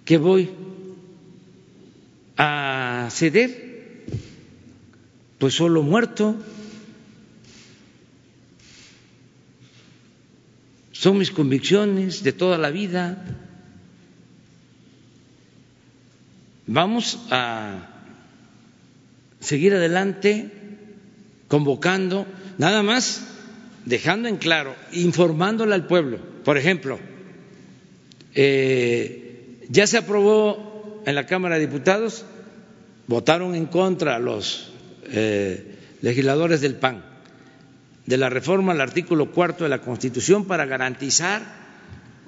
que 0.09 0.17
voy 0.17 0.49
a 2.39 3.09
ceder? 3.11 4.07
Pues 5.37 5.53
solo 5.53 5.83
muerto. 5.83 6.35
Son 10.93 11.19
mis 11.19 11.31
convicciones 11.31 12.23
de 12.23 12.33
toda 12.33 12.57
la 12.57 12.71
vida. 12.71 13.23
Vamos 16.67 17.19
a 17.31 17.91
seguir 19.41 19.75
adelante 19.75 20.51
convocando, 21.49 22.27
nada 22.57 22.83
más 22.83 23.27
dejando 23.85 24.31
en 24.31 24.39
claro, 24.39 24.75
informándole 24.91 25.75
al 25.75 25.87
pueblo. 25.87 26.19
Por 26.45 26.57
ejemplo, 26.57 26.99
eh, 28.35 29.28
ya 29.69 29.87
se 29.87 29.99
aprobó 29.99 31.03
en 31.05 31.15
la 31.15 31.27
Cámara 31.27 31.57
de 31.57 31.67
Diputados, 31.67 32.25
votaron 33.07 33.55
en 33.55 33.67
contra 33.67 34.19
los 34.19 34.71
eh, 35.05 35.77
legisladores 36.03 36.61
del 36.61 36.77
PAN. 36.77 37.05
De 38.07 38.17
la 38.17 38.31
reforma 38.31 38.73
al 38.73 38.81
artículo 38.81 39.33
cuarto 39.33 39.65
de 39.65 39.71
la 39.71 39.83
Constitución 39.83 40.47
para 40.47 40.65
garantizar 40.65 41.43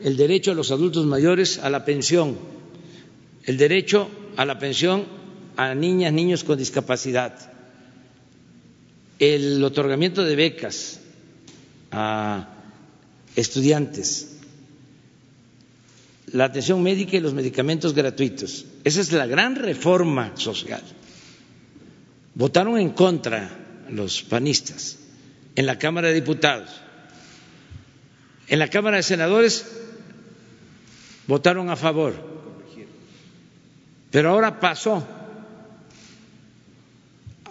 el 0.02 0.16
derecho 0.16 0.50
a 0.50 0.54
los 0.54 0.70
adultos 0.70 1.06
mayores 1.06 1.58
a 1.58 1.70
la 1.70 1.84
pensión, 1.84 2.38
el 3.44 3.56
derecho 3.56 4.10
a 4.36 4.44
la 4.44 4.58
pensión 4.58 5.04
a 5.56 5.74
niñas, 5.74 6.12
niños 6.12 6.44
con 6.44 6.58
discapacidad, 6.58 7.34
el 9.18 9.62
otorgamiento 9.62 10.24
de 10.24 10.36
becas 10.36 11.00
a 11.90 12.48
estudiantes, 13.36 14.29
la 16.32 16.44
atención 16.44 16.82
médica 16.82 17.16
y 17.16 17.20
los 17.20 17.34
medicamentos 17.34 17.94
gratuitos. 17.94 18.64
Esa 18.84 19.00
es 19.00 19.12
la 19.12 19.26
gran 19.26 19.56
reforma 19.56 20.32
social. 20.36 20.82
Votaron 22.34 22.78
en 22.78 22.90
contra 22.90 23.50
los 23.90 24.22
panistas 24.22 24.98
en 25.56 25.66
la 25.66 25.78
Cámara 25.78 26.08
de 26.08 26.14
Diputados. 26.14 26.70
En 28.48 28.58
la 28.58 28.68
Cámara 28.68 28.96
de 28.98 29.02
Senadores 29.02 29.66
votaron 31.26 31.70
a 31.70 31.76
favor. 31.76 32.14
Pero 34.10 34.30
ahora 34.30 34.58
pasó 34.58 35.06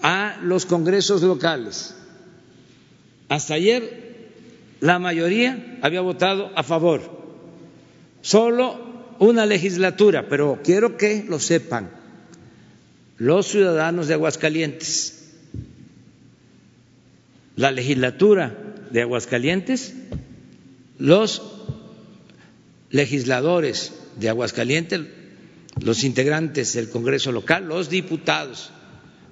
a 0.02 0.38
los 0.44 0.66
congresos 0.66 1.22
locales. 1.22 1.96
Hasta 3.30 3.54
ayer 3.54 4.10
la 4.80 5.00
mayoría 5.00 5.78
había 5.82 6.02
votado 6.02 6.52
a 6.56 6.64
favor. 6.64 7.19
Solo 8.22 9.16
una 9.20 9.46
legislatura, 9.46 10.28
pero 10.30 10.60
quiero 10.64 10.98
que 10.98 11.26
lo 11.28 11.40
sepan 11.40 11.90
los 13.18 13.48
ciudadanos 13.48 14.08
de 14.08 14.14
Aguascalientes. 14.14 15.34
La 17.56 17.72
legislatura 17.72 18.56
de 18.92 19.02
Aguascalientes, 19.02 19.94
los 20.98 21.42
legisladores 22.90 23.94
de 24.18 24.30
Aguascalientes, 24.30 25.02
los 25.82 26.04
integrantes 26.04 26.74
del 26.74 26.90
Congreso 26.90 27.32
local, 27.32 27.68
los 27.68 27.90
diputados 27.90 28.72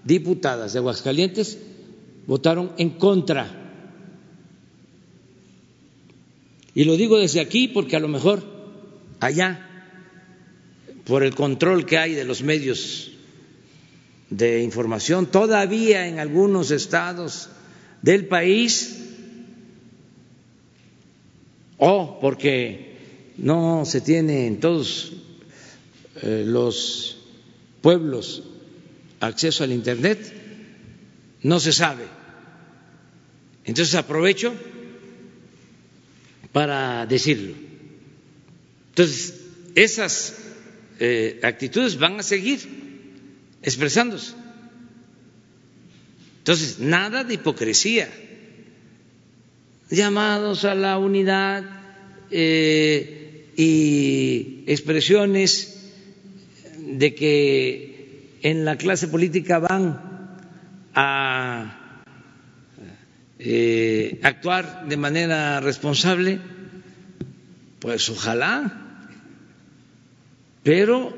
diputadas 0.03 0.73
de 0.73 0.79
Aguascalientes 0.79 1.57
votaron 2.25 2.71
en 2.77 2.91
contra. 2.91 3.63
Y 6.73 6.85
lo 6.85 6.95
digo 6.95 7.17
desde 7.17 7.41
aquí 7.41 7.67
porque 7.67 7.95
a 7.95 7.99
lo 7.99 8.07
mejor 8.07 8.56
allá, 9.19 9.65
por 11.05 11.23
el 11.23 11.33
control 11.35 11.85
que 11.85 11.97
hay 11.97 12.13
de 12.13 12.25
los 12.25 12.43
medios 12.43 13.11
de 14.29 14.61
información, 14.61 15.25
todavía 15.27 16.07
en 16.07 16.19
algunos 16.19 16.71
estados 16.71 17.49
del 18.01 18.27
país, 18.27 18.97
o 21.77 22.19
porque 22.19 22.97
no 23.37 23.85
se 23.85 24.01
tiene 24.01 24.47
en 24.47 24.59
todos 24.59 25.13
eh, 26.21 26.43
los 26.45 27.17
pueblos 27.81 28.43
acceso 29.19 29.63
al 29.63 29.71
Internet, 29.71 30.33
no 31.43 31.59
se 31.59 31.71
sabe. 31.71 32.05
Entonces 33.63 33.95
aprovecho 33.95 34.53
para 36.51 37.05
decirlo. 37.05 37.66
Entonces, 38.97 39.35
esas 39.75 40.35
eh, 40.99 41.39
actitudes 41.43 41.99
van 41.99 42.19
a 42.19 42.23
seguir 42.23 42.59
expresándose. 43.61 44.33
Entonces, 46.39 46.79
nada 46.79 47.23
de 47.23 47.35
hipocresía. 47.35 48.09
Llamados 49.91 50.65
a 50.65 50.73
la 50.73 50.97
unidad 50.97 51.63
eh, 52.31 53.51
y 53.55 54.63
expresiones 54.65 55.91
de 56.79 57.13
que 57.13 58.39
en 58.41 58.65
la 58.65 58.77
clase 58.77 59.07
política 59.09 59.59
van 59.59 60.01
a 60.95 62.01
eh, 63.37 64.19
actuar 64.23 64.87
de 64.87 64.97
manera 64.97 65.59
responsable, 65.59 66.39
pues 67.79 68.09
ojalá, 68.09 68.85
pero 70.63 71.13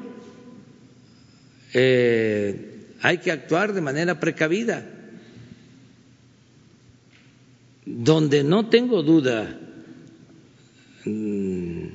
eh, 1.73 2.93
hay 3.01 3.17
que 3.19 3.31
actuar 3.31 3.73
de 3.73 3.81
manera 3.81 4.19
precavida. 4.19 4.95
Donde 7.85 8.43
no 8.43 8.69
tengo 8.69 9.01
duda 9.01 9.59
mm, 11.05 11.85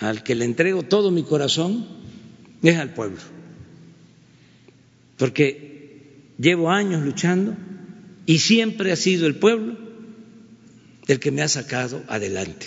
al 0.00 0.22
que 0.22 0.34
le 0.34 0.46
entrego 0.46 0.82
todo 0.82 1.10
mi 1.10 1.22
corazón 1.24 1.86
es 2.62 2.78
al 2.78 2.94
pueblo 2.94 3.20
porque 5.16 6.32
llevo 6.38 6.70
años 6.70 7.02
luchando 7.02 7.56
y 8.26 8.38
siempre 8.38 8.92
ha 8.92 8.96
sido 8.96 9.26
el 9.26 9.36
pueblo 9.36 9.76
el 11.06 11.20
que 11.20 11.30
me 11.30 11.42
ha 11.42 11.48
sacado 11.48 12.02
adelante, 12.08 12.66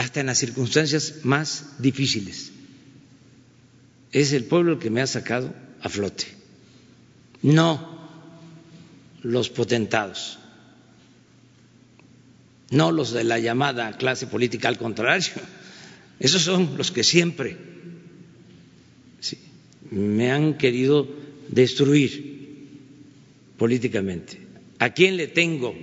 hasta 0.00 0.20
en 0.20 0.26
las 0.26 0.38
circunstancias 0.38 1.16
más 1.24 1.74
difíciles. 1.78 2.52
Es 4.12 4.32
el 4.32 4.44
pueblo 4.44 4.72
el 4.72 4.78
que 4.78 4.88
me 4.88 5.02
ha 5.02 5.06
sacado 5.06 5.54
a 5.82 5.90
flote, 5.90 6.24
no 7.42 8.00
los 9.22 9.50
potentados, 9.50 10.38
no 12.70 12.92
los 12.92 13.12
de 13.12 13.24
la 13.24 13.38
llamada 13.38 13.98
clase 13.98 14.26
política, 14.26 14.68
al 14.68 14.78
contrario, 14.78 15.34
esos 16.18 16.40
son 16.40 16.78
los 16.78 16.90
que 16.90 17.04
siempre 17.04 17.58
me 19.90 20.32
han 20.32 20.56
querido 20.56 21.06
destruir 21.48 22.68
políticamente. 23.58 24.40
¿A 24.78 24.94
quién 24.94 25.18
le 25.18 25.26
tengo 25.26 25.74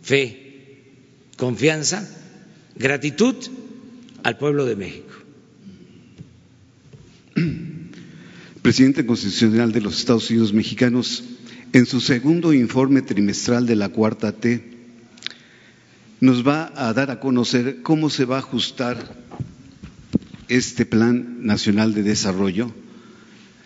fe, 0.00 0.84
confianza, 1.36 2.21
gratitud? 2.76 3.34
Al 4.22 4.38
pueblo 4.38 4.64
de 4.64 4.76
México. 4.76 5.12
Presidente 8.62 9.04
Constitucional 9.04 9.72
de 9.72 9.80
los 9.80 9.98
Estados 9.98 10.30
Unidos 10.30 10.52
Mexicanos, 10.52 11.24
en 11.72 11.86
su 11.86 12.00
segundo 12.00 12.52
informe 12.52 13.02
trimestral 13.02 13.66
de 13.66 13.74
la 13.74 13.88
cuarta 13.88 14.32
T, 14.32 14.62
nos 16.20 16.46
va 16.46 16.72
a 16.76 16.92
dar 16.92 17.10
a 17.10 17.18
conocer 17.18 17.82
cómo 17.82 18.08
se 18.08 18.24
va 18.24 18.36
a 18.36 18.40
ajustar 18.40 18.96
este 20.48 20.86
Plan 20.86 21.44
Nacional 21.44 21.94
de 21.94 22.04
Desarrollo 22.04 22.72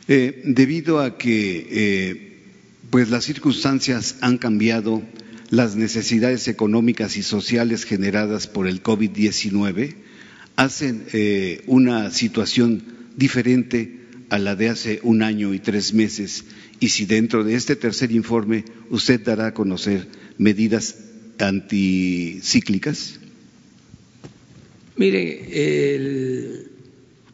eh, 0.09 0.41
debido 0.45 1.01
a 1.01 1.19
que 1.19 1.67
eh, 1.71 2.43
pues 2.91 3.11
las 3.11 3.25
circunstancias 3.25 4.17
han 4.21 4.39
cambiado, 4.39 5.03
las 5.51 5.77
necesidades 5.77 6.49
económicas 6.49 7.17
y 7.17 7.23
sociales 7.23 7.85
generadas 7.85 8.47
por 8.47 8.67
el 8.67 8.83
COVID-19 8.83 9.95
hacen 10.57 11.05
eh, 11.13 11.63
una 11.67 12.11
situación 12.11 12.83
diferente 13.17 14.01
a 14.31 14.39
la 14.39 14.57
de 14.57 14.71
hace 14.71 15.01
un 15.03 15.23
año 15.23 15.55
y 15.55 15.61
tres 15.61 15.95
meses. 15.95 16.45
Y 16.81 16.89
si 16.89 17.07
dentro 17.07 17.45
de 17.45 17.55
este 17.55 17.77
tercer 17.77 18.11
informe 18.13 18.65
usted 18.91 19.21
dará 19.21 19.49
a 19.49 19.55
conocer 19.55 20.09
medidas 20.39 20.97
anticíclicas. 21.39 23.21
Mire, 24.97 25.95
el 25.95 26.71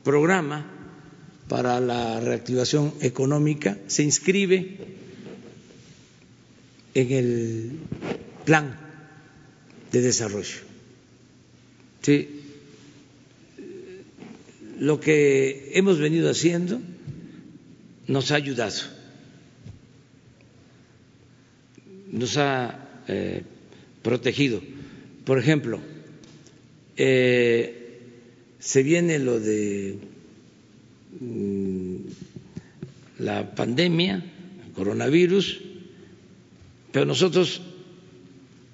programa 0.03 0.67
para 1.49 1.81
la 1.81 2.21
reactivación 2.21 2.93
económica 3.01 3.79
se 3.87 4.03
inscribe 4.03 4.79
en 6.95 7.13
el 7.13 7.71
plan 8.45 8.77
de 9.91 10.01
desarrollo. 10.01 10.59
Lo 14.79 14.99
que 15.01 15.71
hemos 15.75 15.99
venido 15.99 16.31
haciendo 16.31 16.81
nos 18.09 18.33
ha 18.33 18.35
ayudado, 18.37 18.81
nos 22.11 22.37
ha 22.37 23.03
eh, 23.07 23.43
protegido. 24.03 24.61
Por 25.25 25.39
ejemplo, 25.39 25.81
eh, 26.97 28.01
se 28.59 28.83
viene 28.83 29.19
lo 29.21 29.39
de 29.39 29.99
Mm, 31.21 31.97
la 33.21 33.55
pandemia, 33.55 34.25
el 34.67 34.73
coronavirus, 34.73 35.61
pero 36.93 37.07
nosotros 37.07 37.63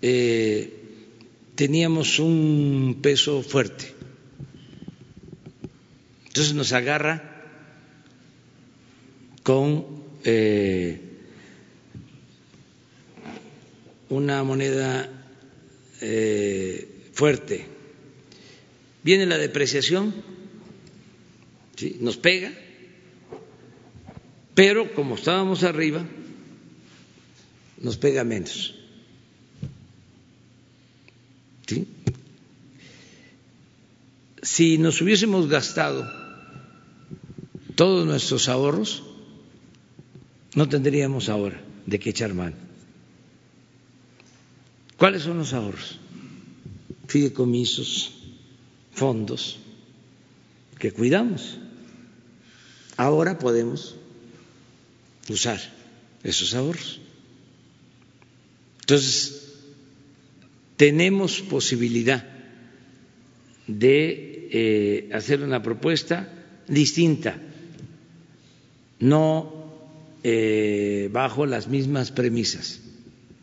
eh, 0.03 0.74
teníamos 1.55 2.19
un 2.19 2.99
peso 3.01 3.43
fuerte. 3.43 3.95
Entonces 6.27 6.55
nos 6.55 6.73
agarra 6.73 7.47
con 9.43 9.86
eh, 10.24 11.01
una 14.11 14.45
moneda 14.45 15.09
eh, 16.01 17.09
fuerte 17.12 17.78
viene 19.09 19.24
la 19.24 19.39
depreciación, 19.39 20.15
nos 22.01 22.19
pega, 22.19 22.53
pero 24.55 24.93
como 24.93 25.15
estábamos 25.15 25.62
arriba, 25.65 26.05
nos 27.80 27.96
pega 27.96 28.24
menos. 28.24 28.74
Si 34.42 34.78
nos 34.78 35.00
hubiésemos 35.02 35.48
gastado 35.48 36.09
todos 37.74 38.06
nuestros 38.06 38.48
ahorros, 38.48 39.02
no 40.55 40.68
tendríamos 40.68 41.28
ahora 41.28 41.60
de 41.86 41.98
qué 41.98 42.10
echar 42.10 42.34
mano. 42.34 42.56
¿Cuáles 44.96 45.22
son 45.22 45.38
los 45.38 45.52
ahorros? 45.52 45.98
Fideicomisos, 47.06 48.14
fondos 48.92 49.59
que 50.78 50.92
cuidamos. 50.92 51.59
Ahora 52.96 53.38
podemos 53.38 53.94
usar 55.28 55.60
esos 56.24 56.55
ahorros. 56.55 57.00
Entonces, 58.89 59.43
tenemos 60.78 61.43
posibilidad 61.43 62.27
de 63.66 64.48
eh, 64.51 65.10
hacer 65.12 65.43
una 65.43 65.62
propuesta 65.62 66.27
distinta, 66.66 67.39
no 68.98 69.74
eh, 70.24 71.10
bajo 71.12 71.44
las 71.44 71.69
mismas 71.69 72.10
premisas 72.12 72.81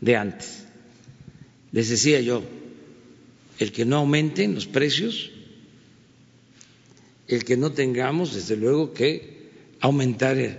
de 0.00 0.16
antes. 0.16 0.64
Les 1.70 1.90
decía 1.90 2.20
yo, 2.20 2.42
el 3.60 3.70
que 3.70 3.84
no 3.84 3.98
aumenten 3.98 4.52
los 4.52 4.66
precios, 4.66 5.30
el 7.28 7.44
que 7.44 7.56
no 7.56 7.70
tengamos, 7.70 8.34
desde 8.34 8.56
luego, 8.56 8.92
que 8.92 9.46
aumentar 9.78 10.58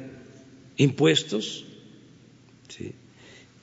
impuestos, 0.77 1.65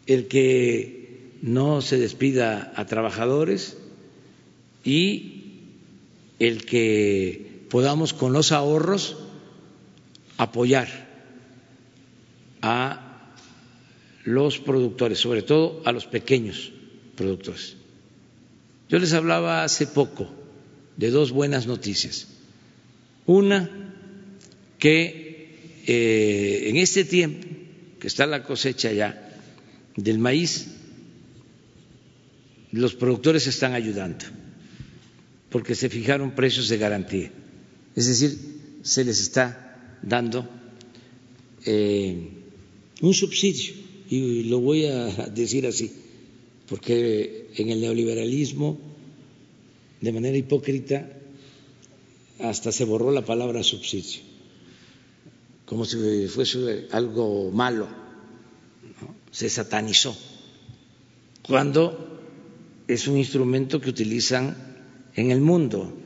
el 0.06 0.26
que 0.26 1.03
no 1.44 1.82
se 1.82 1.98
despida 1.98 2.72
a 2.74 2.86
trabajadores 2.86 3.76
y 4.82 5.42
el 6.38 6.64
que 6.64 7.66
podamos 7.68 8.14
con 8.14 8.32
los 8.32 8.50
ahorros 8.50 9.18
apoyar 10.38 10.88
a 12.62 13.34
los 14.24 14.58
productores, 14.58 15.18
sobre 15.18 15.42
todo 15.42 15.82
a 15.84 15.92
los 15.92 16.06
pequeños 16.06 16.72
productores. 17.14 17.76
Yo 18.88 18.98
les 18.98 19.12
hablaba 19.12 19.64
hace 19.64 19.86
poco 19.86 20.30
de 20.96 21.10
dos 21.10 21.30
buenas 21.30 21.66
noticias. 21.66 22.26
Una, 23.26 23.68
que 24.78 25.82
eh, 25.86 26.70
en 26.70 26.78
este 26.78 27.04
tiempo 27.04 27.46
que 28.00 28.06
está 28.06 28.24
la 28.26 28.44
cosecha 28.44 28.92
ya 28.92 29.30
del 29.94 30.18
maíz, 30.18 30.73
los 32.74 32.94
productores 32.94 33.46
están 33.46 33.74
ayudando, 33.74 34.24
porque 35.50 35.74
se 35.74 35.88
fijaron 35.88 36.34
precios 36.34 36.68
de 36.68 36.78
garantía. 36.78 37.30
Es 37.94 38.06
decir, 38.08 38.36
se 38.82 39.04
les 39.04 39.20
está 39.20 39.98
dando 40.02 40.48
eh, 41.64 42.30
un 43.00 43.14
subsidio, 43.14 43.74
y 44.10 44.44
lo 44.44 44.60
voy 44.60 44.86
a 44.86 45.06
decir 45.34 45.66
así, 45.66 45.92
porque 46.68 47.50
en 47.56 47.70
el 47.70 47.80
neoliberalismo, 47.80 48.78
de 50.00 50.12
manera 50.12 50.36
hipócrita, 50.36 51.08
hasta 52.40 52.72
se 52.72 52.84
borró 52.84 53.12
la 53.12 53.24
palabra 53.24 53.62
subsidio, 53.62 54.20
como 55.64 55.84
si 55.84 56.26
fuese 56.26 56.88
algo 56.90 57.52
malo, 57.52 57.86
se 59.30 59.48
satanizó, 59.48 60.16
cuando 61.46 62.13
es 62.88 63.08
un 63.08 63.16
instrumento 63.16 63.80
que 63.80 63.90
utilizan 63.90 64.56
en 65.14 65.30
el 65.30 65.40
mundo. 65.40 65.96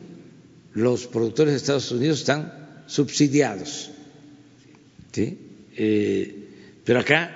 Los 0.75 1.07
productores 1.07 1.53
de 1.53 1.57
Estados 1.57 1.91
Unidos 1.91 2.21
están 2.21 2.85
subsidiados, 2.87 3.91
eh, 5.15 6.49
pero 6.85 7.01
acá 7.01 7.35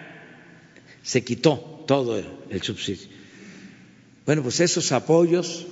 se 1.02 1.24
quitó 1.24 1.84
todo 1.86 2.18
el 2.18 2.62
subsidio. 2.62 3.08
Bueno, 4.24 4.42
pues 4.42 4.60
esos 4.60 4.92
apoyos 4.92 5.66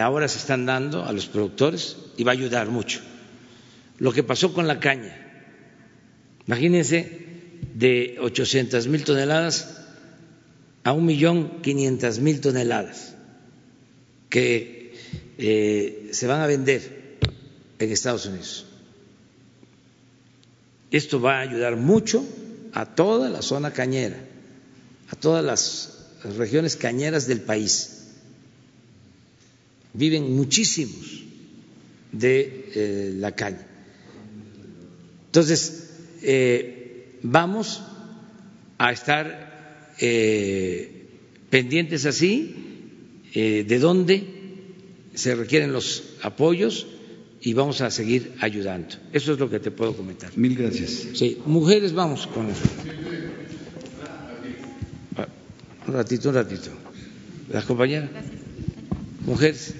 ahora 0.00 0.28
se 0.28 0.38
están 0.38 0.66
dando 0.66 1.04
a 1.04 1.12
los 1.12 1.26
productores 1.26 1.96
y 2.16 2.24
va 2.24 2.32
a 2.32 2.34
ayudar 2.34 2.68
mucho. 2.68 3.00
Lo 3.98 4.12
que 4.12 4.22
pasó 4.22 4.52
con 4.52 4.66
la 4.66 4.80
caña, 4.80 5.16
imagínense 6.46 7.24
de 7.74 8.16
800 8.20 8.86
mil 8.88 9.04
toneladas 9.04 9.83
a 10.84 10.92
un 10.92 11.06
millón 11.06 11.62
quinientas 11.62 12.18
mil 12.18 12.40
toneladas 12.40 13.14
que 14.28 14.94
eh, 15.38 16.10
se 16.12 16.26
van 16.26 16.40
a 16.40 16.46
vender 16.46 17.18
en 17.78 17.90
Estados 17.90 18.26
Unidos. 18.26 18.66
Esto 20.90 21.20
va 21.20 21.38
a 21.38 21.40
ayudar 21.40 21.76
mucho 21.76 22.24
a 22.72 22.86
toda 22.94 23.28
la 23.28 23.42
zona 23.42 23.72
cañera, 23.72 24.18
a 25.10 25.16
todas 25.16 25.44
las 25.44 26.36
regiones 26.36 26.76
cañeras 26.76 27.26
del 27.26 27.40
país 27.40 27.94
viven 29.94 30.36
muchísimos 30.36 31.22
de 32.12 32.70
eh, 32.74 33.14
la 33.16 33.32
calle. 33.32 33.64
Entonces, 35.26 35.90
eh, 36.22 37.18
vamos 37.22 37.80
a 38.78 38.92
estar 38.92 39.53
eh, 40.00 41.06
pendientes 41.50 42.06
así 42.06 42.60
de 43.34 43.78
dónde 43.80 44.22
se 45.14 45.34
requieren 45.34 45.72
los 45.72 46.04
apoyos 46.22 46.86
y 47.40 47.52
vamos 47.52 47.80
a 47.80 47.90
seguir 47.90 48.32
ayudando. 48.40 48.96
Eso 49.12 49.32
es 49.32 49.38
lo 49.38 49.50
que 49.50 49.60
te 49.60 49.70
puedo 49.70 49.94
comentar. 49.96 50.30
Mil 50.36 50.56
gracias. 50.56 50.90
Sí, 51.14 51.38
mujeres, 51.44 51.92
vamos 51.92 52.26
con 52.26 52.48
eso. 52.50 52.62
Un 55.86 55.94
ratito, 55.94 56.30
un 56.30 56.34
ratito. 56.34 56.70
Las 57.52 57.64
compañeras. 57.66 58.08
Mujeres. 59.26 59.74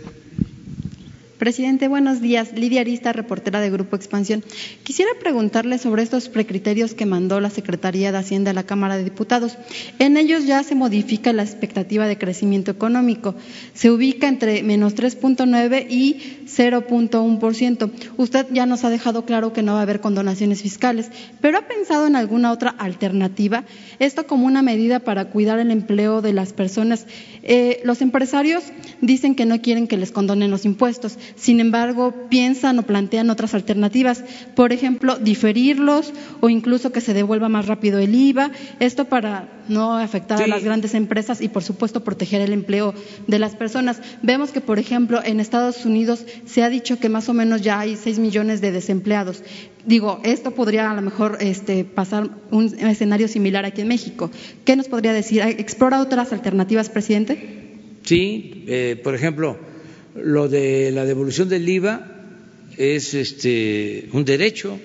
Presidente, 1.45 1.89
buenos 1.89 2.23
días. 2.23 2.55
Lidia 2.55 2.81
Arista, 2.81 3.13
reportera 3.13 3.61
de 3.61 3.69
Grupo 3.69 3.97
Expansión. 3.97 4.43
Quisiera 4.83 5.11
preguntarle 5.21 5.77
sobre 5.77 6.03
estos 6.03 6.31
precriterios 6.31 6.95
que 6.95 7.05
mandó 7.05 7.39
la 7.39 7.51
Secretaría 7.51 8.13
de 8.13 8.17
Hacienda 8.17 8.53
a 8.53 8.55
la 8.55 8.63
Cámara 8.63 8.97
de 8.97 9.05
Diputados. 9.05 9.59
En 9.99 10.17
ellos 10.17 10.47
ya 10.47 10.63
se 10.63 10.75
modifica 10.75 11.35
la 11.35 11.43
expectativa 11.43 12.07
de 12.07 12.17
crecimiento 12.17 12.71
económico. 12.71 13.35
Se 13.75 13.91
ubica 13.91 14.27
entre 14.27 14.63
menos 14.63 14.95
3.9 14.95 15.87
y 15.91 16.47
0.1%. 16.47 17.91
Usted 18.17 18.47
ya 18.51 18.65
nos 18.65 18.85
ha 18.85 18.89
dejado 18.89 19.27
claro 19.27 19.53
que 19.53 19.63
no 19.63 19.75
va 19.75 19.81
a 19.81 19.83
haber 19.83 20.01
condonaciones 20.01 20.63
fiscales, 20.63 21.11
pero 21.43 21.59
¿ha 21.59 21.69
pensado 21.69 22.07
en 22.07 22.17
alguna 22.17 22.53
otra 22.53 22.71
alternativa? 22.71 23.65
Esto 23.99 24.27
como 24.27 24.47
una 24.47 24.63
medida 24.63 25.01
para 25.01 25.27
cuidar 25.27 25.59
el 25.59 25.71
empleo 25.71 26.23
de 26.23 26.33
las 26.33 26.55
personas. 26.55 27.07
Eh, 27.43 27.83
los 27.85 28.01
empresarios 28.01 28.65
dicen 29.03 29.35
que 29.35 29.45
no 29.45 29.61
quieren 29.61 29.87
que 29.87 29.99
les 29.99 30.11
condonen 30.11 30.51
los 30.51 30.65
impuestos 30.65 31.19
sin 31.37 31.61
embargo, 31.61 32.15
piensan 32.29 32.79
o 32.79 32.83
plantean 32.83 33.31
otras 33.31 33.55
alternativas, 33.55 34.25
por 34.55 34.73
ejemplo, 34.73 35.17
diferirlos 35.19 36.13
o 36.41 36.49
incluso 36.49 36.93
que 36.93 37.01
se 37.01 37.15
devuelva 37.15 37.49
más 37.49 37.67
rápido 37.67 37.99
el 37.99 38.15
IVA, 38.15 38.51
esto 38.81 39.07
para 39.07 39.49
no 39.69 39.97
afectar 39.97 40.43
a 40.43 40.47
las 40.47 40.63
grandes 40.63 40.95
empresas 40.95 41.41
y, 41.41 41.49
por 41.49 41.63
supuesto, 41.63 42.05
proteger 42.05 42.41
el 42.41 42.53
empleo 42.53 42.95
de 43.27 43.39
las 43.39 43.57
personas. 43.57 44.01
Vemos 44.23 44.51
que, 44.51 44.61
por 44.61 44.79
ejemplo, 44.79 45.21
en 45.25 45.41
Estados 45.41 45.85
Unidos 45.85 46.25
se 46.47 46.63
ha 46.63 46.71
dicho 46.71 46.99
que 46.99 47.09
más 47.09 47.29
o 47.29 47.35
menos 47.35 47.63
ya 47.63 47.81
hay 47.81 47.97
seis 47.97 48.19
millones 48.19 48.61
de 48.61 48.73
desempleados. 48.73 49.43
Digo, 49.87 50.21
esto 50.23 50.53
podría 50.53 50.91
a 50.91 50.95
lo 50.95 51.03
mejor 51.03 51.39
este, 51.41 51.85
pasar 51.85 52.31
un 52.51 52.67
escenario 52.67 53.29
similar 53.29 53.65
aquí 53.65 53.83
en 53.83 53.89
México. 53.89 54.31
¿Qué 54.65 54.77
nos 54.77 54.89
podría 54.89 55.13
decir? 55.13 55.43
¿Explora 55.43 56.01
otras 56.01 56.33
alternativas, 56.33 56.89
presidente? 56.89 57.73
Sí, 58.03 58.65
eh, 58.67 59.01
por 59.03 59.15
ejemplo 59.15 59.74
lo 60.15 60.49
de 60.49 60.91
la 60.93 61.05
devolución 61.05 61.49
del 61.49 61.69
IVA 61.69 62.15
es 62.77 63.15
este, 63.15 64.09
un 64.13 64.25
derecho 64.25 64.79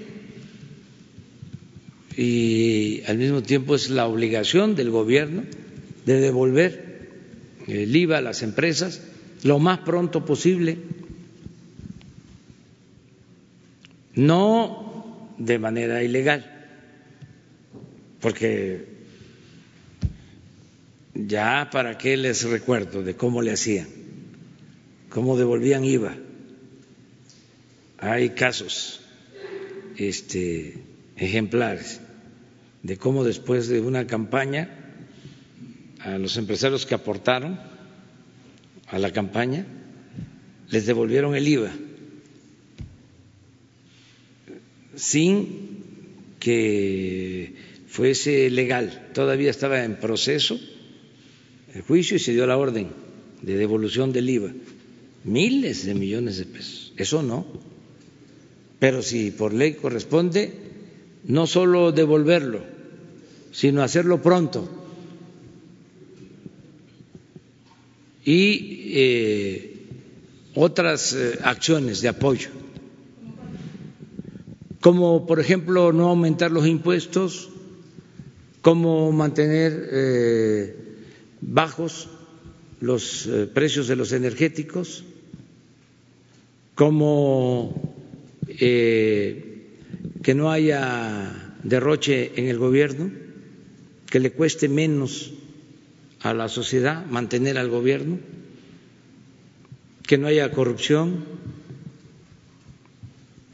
y 2.18 3.01
al 3.07 3.18
mismo 3.18 3.41
tiempo 3.41 3.76
es 3.76 3.89
la 3.89 4.07
obligación 4.07 4.76
del 4.76 4.89
gobierno 4.89 5.43
de 6.06 6.19
devolver 6.19 7.10
el 7.68 7.95
IVA 7.95 8.18
a 8.18 8.22
las 8.22 8.41
empresas 8.41 9.01
lo 9.43 9.60
más 9.60 9.80
pronto 9.80 10.26
posible, 10.26 10.77
no 14.15 15.30
de 15.38 15.60
manera 15.60 16.03
ilegal, 16.03 16.73
porque 18.19 18.85
ya 21.14 21.69
para 21.72 21.97
qué 21.97 22.18
les 22.18 22.43
recuerdo 22.43 23.01
de 23.01 23.15
cómo 23.15 23.41
le 23.41 23.53
hacían 23.53 23.98
cómo 25.10 25.38
devolvían 25.38 25.84
IVA. 25.84 26.15
Hay 27.98 28.30
casos 28.30 29.02
este, 29.98 30.77
ejemplares 31.18 31.99
de 32.84 32.98
cómo 32.98 33.23
después 33.23 33.68
de 33.68 33.81
una 33.81 34.07
campaña 34.07 34.69
a 35.99 36.18
los 36.18 36.38
empresarios 36.38 36.86
que 36.86 36.95
aportaron 36.95 37.60
a 38.88 38.98
la 38.99 39.11
campaña 39.11 39.65
les 40.69 40.86
devolvieron 40.86 41.36
el 41.36 41.48
IVA 41.48 41.72
sin 44.95 45.80
que 46.40 47.53
fuese 47.88 48.49
legal. 48.49 49.10
Todavía 49.14 49.49
estaba 49.49 49.84
en 49.84 49.95
proceso 49.95 50.60
el 51.73 51.81
juicio 51.81 52.18
y 52.18 52.19
se 52.19 52.34
dio 52.34 52.45
la 52.48 52.57
orden 52.57 52.90
de 53.41 53.56
devolución 53.56 54.11
del 54.11 54.30
IVA. 54.30 54.52
Miles 55.23 55.85
de 55.85 55.93
millones 55.95 56.37
de 56.37 56.45
pesos. 56.45 56.93
Eso 56.97 57.21
no. 57.23 57.45
Pero 58.79 59.01
si 59.01 59.31
por 59.31 59.53
ley 59.53 59.73
corresponde, 59.73 60.53
no 61.25 61.47
solo 61.47 61.91
devolverlo, 61.91 62.61
sino 63.51 63.83
hacerlo 63.83 64.21
pronto. 64.21 64.69
Y 68.23 68.91
eh, 68.95 69.87
otras 70.55 71.13
eh, 71.13 71.39
acciones 71.43 72.01
de 72.01 72.09
apoyo, 72.09 72.49
como 74.81 75.25
por 75.25 75.39
ejemplo 75.39 75.91
no 75.91 76.09
aumentar 76.09 76.51
los 76.51 76.67
impuestos, 76.67 77.49
como 78.61 79.11
mantener 79.11 79.89
eh, 79.91 80.75
bajos 81.41 82.09
los 82.81 83.27
precios 83.53 83.87
de 83.89 83.97
los 83.97 84.13
energéticos, 84.13 85.03
como 86.80 87.93
que 88.57 90.34
no 90.34 90.49
haya 90.49 91.57
derroche 91.61 92.31
en 92.38 92.47
el 92.47 92.57
gobierno, 92.57 93.11
que 94.10 94.22
le 94.22 94.31
cueste 94.31 94.69
menos 94.69 95.34
a 96.22 96.34
la 96.34 96.47
sociedad 96.47 97.06
mantener 97.06 97.57
al 97.57 97.68
gobierno, 97.68 98.18
que 100.07 100.18
no 100.18 100.27
haya 100.27 100.51
corrupción, 100.51 101.26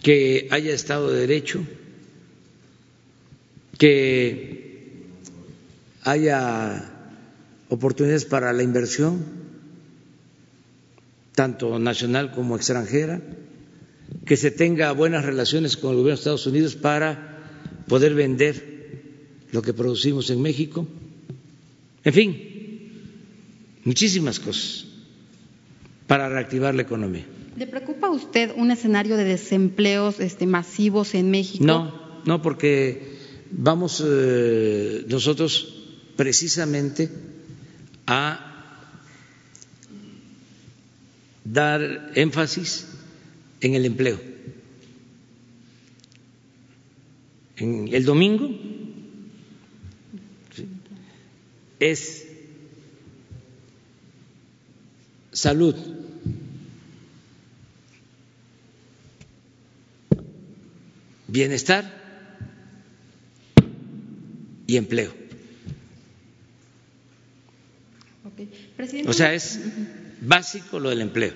que 0.03 0.47
haya 0.51 0.75
Estado 0.75 1.09
de 1.09 1.21
Derecho, 1.21 1.65
que 3.79 5.01
haya 6.03 6.93
oportunidades 7.69 8.25
para 8.25 8.53
la 8.53 8.61
inversión, 8.61 9.44
tanto 11.35 11.77
nacional 11.79 12.31
como 12.31 12.55
extranjera, 12.55 13.21
que 14.25 14.37
se 14.37 14.51
tenga 14.51 14.91
buenas 14.93 15.25
relaciones 15.25 15.77
con 15.77 15.91
el 15.91 15.97
gobierno 15.97 16.15
de 16.15 16.21
Estados 16.21 16.47
Unidos 16.47 16.75
para 16.75 17.35
poder 17.87 18.15
vender 18.15 18.75
lo 19.51 19.61
que 19.61 19.73
producimos 19.73 20.29
en 20.29 20.41
México, 20.41 20.87
en 22.03 22.13
fin, 22.13 22.29
muchísimas 23.83 24.39
cosas 24.39 24.85
para 26.07 26.29
reactivar 26.29 26.73
la 26.73 26.83
economía. 26.83 27.25
¿Le 27.57 27.67
preocupa 27.67 28.07
a 28.07 28.11
usted 28.11 28.51
un 28.55 28.71
escenario 28.71 29.15
de 29.17 29.23
desempleos 29.23 30.19
este, 30.19 30.45
masivos 30.45 31.15
en 31.15 31.31
México? 31.31 31.63
No, 31.63 32.21
no, 32.25 32.41
porque 32.41 33.15
vamos 33.51 34.03
eh, 34.05 35.05
nosotros 35.07 35.85
precisamente 36.15 37.09
a 38.07 38.54
dar 41.45 42.11
énfasis 42.15 42.87
en 43.61 43.75
el 43.75 43.85
empleo. 43.85 44.19
En 47.57 47.87
el 47.93 48.03
domingo 48.03 48.49
es 51.79 52.27
salud. 55.31 55.75
Bienestar 61.27 62.03
y 64.67 64.77
empleo. 64.77 65.13
O 69.07 69.13
sea, 69.13 69.33
es 69.33 69.59
básico 70.21 70.79
lo 70.79 70.89
del 70.89 71.01
empleo. 71.01 71.33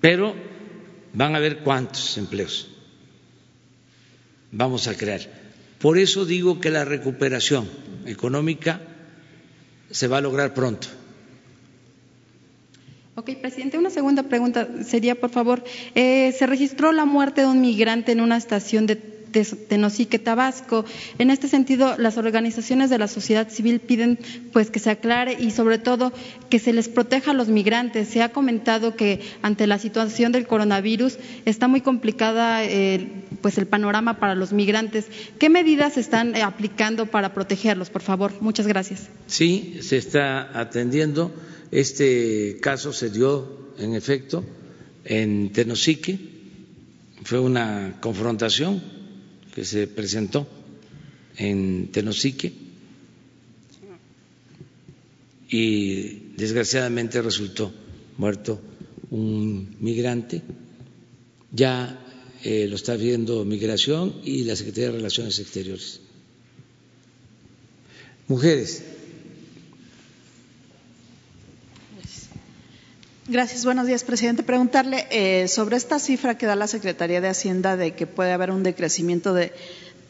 Pero 0.00 0.34
van 1.12 1.34
a 1.34 1.38
ver 1.40 1.58
cuántos 1.60 2.18
empleos 2.18 2.68
vamos 4.52 4.86
a 4.88 4.96
crear. 4.96 5.20
Por 5.78 5.98
eso 5.98 6.24
digo 6.24 6.60
que 6.60 6.70
la 6.70 6.84
recuperación 6.84 7.68
económica 8.06 8.80
se 9.90 10.08
va 10.08 10.18
a 10.18 10.20
lograr 10.20 10.54
pronto. 10.54 10.88
Ok, 13.16 13.30
presidente, 13.40 13.78
una 13.78 13.90
segunda 13.90 14.24
pregunta 14.24 14.68
sería, 14.84 15.14
por 15.14 15.30
favor, 15.30 15.62
eh, 15.94 16.32
se 16.36 16.46
registró 16.46 16.90
la 16.92 17.04
muerte 17.04 17.42
de 17.42 17.46
un 17.46 17.60
migrante 17.60 18.10
en 18.12 18.20
una 18.20 18.36
estación 18.36 18.86
de 18.86 18.96
Tenosique, 19.42 20.18
Tabasco. 20.18 20.84
En 21.18 21.30
este 21.30 21.48
sentido, 21.48 21.96
las 21.98 22.16
organizaciones 22.16 22.90
de 22.90 22.98
la 22.98 23.08
sociedad 23.08 23.48
civil 23.50 23.80
piden 23.80 24.18
pues 24.52 24.70
que 24.70 24.78
se 24.78 24.90
aclare 24.90 25.36
y 25.40 25.50
sobre 25.50 25.78
todo 25.78 26.12
que 26.50 26.58
se 26.58 26.72
les 26.72 26.88
proteja 26.88 27.32
a 27.32 27.34
los 27.34 27.48
migrantes. 27.48 28.08
Se 28.08 28.22
ha 28.22 28.30
comentado 28.30 28.96
que 28.96 29.20
ante 29.42 29.66
la 29.66 29.78
situación 29.78 30.32
del 30.32 30.46
coronavirus 30.46 31.18
está 31.44 31.68
muy 31.68 31.80
complicada 31.80 32.64
eh, 32.64 33.08
pues 33.42 33.58
el 33.58 33.66
panorama 33.66 34.18
para 34.20 34.34
los 34.34 34.52
migrantes. 34.52 35.06
¿Qué 35.38 35.50
medidas 35.50 35.94
se 35.94 36.00
están 36.00 36.36
aplicando 36.36 37.06
para 37.06 37.34
protegerlos, 37.34 37.90
por 37.90 38.02
favor? 38.02 38.32
Muchas 38.40 38.66
gracias. 38.66 39.08
Sí, 39.26 39.78
se 39.82 39.96
está 39.96 40.58
atendiendo. 40.58 41.32
Este 41.70 42.58
caso 42.60 42.92
se 42.92 43.10
dio, 43.10 43.72
en 43.78 43.94
efecto, 43.94 44.44
en 45.04 45.52
Tenosique. 45.52 46.18
Fue 47.24 47.40
una 47.40 47.96
confrontación 48.00 48.93
que 49.54 49.64
se 49.64 49.86
presentó 49.86 50.46
en 51.36 51.88
Tenosique 51.92 52.52
y 55.48 56.34
desgraciadamente 56.36 57.22
resultó 57.22 57.72
muerto 58.18 58.60
un 59.10 59.76
migrante. 59.80 60.42
Ya 61.52 62.00
eh, 62.42 62.66
lo 62.68 62.74
está 62.74 62.96
viendo 62.96 63.44
Migración 63.44 64.16
y 64.24 64.42
la 64.42 64.56
Secretaría 64.56 64.90
de 64.90 64.96
Relaciones 64.96 65.38
Exteriores. 65.38 66.00
Mujeres. 68.26 68.82
Gracias. 73.26 73.64
Buenos 73.64 73.86
días, 73.86 74.04
presidente. 74.04 74.42
Preguntarle 74.42 75.06
eh, 75.10 75.48
sobre 75.48 75.78
esta 75.78 75.98
cifra 75.98 76.36
que 76.36 76.44
da 76.44 76.56
la 76.56 76.66
Secretaría 76.66 77.22
de 77.22 77.28
Hacienda 77.28 77.74
de 77.74 77.94
que 77.94 78.06
puede 78.06 78.32
haber 78.32 78.50
un 78.50 78.62
decrecimiento 78.62 79.32
de 79.32 79.52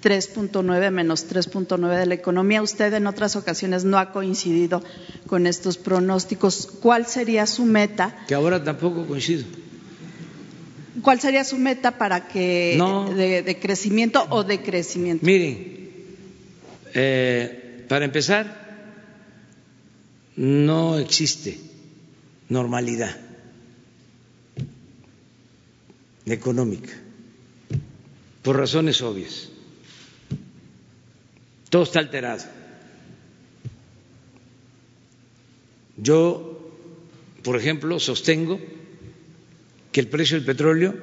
3.9 0.02 0.90
menos 0.90 1.28
3.9 1.30 1.96
de 1.96 2.06
la 2.06 2.14
economía. 2.14 2.60
Usted 2.60 2.92
en 2.92 3.06
otras 3.06 3.36
ocasiones 3.36 3.84
no 3.84 3.98
ha 3.98 4.10
coincidido 4.10 4.82
con 5.28 5.46
estos 5.46 5.78
pronósticos. 5.78 6.66
¿Cuál 6.82 7.06
sería 7.06 7.46
su 7.46 7.64
meta? 7.64 8.16
Que 8.26 8.34
ahora 8.34 8.64
tampoco 8.64 9.06
coincido. 9.06 9.44
¿Cuál 11.00 11.20
sería 11.20 11.44
su 11.44 11.56
meta 11.56 11.96
para 11.96 12.26
que 12.26 12.76
de, 13.14 13.58
crecimiento 13.60 14.26
o 14.30 14.42
decrecimiento? 14.42 15.24
Miren, 15.24 15.88
eh, 16.94 17.84
para 17.88 18.06
empezar, 18.06 18.90
no 20.34 20.98
existe 20.98 21.63
normalidad 22.48 23.16
económica, 26.26 26.92
por 28.42 28.56
razones 28.56 29.02
obvias. 29.02 29.50
Todo 31.70 31.82
está 31.82 31.98
alterado. 31.98 32.44
Yo, 35.96 36.72
por 37.42 37.56
ejemplo, 37.56 37.98
sostengo 37.98 38.60
que 39.92 40.00
el 40.00 40.08
precio 40.08 40.36
del 40.36 40.46
petróleo 40.46 40.94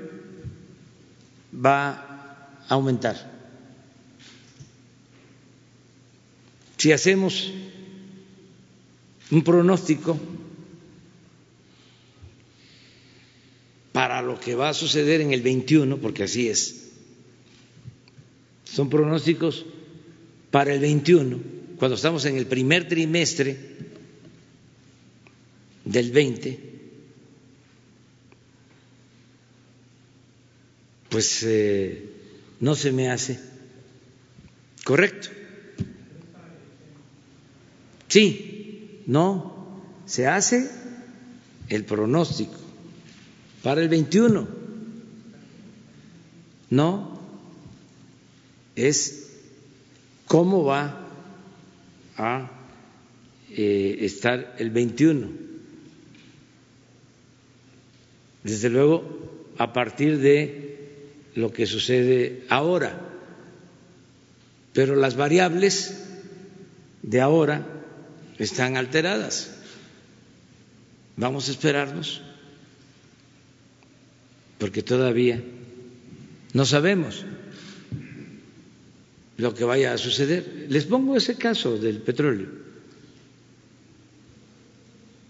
va 1.54 1.92
a 2.68 2.74
aumentar. 2.74 3.32
Si 6.78 6.92
hacemos 6.92 7.52
un 9.30 9.44
pronóstico 9.44 10.18
para 13.92 14.22
lo 14.22 14.40
que 14.40 14.56
va 14.56 14.70
a 14.70 14.74
suceder 14.74 15.22
en 15.22 15.34
el 15.34 15.42
21, 15.42 15.98
porque 15.98 16.24
así 16.24 16.48
es. 16.48 16.92
Son 18.64 18.90
pronósticos 18.90 19.66
para 20.50 20.74
el 20.74 20.80
21, 20.80 21.40
cuando 21.78 21.96
estamos 21.96 22.26
en 22.26 22.38
el 22.38 22.46
primer 22.46 22.88
trimestre 22.88 23.58
del 25.84 26.12
20, 26.12 26.60
pues 31.10 31.44
eh, 31.44 32.06
no 32.62 32.76
se 32.76 32.92
me 32.94 33.10
hace 33.10 33.40
correcto. 34.86 35.30
Sí, 38.08 39.02
no, 39.08 39.82
se 40.06 40.28
hace 40.28 40.70
el 41.68 41.84
pronóstico 41.84 42.61
para 43.64 43.82
el 43.82 43.90
21. 43.90 44.48
No, 46.70 47.20
es 48.76 49.30
cómo 50.28 50.64
va 50.64 51.08
a 52.18 52.50
eh, 53.50 53.98
estar 54.02 54.56
el 54.58 54.70
21. 54.72 55.30
Desde 58.44 58.70
luego, 58.70 59.54
a 59.58 59.74
partir 59.74 60.20
de 60.20 60.62
lo 61.36 61.52
que 61.52 61.66
sucede 61.66 62.46
ahora. 62.50 63.00
Pero 64.74 64.96
las 64.96 65.16
variables 65.16 66.02
de 67.04 67.22
ahora 67.22 67.66
están 68.40 68.78
alteradas. 68.78 69.54
Vamos 71.18 71.50
a 71.50 71.52
esperarnos, 71.52 72.22
porque 74.62 74.84
todavía 74.84 75.42
no 76.54 76.66
sabemos 76.66 77.26
lo 79.38 79.56
que 79.56 79.64
vaya 79.64 79.92
a 79.92 79.98
suceder. 79.98 80.68
Les 80.70 80.86
pongo 80.86 81.18
ese 81.18 81.36
caso 81.36 81.80
del 81.80 81.98
petróleo. 81.98 82.48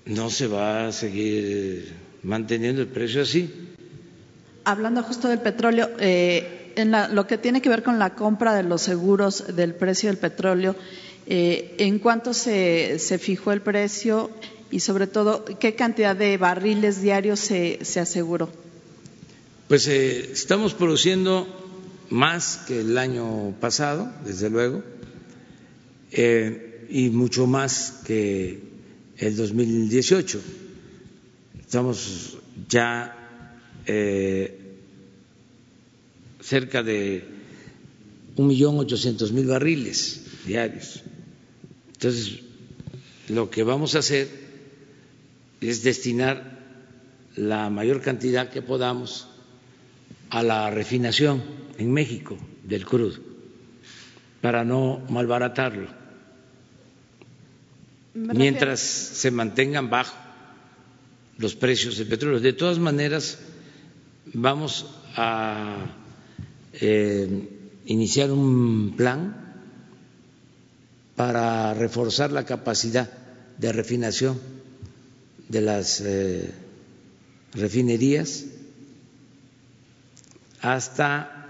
No 0.06 0.30
se 0.30 0.48
va 0.48 0.88
a 0.88 0.92
seguir 0.92 1.94
manteniendo 2.24 2.82
el 2.82 2.90
precio 2.90 3.22
así. 3.22 3.50
Hablando 4.66 5.02
justo 5.02 5.30
del 5.30 5.40
petróleo, 5.40 5.92
eh, 5.98 6.74
en 6.76 6.92
lo 6.92 7.26
que 7.26 7.38
tiene 7.38 7.62
que 7.62 7.70
ver 7.70 7.84
con 7.84 8.00
la 8.00 8.16
compra 8.16 8.54
de 8.54 8.64
los 8.64 8.82
seguros 8.82 9.56
del 9.56 9.76
precio 9.76 10.10
del 10.10 10.18
petróleo, 10.18 10.76
eh, 11.26 11.76
¿en 11.78 12.00
cuánto 12.00 12.34
se, 12.34 13.00
se, 13.00 13.18
fijó 13.18 13.54
el 13.54 13.62
precio 13.62 14.30
y 14.72 14.82
sobre 14.82 15.08
todo 15.08 15.46
qué 15.46 15.74
cantidad 15.76 16.18
de 16.18 16.36
barriles 16.36 17.02
diarios 17.02 17.40
se, 17.40 17.80
se 17.86 18.02
aseguró? 18.02 18.50
Pues 19.72 19.88
eh, 19.88 20.32
estamos 20.34 20.74
produciendo 20.74 21.48
más 22.10 22.58
que 22.68 22.82
el 22.82 22.98
año 22.98 23.56
pasado, 23.62 24.12
desde 24.26 24.50
luego, 24.50 24.84
eh, 26.12 26.88
y 26.90 27.10
mucho 27.10 27.48
más 27.48 28.02
que 28.06 28.60
el 29.16 29.38
2018. 29.38 30.42
Estamos 31.62 32.38
ya 32.68 33.48
eh, 33.86 34.60
cerca 36.42 36.84
de 36.84 37.24
un 38.36 38.48
millón 38.48 38.78
ochocientos 38.78 39.32
mil 39.32 39.48
barriles 39.48 40.26
diarios. 40.46 41.02
Entonces, 41.94 42.42
lo 43.30 43.50
que 43.50 43.64
vamos 43.64 43.96
a 43.96 44.00
hacer 44.00 44.28
es 45.62 45.82
destinar 45.82 46.60
la 47.38 47.70
mayor 47.70 48.02
cantidad 48.02 48.50
que 48.50 48.62
podamos 48.62 49.31
a 50.32 50.42
la 50.42 50.70
refinación 50.72 51.44
en 51.78 51.92
México 51.92 52.38
del 52.64 52.86
crudo 52.86 53.20
para 54.42 54.64
no 54.64 55.02
malbaratarlo 55.10 55.88
mientras 58.14 58.80
se 58.80 59.32
mantengan 59.32 59.90
bajos 59.90 60.16
los 61.38 61.56
precios 61.56 61.98
del 61.98 62.08
petróleo. 62.08 62.40
De 62.40 62.54
todas 62.54 62.78
maneras, 62.78 63.40
vamos 64.34 64.86
a 65.16 65.86
eh, 66.74 67.50
iniciar 67.86 68.32
un 68.32 68.94
plan 68.96 69.56
para 71.16 71.74
reforzar 71.74 72.32
la 72.32 72.46
capacidad 72.46 73.10
de 73.58 73.72
refinación 73.72 74.40
de 75.50 75.62
las 75.62 76.02
eh, 76.02 76.52
refinerías 77.54 78.46
hasta 80.62 81.42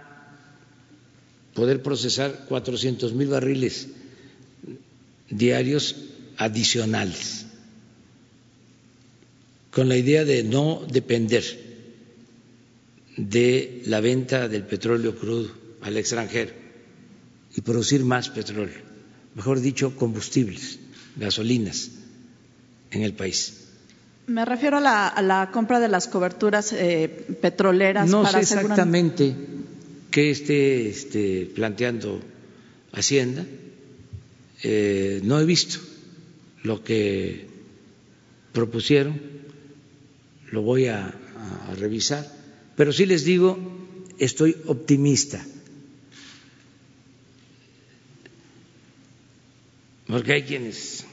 poder 1.53 1.81
procesar 1.83 2.45
400 2.47 3.13
mil 3.13 3.27
barriles 3.27 3.87
diarios 5.29 5.95
adicionales, 6.37 7.45
con 9.71 9.87
la 9.89 9.97
idea 9.97 10.25
de 10.25 10.43
no 10.43 10.85
depender 10.89 11.43
de 13.17 13.83
la 13.85 13.99
venta 14.01 14.47
del 14.47 14.63
petróleo 14.63 15.15
crudo 15.15 15.51
al 15.81 15.97
extranjero 15.97 16.51
y 17.55 17.61
producir 17.61 18.03
más 18.03 18.29
petróleo, 18.29 18.79
mejor 19.35 19.59
dicho, 19.59 19.95
combustibles, 19.95 20.79
gasolinas 21.17 21.91
en 22.91 23.03
el 23.03 23.13
país. 23.13 23.60
Me 24.27 24.45
refiero 24.45 24.77
a 24.77 24.81
la, 24.81 25.07
a 25.07 25.21
la 25.21 25.49
compra 25.51 25.79
de 25.79 25.87
las 25.87 26.07
coberturas 26.07 26.73
eh, 26.73 27.09
petroleras. 27.41 28.09
No 28.09 28.23
para 28.23 28.43
sé 28.43 28.55
exactamente 28.55 29.35
qué 30.09 30.31
esté 30.31 30.87
este, 30.89 31.51
planteando 31.53 32.21
Hacienda. 32.93 33.45
Eh, 34.63 35.21
no 35.23 35.39
he 35.39 35.45
visto 35.45 35.79
lo 36.63 36.83
que 36.83 37.47
propusieron, 38.53 39.19
lo 40.51 40.61
voy 40.61 40.87
a, 40.87 41.07
a 41.07 41.75
revisar, 41.75 42.29
pero 42.75 42.93
sí 42.93 43.05
les 43.05 43.23
digo, 43.23 43.57
estoy 44.19 44.55
optimista. 44.67 45.43
Porque 50.05 50.33
hay 50.33 50.43
quienes 50.43 51.05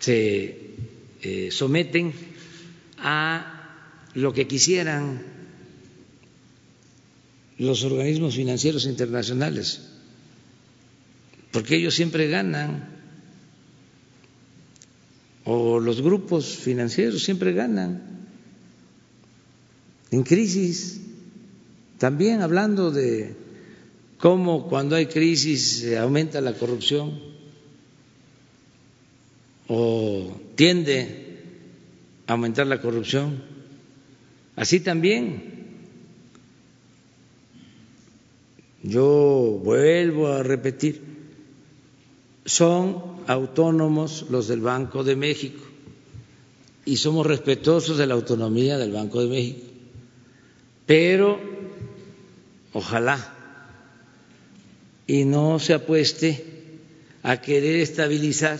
se 0.00 0.58
eh, 1.24 1.50
someten 1.50 2.12
a 2.98 3.80
lo 4.14 4.32
que 4.32 4.46
quisieran 4.46 5.22
los 7.58 7.82
organismos 7.82 8.34
financieros 8.34 8.84
internacionales, 8.84 9.80
porque 11.50 11.76
ellos 11.76 11.94
siempre 11.94 12.28
ganan, 12.28 12.88
o 15.44 15.80
los 15.80 16.02
grupos 16.02 16.56
financieros 16.56 17.22
siempre 17.22 17.52
ganan. 17.52 18.26
En 20.10 20.22
crisis, 20.24 21.00
también 21.98 22.42
hablando 22.42 22.90
de 22.90 23.34
cómo 24.18 24.68
cuando 24.68 24.96
hay 24.96 25.06
crisis 25.06 25.86
aumenta 25.96 26.40
la 26.40 26.52
corrupción 26.52 27.33
o 29.68 30.40
tiende 30.54 31.40
a 32.26 32.32
aumentar 32.32 32.66
la 32.66 32.80
corrupción, 32.80 33.42
así 34.56 34.80
también 34.80 35.54
Yo 38.84 39.58
vuelvo 39.64 40.28
a 40.28 40.42
repetir, 40.42 41.00
son 42.44 43.02
autónomos 43.26 44.26
los 44.28 44.46
del 44.46 44.60
Banco 44.60 45.02
de 45.02 45.16
México 45.16 45.64
y 46.84 46.98
somos 46.98 47.26
respetuosos 47.26 47.96
de 47.96 48.06
la 48.06 48.12
autonomía 48.12 48.76
del 48.76 48.92
Banco 48.92 49.22
de 49.22 49.28
México, 49.28 49.62
pero 50.84 51.40
ojalá 52.74 53.32
y 55.06 55.24
no 55.24 55.58
se 55.58 55.72
apueste 55.72 56.44
a 57.22 57.40
querer 57.40 57.76
estabilizar 57.76 58.58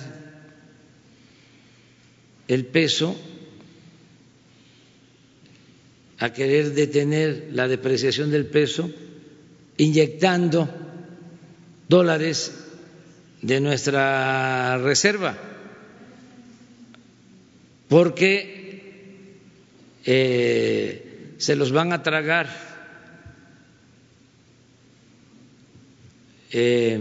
el 2.49 2.67
peso, 2.67 3.17
a 6.19 6.33
querer 6.33 6.73
detener 6.73 7.49
la 7.53 7.69
depreciación 7.69 8.31
del 8.31 8.47
peso 8.47 8.91
inyectando 9.77 10.69
dólares 11.89 12.53
de 13.43 13.61
nuestra 13.61 14.79
reserva, 14.79 15.37
porque 17.89 19.35
eh, 20.05 21.35
se 21.39 21.57
los 21.57 21.73
van 21.73 21.93
a 21.93 22.03
tragar 22.03 22.49
eh, 26.53 26.99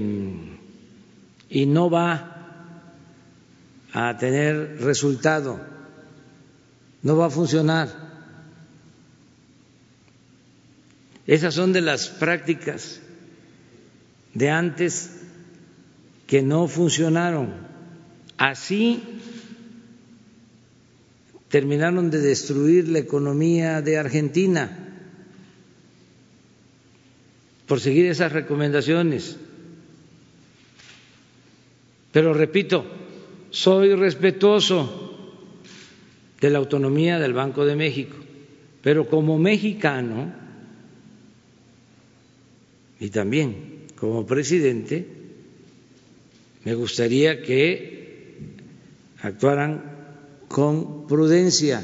y 1.49 1.65
no 1.65 1.90
va 1.90 2.32
a 3.94 4.18
tener 4.18 4.82
resultado, 4.82 5.61
no 7.03 7.15
va 7.15 7.28
a 7.28 7.30
funcionar. 7.30 7.90
Esas 11.28 11.53
son 11.53 11.72
de 11.72 11.82
las 11.82 12.10
prácticas 12.10 12.99
de 14.34 14.49
antes 14.49 15.22
que 16.28 16.41
no 16.41 16.68
funcionaron. 16.68 17.53
Así 18.38 19.02
terminaron 21.49 22.10
de 22.10 22.20
destruir 22.20 22.90
la 22.90 22.99
economía 22.99 23.82
de 23.84 23.98
Argentina 23.98 24.80
por 27.68 27.80
seguir 27.80 28.07
esas 28.07 28.32
recomendaciones. 28.32 29.38
Pero 32.11 32.34
repito, 32.34 33.02
soy 33.53 33.93
respetuoso 33.93 35.13
de 36.41 36.49
la 36.49 36.57
autonomía 36.57 37.19
del 37.19 37.34
Banco 37.34 37.65
de 37.65 37.75
México, 37.75 38.15
pero 38.81 39.07
como 39.07 39.38
mexicano 39.38 40.34
y 42.99 43.09
también 43.09 43.84
como 43.95 44.25
presidente, 44.25 45.05
me 46.65 46.73
gustaría 46.73 47.43
que 47.43 48.34
actuaran 49.21 49.84
con 50.47 51.07
prudencia. 51.07 51.84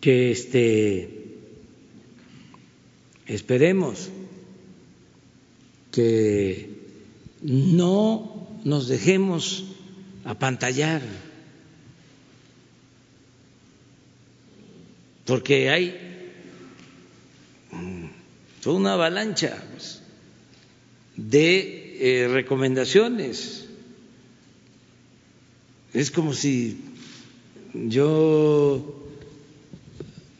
que 0.00 0.32
este 0.32 1.21
esperemos 3.26 4.08
que 5.90 6.70
no 7.42 8.48
nos 8.64 8.88
dejemos 8.88 9.64
apantallar 10.24 11.02
porque 15.24 15.70
hay 15.70 15.98
toda 18.60 18.76
una 18.76 18.92
avalancha 18.94 19.62
de 21.16 22.22
eh, 22.24 22.28
recomendaciones. 22.28 23.66
Es 25.92 26.10
como 26.10 26.32
si 26.32 26.80
yo 27.74 29.08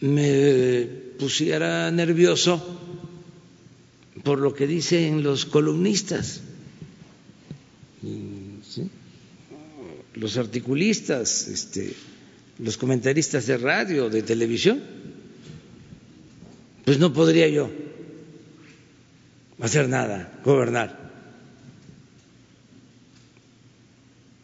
me 0.01 1.12
pusiera 1.23 1.89
nervioso 1.93 2.61
por 4.25 4.41
lo 4.41 4.53
que 4.53 4.67
dicen 4.67 5.23
los 5.23 5.47
columnistas, 5.47 6.41
los 10.15 10.37
articulistas, 10.37 11.47
este, 11.47 11.95
los 12.59 12.77
comentaristas 12.77 13.47
de 13.47 13.57
radio, 13.57 14.11
de 14.11 14.25
televisión, 14.25 14.83
pues 16.85 16.99
no 16.99 17.13
podría 17.13 17.47
yo 17.47 17.71
hacer 19.61 19.89
nada, 19.89 20.41
gobernar. 20.45 21.13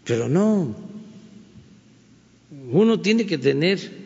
Pero 0.05 0.29
no, 0.29 0.77
uno 2.71 3.01
tiene 3.01 3.27
que 3.27 3.37
tener 3.37 3.98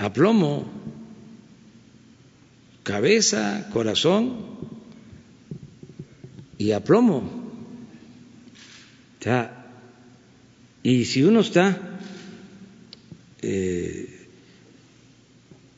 aplomo, 0.00 0.64
cabeza, 2.82 3.68
corazón 3.72 4.36
y 6.58 6.72
aplomo. 6.72 7.22
Ya 9.20 9.60
y 10.82 11.04
si 11.04 11.22
uno 11.22 11.40
está 11.40 11.98
eh, 13.42 14.08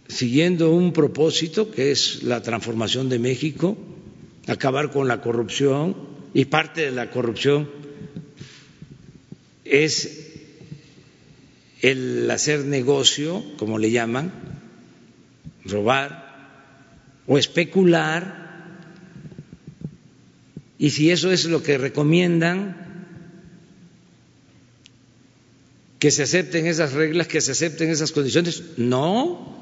siguiendo 0.07 0.71
un 0.71 0.93
propósito 0.93 1.71
que 1.71 1.91
es 1.91 2.23
la 2.23 2.41
transformación 2.41 3.09
de 3.09 3.19
México, 3.19 3.77
acabar 4.47 4.93
con 4.93 5.09
la 5.09 5.21
corrupción, 5.21 6.13
y 6.35 6.47
parte 6.47 6.83
de 6.83 6.93
la 6.93 7.11
corrupción 7.11 7.69
es 9.65 10.32
el 11.83 12.31
hacer 12.31 12.65
negocio, 12.65 13.45
como 13.59 13.79
le 13.79 13.91
llaman, 13.91 14.33
robar 15.65 16.23
o 17.27 17.39
especular, 17.39 18.41
y 20.79 20.91
si 20.91 21.11
eso 21.11 21.31
es 21.31 21.45
lo 21.45 21.63
que 21.63 21.79
recomiendan, 21.79 22.77
que 25.99 26.11
se 26.11 26.25
acepten 26.25 26.67
esas 26.67 26.93
reglas, 26.93 27.29
que 27.29 27.41
se 27.41 27.53
acepten 27.53 27.89
esas 27.91 28.11
condiciones. 28.11 28.65
No, 28.77 29.55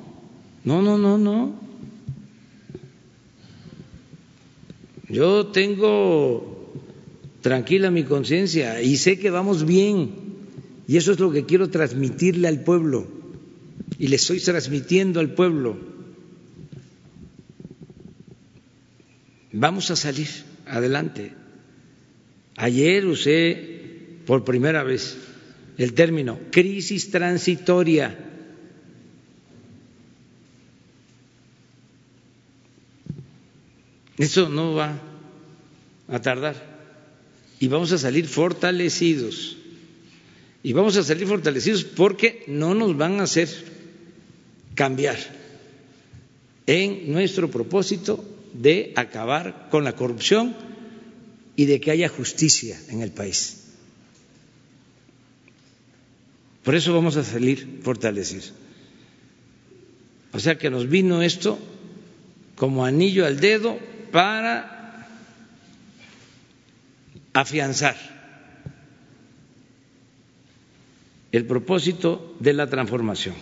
no, 0.64 0.80
no, 0.80 0.96
no, 0.96 1.18
no. 1.18 1.60
Yo 5.10 5.48
tengo 5.48 6.72
tranquila 7.42 7.90
mi 7.90 8.04
conciencia 8.04 8.80
y 8.80 8.96
sé 8.96 9.18
que 9.18 9.28
vamos 9.28 9.66
bien. 9.66 10.29
Y 10.90 10.96
eso 10.96 11.12
es 11.12 11.20
lo 11.20 11.30
que 11.30 11.44
quiero 11.46 11.70
transmitirle 11.70 12.48
al 12.48 12.64
pueblo. 12.64 13.06
Y 13.96 14.08
le 14.08 14.16
estoy 14.16 14.40
transmitiendo 14.40 15.20
al 15.20 15.34
pueblo. 15.34 15.78
Vamos 19.52 19.92
a 19.92 19.94
salir 19.94 20.26
adelante. 20.66 21.32
Ayer 22.56 23.06
usé 23.06 24.18
por 24.26 24.44
primera 24.44 24.82
vez 24.82 25.16
el 25.78 25.92
término 25.94 26.40
crisis 26.50 27.12
transitoria. 27.12 28.18
Eso 34.18 34.48
no 34.48 34.74
va 34.74 35.00
a 36.08 36.20
tardar 36.20 36.56
y 37.60 37.68
vamos 37.68 37.92
a 37.92 37.98
salir 37.98 38.26
fortalecidos. 38.26 39.59
Y 40.62 40.72
vamos 40.72 40.96
a 40.96 41.02
salir 41.02 41.26
fortalecidos 41.26 41.84
porque 41.84 42.44
no 42.46 42.74
nos 42.74 42.96
van 42.96 43.20
a 43.20 43.24
hacer 43.24 43.48
cambiar 44.74 45.18
en 46.66 47.12
nuestro 47.12 47.50
propósito 47.50 48.24
de 48.52 48.92
acabar 48.96 49.68
con 49.70 49.84
la 49.84 49.94
corrupción 49.94 50.54
y 51.56 51.64
de 51.64 51.80
que 51.80 51.90
haya 51.90 52.08
justicia 52.08 52.78
en 52.88 53.02
el 53.02 53.10
país. 53.10 53.56
Por 56.62 56.74
eso 56.74 56.92
vamos 56.92 57.16
a 57.16 57.24
salir 57.24 57.80
fortalecidos. 57.82 58.52
O 60.32 60.38
sea 60.38 60.58
que 60.58 60.70
nos 60.70 60.88
vino 60.88 61.22
esto 61.22 61.58
como 62.54 62.84
anillo 62.84 63.26
al 63.26 63.40
dedo 63.40 63.78
para 64.12 65.08
afianzar 67.32 68.19
el 71.32 71.46
propósito 71.46 72.34
de 72.40 72.52
la 72.52 72.68
transformación. 72.68 73.34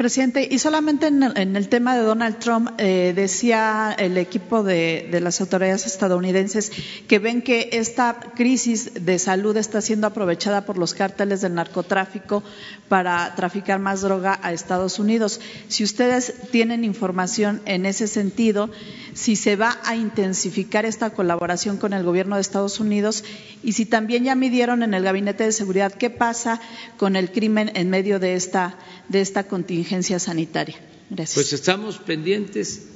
Presidente, 0.00 0.48
y 0.50 0.58
solamente 0.58 1.08
en 1.08 1.56
el, 1.56 1.68
tema 1.68 1.94
de 1.94 2.00
Donald 2.00 2.38
Trump, 2.38 2.70
eh, 2.78 3.12
decía 3.14 3.94
el 3.98 4.16
equipo 4.16 4.62
de, 4.62 5.06
de, 5.10 5.20
las 5.20 5.42
autoridades 5.42 5.84
estadounidenses 5.84 6.72
que 7.06 7.18
ven 7.18 7.42
que 7.42 7.68
esta 7.72 8.18
crisis 8.34 8.92
de 9.04 9.18
salud 9.18 9.54
está 9.58 9.82
siendo 9.82 10.06
aprovechada 10.06 10.64
por 10.64 10.78
los 10.78 10.94
cárteles 10.94 11.42
del 11.42 11.52
narcotráfico 11.52 12.42
para 12.88 13.34
traficar 13.34 13.78
más 13.78 14.00
droga 14.00 14.40
a 14.42 14.54
Estados 14.54 14.98
Unidos. 14.98 15.38
Si 15.68 15.84
ustedes 15.84 16.32
tienen 16.50 16.82
información 16.82 17.60
en 17.66 17.84
ese 17.84 18.06
sentido, 18.06 18.70
si 19.12 19.36
se 19.36 19.56
va 19.56 19.78
a 19.84 19.96
intensificar 19.96 20.86
esta 20.86 21.10
colaboración 21.10 21.76
con 21.76 21.92
el 21.92 22.04
gobierno 22.04 22.36
de 22.36 22.40
Estados 22.40 22.80
Unidos 22.80 23.22
y 23.62 23.72
si 23.72 23.84
también 23.84 24.24
ya 24.24 24.34
midieron 24.34 24.82
en 24.82 24.94
el 24.94 25.02
Gabinete 25.02 25.44
de 25.44 25.52
Seguridad 25.52 25.92
qué 25.92 26.08
pasa 26.08 26.58
con 26.96 27.16
el 27.16 27.30
crimen 27.30 27.70
en 27.74 27.90
medio 27.90 28.18
de 28.18 28.34
esta, 28.34 28.78
de 29.10 29.20
esta 29.20 29.48
contingencia 29.48 30.18
sanitaria. 30.20 30.76
Gracias. 31.10 31.34
Pues 31.34 31.52
estamos 31.52 31.98
pendientes, 31.98 32.86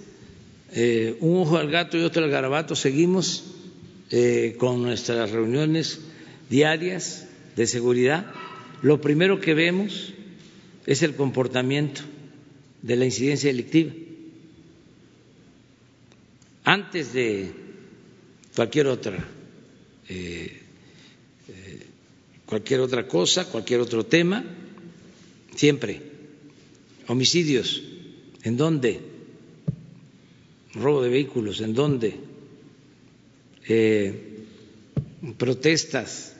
eh, 0.72 1.16
un 1.20 1.38
ojo 1.38 1.56
al 1.58 1.70
gato 1.70 1.98
y 1.98 2.02
otro 2.02 2.22
al 2.22 2.30
garabato, 2.30 2.76
seguimos 2.76 3.42
eh, 4.10 4.54
con 4.56 4.80
nuestras 4.82 5.32
reuniones 5.32 5.98
diarias 6.48 7.26
de 7.56 7.66
seguridad. 7.66 8.26
Lo 8.82 9.00
primero 9.00 9.40
que 9.40 9.54
vemos 9.54 10.14
es 10.86 11.02
el 11.02 11.16
comportamiento 11.16 12.02
de 12.82 12.96
la 12.96 13.06
incidencia 13.06 13.50
delictiva. 13.50 13.92
Antes 16.62 17.12
de 17.12 17.50
cualquier 18.54 18.86
otra, 18.86 19.18
eh, 20.08 20.60
cualquier 22.46 22.80
otra 22.80 23.08
cosa, 23.08 23.46
cualquier 23.46 23.80
otro 23.80 24.06
tema, 24.06 24.44
siempre 25.54 26.14
homicidios, 27.08 27.82
¿en 28.42 28.56
dónde? 28.56 29.00
Robo 30.74 31.02
de 31.02 31.08
vehículos, 31.08 31.60
¿en 31.60 31.74
dónde? 31.74 32.14
Eh, 33.68 34.44
protestas, 35.38 36.36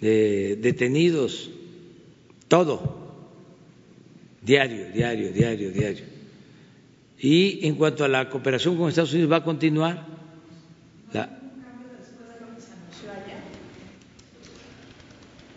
eh, 0.00 0.58
detenidos, 0.60 1.50
todo, 2.48 2.98
diario, 4.42 4.90
diario, 4.92 5.32
diario, 5.32 5.70
diario. 5.70 6.04
Y 7.18 7.66
en 7.66 7.74
cuanto 7.74 8.04
a 8.04 8.08
la 8.08 8.30
cooperación 8.30 8.76
con 8.78 8.88
Estados 8.88 9.12
Unidos, 9.12 9.30
va 9.30 9.36
a 9.36 9.44
continuar. 9.44 10.06
La... 11.12 11.38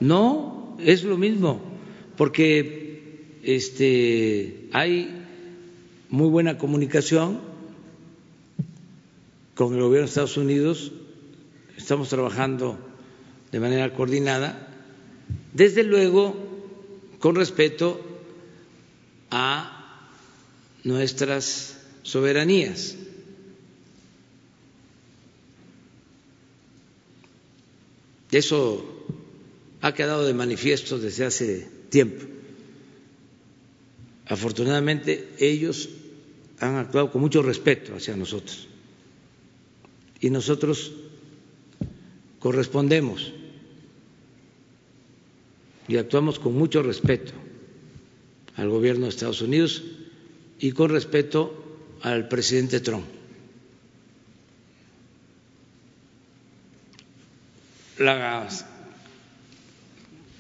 No, 0.02 0.78
es 0.84 1.04
lo 1.06 1.18
mismo, 1.18 1.73
porque 2.18 3.38
este, 3.44 4.70
hay 4.72 5.26
muy 6.10 6.30
buena 6.30 6.58
comunicación 6.58 7.42
con 9.56 9.74
el 9.74 9.82
gobierno 9.82 10.06
de 10.06 10.10
Estados 10.10 10.38
Unidos, 10.38 10.92
estamos 11.78 12.10
trabajando 12.10 12.78
de 13.52 13.60
manera 13.60 13.94
coordinada, 13.94 14.68
desde 15.54 15.84
luego 15.84 16.36
con 17.20 17.36
respeto 17.36 18.02
a 19.30 20.10
nuestras 20.84 21.78
soberanías. 22.02 22.96
Eso 28.32 28.84
ha 29.82 29.94
quedado 29.94 30.26
de 30.26 30.34
manifiesto 30.34 30.98
desde 30.98 31.26
hace 31.26 31.73
tiempo. 31.94 32.26
Afortunadamente 34.26 35.30
ellos 35.38 35.90
han 36.60 36.78
actuado 36.78 37.12
con 37.12 37.22
mucho 37.22 37.44
respeto 37.44 37.94
hacia 37.96 38.16
nosotros 38.16 38.68
y 40.20 40.32
nosotros 40.32 40.92
correspondemos 42.40 43.32
y 45.88 45.98
actuamos 45.98 46.40
con 46.40 46.56
mucho 46.56 46.82
respeto 46.82 47.34
al 48.56 48.70
gobierno 48.70 49.04
de 49.06 49.10
Estados 49.10 49.42
Unidos 49.42 49.84
y 50.60 50.72
con 50.72 50.90
respeto 50.90 51.54
al 52.02 52.28
presidente 52.28 52.80
Trump. 52.80 53.06
La 58.00 58.48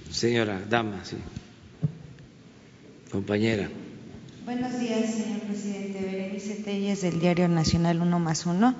señora 0.10 0.64
dama, 0.68 1.04
sí, 1.06 1.18
compañera. 3.14 3.70
Buenos 4.44 4.80
días, 4.80 5.14
señor 5.14 5.42
presidente. 5.42 6.00
Berenice 6.02 6.56
Telles, 6.56 7.02
del 7.04 7.20
Diario 7.20 7.48
Nacional 7.48 8.02
Uno 8.02 8.18
más 8.18 8.48
Uno. 8.48 8.74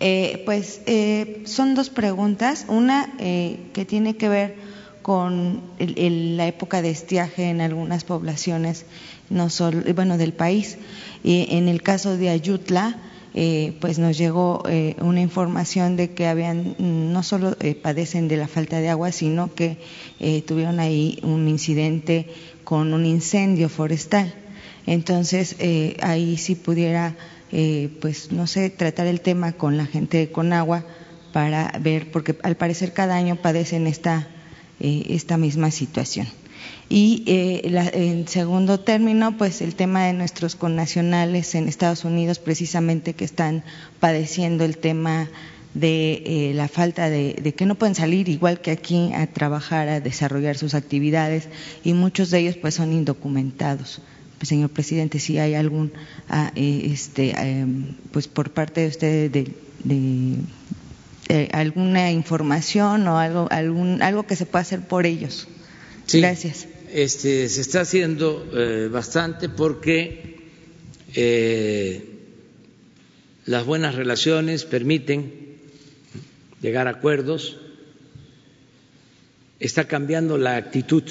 Eh, 0.00 0.42
pues 0.46 0.80
eh, 0.86 1.42
son 1.44 1.74
dos 1.74 1.90
preguntas. 1.90 2.64
Una 2.68 3.12
eh, 3.18 3.58
que 3.74 3.84
tiene 3.84 4.16
que 4.16 4.30
ver 4.30 4.54
con 5.02 5.60
la 5.78 6.46
época 6.46 6.80
de 6.80 6.88
estiaje 6.88 7.50
en 7.50 7.60
algunas 7.60 8.04
poblaciones, 8.04 8.86
no 9.28 9.50
solo, 9.50 9.82
bueno, 9.94 10.16
del 10.16 10.32
país. 10.32 10.78
en 11.22 11.68
el 11.68 11.82
caso 11.82 12.16
de 12.16 12.30
Ayutla, 12.30 12.96
pues 13.80 13.98
nos 13.98 14.16
llegó 14.16 14.62
una 15.00 15.20
información 15.20 15.96
de 15.96 16.12
que 16.12 16.26
habían 16.26 16.76
no 16.78 17.22
solo 17.24 17.56
padecen 17.82 18.28
de 18.28 18.36
la 18.36 18.46
falta 18.46 18.78
de 18.80 18.88
agua, 18.88 19.10
sino 19.10 19.52
que 19.54 19.76
tuvieron 20.46 20.78
ahí 20.78 21.18
un 21.22 21.48
incidente 21.48 22.28
con 22.64 22.92
un 22.94 23.06
incendio 23.06 23.68
forestal. 23.68 24.34
Entonces, 24.86 25.56
eh, 25.58 25.96
ahí 26.02 26.36
si 26.36 26.54
pudiera, 26.54 27.14
eh, 27.52 27.90
pues 28.00 28.32
no 28.32 28.46
sé, 28.46 28.70
tratar 28.70 29.06
el 29.06 29.20
tema 29.20 29.52
con 29.52 29.76
la 29.76 29.86
gente 29.86 30.18
de 30.18 30.30
Conagua 30.30 30.84
para 31.32 31.72
ver, 31.80 32.10
porque 32.10 32.36
al 32.42 32.56
parecer 32.56 32.92
cada 32.92 33.16
año 33.16 33.36
padecen 33.36 33.86
esta, 33.86 34.28
eh, 34.80 35.06
esta 35.10 35.36
misma 35.36 35.70
situación. 35.70 36.26
Y 36.88 37.24
en 37.26 38.28
segundo 38.28 38.78
término, 38.78 39.36
pues 39.36 39.62
el 39.62 39.74
tema 39.74 40.04
de 40.04 40.12
nuestros 40.12 40.54
connacionales 40.54 41.54
en 41.54 41.68
Estados 41.68 42.04
Unidos, 42.04 42.38
precisamente 42.38 43.14
que 43.14 43.24
están 43.24 43.64
padeciendo 44.00 44.64
el 44.64 44.76
tema 44.76 45.28
de 45.72 46.52
la 46.54 46.68
falta 46.68 47.10
de, 47.10 47.34
de, 47.42 47.52
que 47.52 47.66
no 47.66 47.74
pueden 47.74 47.96
salir 47.96 48.28
igual 48.28 48.60
que 48.60 48.70
aquí 48.70 49.12
a 49.12 49.26
trabajar, 49.26 49.88
a 49.88 50.00
desarrollar 50.00 50.56
sus 50.56 50.74
actividades 50.74 51.48
y 51.82 51.94
muchos 51.94 52.30
de 52.30 52.40
ellos 52.40 52.56
pues 52.56 52.74
son 52.74 52.92
indocumentados 52.92 54.00
señor 54.44 54.70
presidente, 54.70 55.18
si 55.18 55.38
hay 55.38 55.54
algún, 55.54 55.92
ah, 56.28 56.52
eh, 56.54 56.90
este, 56.92 57.30
em, 57.30 57.94
pues 58.12 58.28
por 58.28 58.50
parte 58.50 58.82
de 58.82 58.88
usted 58.88 59.30
de, 59.30 60.36
eh, 61.28 61.48
alguna 61.52 62.10
información 62.12 63.06
o 63.08 63.18
algo, 63.18 63.48
algún, 63.50 64.02
algo 64.02 64.24
que 64.24 64.36
se 64.36 64.46
pueda 64.46 64.62
hacer 64.62 64.80
por 64.86 65.06
ellos. 65.06 65.48
Gracias. 66.12 66.68
Este, 66.92 67.48
se 67.48 67.60
está 67.60 67.80
haciendo 67.80 68.48
eh, 68.52 68.88
bastante 68.90 69.48
porque 69.48 70.34
las 73.46 73.64
buenas 73.64 73.94
relaciones 73.94 74.64
permiten 74.64 75.58
llegar 76.60 76.86
a 76.88 76.90
acuerdos. 76.90 77.56
Está 79.60 79.86
cambiando 79.86 80.38
la 80.38 80.56
actitud 80.56 81.04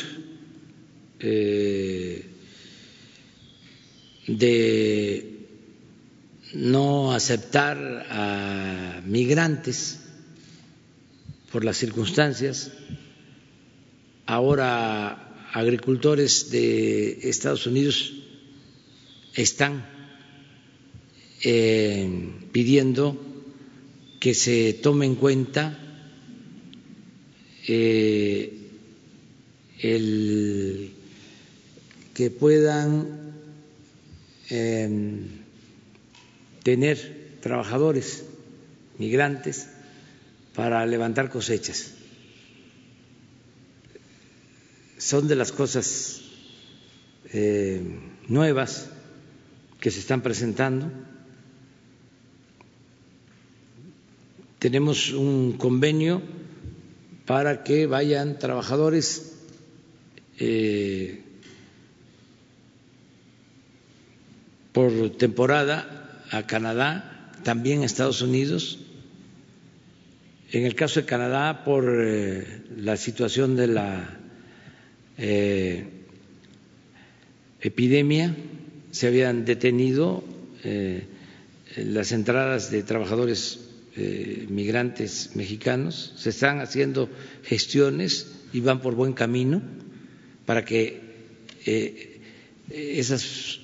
de 4.28 5.34
no 6.54 7.14
aceptar 7.14 7.78
a 8.10 9.02
migrantes 9.06 10.00
por 11.52 11.64
las 11.66 11.78
circunstancias. 11.78 12.72
Ahora 14.34 15.46
agricultores 15.54 16.50
de 16.50 17.30
Estados 17.30 17.68
Unidos 17.68 18.14
están 19.36 19.86
eh, 21.44 22.10
pidiendo 22.52 23.16
que 24.20 24.34
se 24.34 24.74
tome 24.74 25.06
en 25.06 25.14
cuenta 25.14 25.78
eh, 27.68 28.58
el 29.78 30.94
que 32.16 32.32
puedan 32.32 33.34
tener 36.64 37.38
trabajadores 37.40 38.24
migrantes 38.98 39.68
para 40.56 40.84
levantar 40.88 41.30
cosechas. 41.30 42.03
Son 45.04 45.28
de 45.28 45.36
las 45.36 45.52
cosas 45.52 46.22
eh, 47.34 47.82
nuevas 48.30 48.90
que 49.82 49.92
se 49.92 50.00
están 50.00 50.22
presentando. 50.22 50.90
Tenemos 54.60 55.12
un 55.12 55.58
convenio 55.58 56.22
para 57.26 57.66
que 57.66 57.86
vayan 57.86 58.40
trabajadores 58.40 59.34
eh, 60.40 61.22
por 64.72 65.10
temporada 65.18 66.24
a 66.32 66.48
Canadá, 66.48 67.34
también 67.44 67.82
a 67.82 67.86
Estados 67.88 68.22
Unidos. 68.22 68.80
En 70.54 70.66
el 70.66 70.76
caso 70.76 71.02
de 71.02 71.06
Canadá, 71.06 71.66
por 71.66 71.94
eh, 71.94 72.64
la 72.78 72.96
situación 72.96 73.58
de 73.58 73.68
la 73.68 74.23
eh, 75.18 75.86
epidemia, 77.62 78.36
se 78.92 79.08
habían 79.08 79.46
detenido 79.46 80.24
eh, 80.64 81.06
las 81.78 82.12
entradas 82.12 82.72
de 82.72 82.84
trabajadores 82.84 83.60
migrantes 84.50 85.36
mexicanos. 85.36 86.14
Se 86.18 86.32
están 86.32 86.62
haciendo 86.62 87.10
gestiones 87.44 88.32
y 88.52 88.60
van 88.60 88.82
por 88.82 88.96
buen 88.96 89.14
camino 89.14 89.62
para 90.48 90.66
que 90.66 91.00
esos 92.70 93.60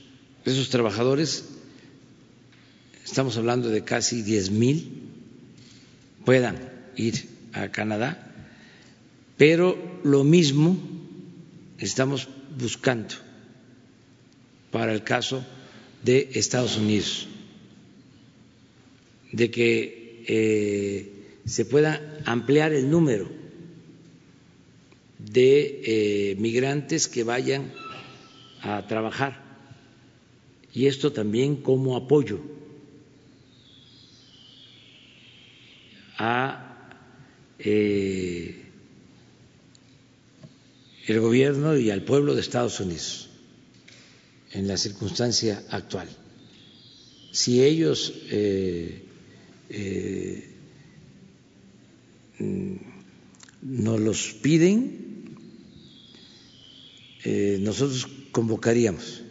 trabajadores, 0.70 1.46
estamos 3.04 3.38
hablando 3.38 3.70
de 3.70 3.84
casi 3.84 4.22
diez 4.22 4.52
mil, 4.52 5.02
puedan 6.26 6.58
ir 6.96 7.28
a 7.54 7.70
Canadá, 7.70 8.32
pero 9.38 10.00
lo 10.04 10.24
mismo 10.24 10.78
estamos 11.80 12.28
buscando 12.58 13.16
para 14.72 14.94
el 14.94 15.04
caso 15.04 15.44
de 16.04 16.30
Estados 16.34 16.78
Unidos, 16.78 17.28
de 19.32 19.52
que 19.52 20.24
eh, 20.28 21.12
se 21.46 21.66
pueda 21.66 22.20
ampliar 22.26 22.74
el 22.74 22.90
número 22.90 23.30
de 25.18 25.82
eh, 25.84 26.36
migrantes 26.38 27.08
que 27.08 27.24
vayan 27.24 27.72
a 28.62 28.86
trabajar. 28.88 29.44
Y 30.74 30.86
esto 30.86 31.12
también 31.12 31.58
como 31.58 31.96
apoyo 31.98 32.40
a 36.18 36.94
eh, 37.58 38.59
el 41.10 41.22
gobierno 41.22 41.76
y 41.76 41.90
al 41.90 42.04
pueblo 42.04 42.36
de 42.36 42.42
Estados 42.42 42.80
Unidos 42.80 43.30
en 44.52 44.68
la 44.68 44.78
circunstancia 44.78 45.64
actual. 45.72 46.08
si 47.32 47.64
ellos 47.64 48.14
eh, 48.30 49.04
eh, 49.70 50.50
nos 53.62 54.00
los 54.00 54.34
piden, 54.42 55.36
eh, 57.24 57.58
nosotros 57.62 58.08
convocaríamos 58.32 59.24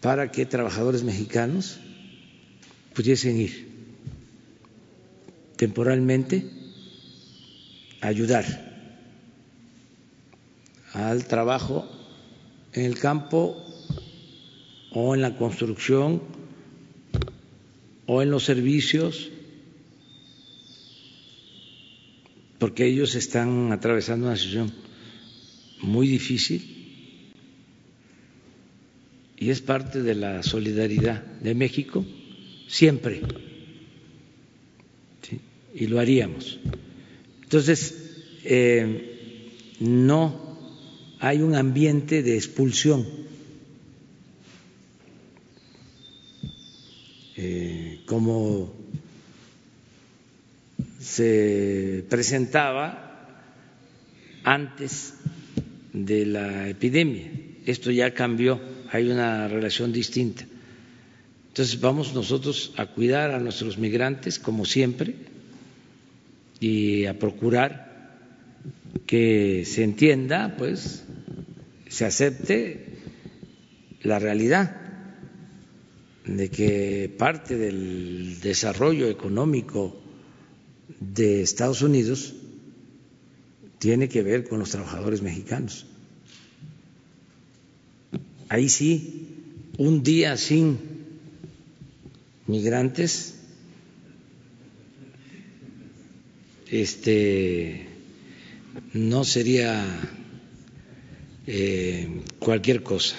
para 0.00 0.32
que 0.32 0.46
trabajadores 0.46 1.04
mexicanos 1.04 1.78
pudiesen 2.94 3.40
ir 3.40 3.68
temporalmente 5.56 6.44
a 8.00 8.08
ayudar 8.08 8.71
al 10.92 11.26
trabajo 11.26 11.88
en 12.72 12.84
el 12.84 12.98
campo 12.98 13.56
o 14.92 15.14
en 15.14 15.22
la 15.22 15.36
construcción 15.36 16.22
o 18.06 18.22
en 18.22 18.30
los 18.30 18.44
servicios, 18.44 19.30
porque 22.58 22.86
ellos 22.86 23.14
están 23.14 23.72
atravesando 23.72 24.26
una 24.26 24.36
situación 24.36 24.72
muy 25.80 26.06
difícil 26.06 27.32
y 29.36 29.50
es 29.50 29.60
parte 29.60 30.02
de 30.02 30.14
la 30.14 30.42
solidaridad 30.42 31.22
de 31.40 31.54
México 31.54 32.04
siempre, 32.68 33.22
y 35.74 35.86
lo 35.86 35.98
haríamos. 35.98 36.58
Entonces, 37.42 38.14
eh, 38.44 39.74
no 39.80 40.41
hay 41.22 41.40
un 41.40 41.54
ambiente 41.54 42.22
de 42.22 42.34
expulsión 42.36 43.06
Eh, 47.44 48.02
como 48.06 48.72
se 51.00 52.04
presentaba 52.08 53.26
antes 54.44 55.14
de 55.92 56.26
la 56.26 56.68
epidemia. 56.68 57.32
Esto 57.66 57.90
ya 57.90 58.14
cambió, 58.14 58.60
hay 58.92 59.10
una 59.10 59.48
relación 59.48 59.92
distinta. 59.92 60.44
Entonces 61.48 61.80
vamos 61.80 62.14
nosotros 62.14 62.74
a 62.76 62.86
cuidar 62.86 63.32
a 63.32 63.40
nuestros 63.40 63.76
migrantes 63.76 64.38
como 64.38 64.64
siempre 64.64 65.16
y 66.60 67.06
a 67.06 67.18
procurar 67.18 67.91
que 69.06 69.64
se 69.66 69.84
entienda, 69.84 70.56
pues, 70.56 71.04
se 71.88 72.04
acepte 72.04 72.86
la 74.02 74.18
realidad 74.18 74.76
de 76.26 76.50
que 76.50 77.14
parte 77.18 77.56
del 77.56 78.40
desarrollo 78.40 79.08
económico 79.08 80.00
de 81.00 81.42
Estados 81.42 81.82
Unidos 81.82 82.34
tiene 83.78 84.08
que 84.08 84.22
ver 84.22 84.48
con 84.48 84.60
los 84.60 84.70
trabajadores 84.70 85.22
mexicanos. 85.22 85.86
Ahí 88.48 88.68
sí, 88.68 89.26
un 89.78 90.02
día 90.02 90.36
sin 90.36 90.78
migrantes, 92.46 93.34
este, 96.70 97.91
no 98.92 99.24
sería 99.24 99.84
eh, 101.46 102.22
cualquier 102.38 102.82
cosa. 102.82 103.16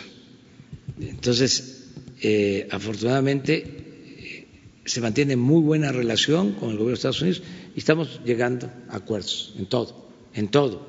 Entonces, 1.00 1.88
eh, 2.22 2.68
afortunadamente 2.72 3.56
eh, 3.58 4.48
se 4.86 5.02
mantiene 5.02 5.36
muy 5.36 5.62
buena 5.62 5.92
relación 5.92 6.54
con 6.54 6.70
el 6.70 6.78
gobierno 6.78 6.90
de 6.90 6.94
Estados 6.96 7.22
Unidos 7.22 7.44
y 7.76 7.80
estamos 7.80 8.22
llegando 8.24 8.70
a 8.90 8.98
acuerdos 8.98 9.54
en 9.58 9.66
todo, 9.66 10.10
en 10.34 10.48
todo. 10.50 10.88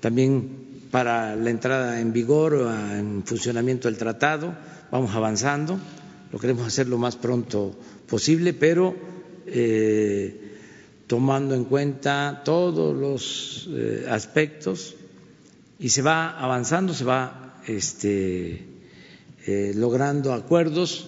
También 0.00 0.66
para 0.90 1.36
la 1.36 1.50
entrada 1.50 2.00
en 2.00 2.12
vigor 2.12 2.70
en 2.96 3.22
funcionamiento 3.24 3.88
del 3.88 3.98
tratado 3.98 4.56
vamos 4.90 5.14
avanzando, 5.14 5.78
lo 6.32 6.38
queremos 6.38 6.66
hacer 6.66 6.88
lo 6.88 6.98
más 6.98 7.16
pronto 7.16 7.78
posible, 8.06 8.54
pero 8.54 8.96
tomando 11.08 11.56
en 11.56 11.64
cuenta 11.64 12.42
todos 12.44 12.94
los 12.96 13.68
aspectos 14.08 14.94
y 15.78 15.88
se 15.88 16.02
va 16.02 16.38
avanzando, 16.38 16.94
se 16.94 17.04
va 17.04 17.60
este, 17.66 18.64
eh, 19.46 19.72
logrando 19.74 20.32
acuerdos 20.32 21.06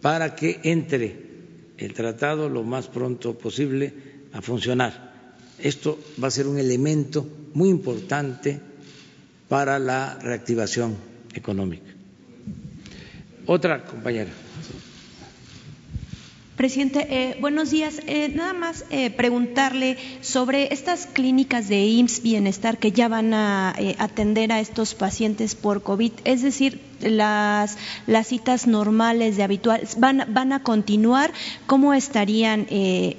para 0.00 0.34
que 0.34 0.60
entre 0.62 1.28
el 1.76 1.94
tratado 1.94 2.48
lo 2.48 2.62
más 2.62 2.86
pronto 2.88 3.36
posible 3.36 3.92
a 4.32 4.40
funcionar. 4.42 5.08
Esto 5.58 5.98
va 6.22 6.28
a 6.28 6.30
ser 6.30 6.46
un 6.46 6.58
elemento 6.58 7.26
muy 7.54 7.68
importante 7.68 8.60
para 9.48 9.78
la 9.78 10.18
reactivación 10.20 10.96
económica. 11.34 11.90
Otra 13.46 13.84
compañera. 13.84 14.30
Presidente, 16.58 17.06
eh, 17.08 17.36
buenos 17.40 17.70
días. 17.70 18.00
Eh, 18.08 18.30
nada 18.34 18.52
más 18.52 18.84
eh, 18.90 19.10
preguntarle 19.10 19.96
sobre 20.22 20.74
estas 20.74 21.06
clínicas 21.06 21.68
de 21.68 21.86
IMSS 21.86 22.20
Bienestar 22.20 22.78
que 22.78 22.90
ya 22.90 23.06
van 23.06 23.32
a 23.32 23.76
atender 23.98 24.50
a 24.50 24.58
estos 24.58 24.96
pacientes 24.96 25.54
por 25.54 25.84
COVID, 25.84 26.10
es 26.24 26.42
decir, 26.42 26.80
las, 27.00 27.78
las 28.08 28.26
citas 28.26 28.66
normales 28.66 29.36
de 29.36 29.44
habitual, 29.44 29.82
¿van, 29.98 30.24
van 30.34 30.52
a 30.52 30.64
continuar? 30.64 31.32
¿Cómo 31.68 31.94
estarían 31.94 32.66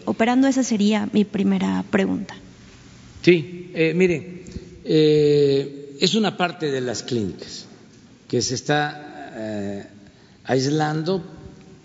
operando? 0.04 0.50
Esa 0.50 0.64
sería 0.64 1.08
mi 1.14 1.24
primera 1.24 1.86
pregunta. 1.90 2.36
Sí, 3.22 3.72
miren, 3.96 4.42
es 4.84 6.14
una 6.14 6.36
parte 6.36 6.70
de 6.72 6.82
las 6.82 7.04
clínicas 7.04 7.68
que 8.28 8.42
se 8.42 8.56
está 8.56 9.96
aislando 10.44 11.24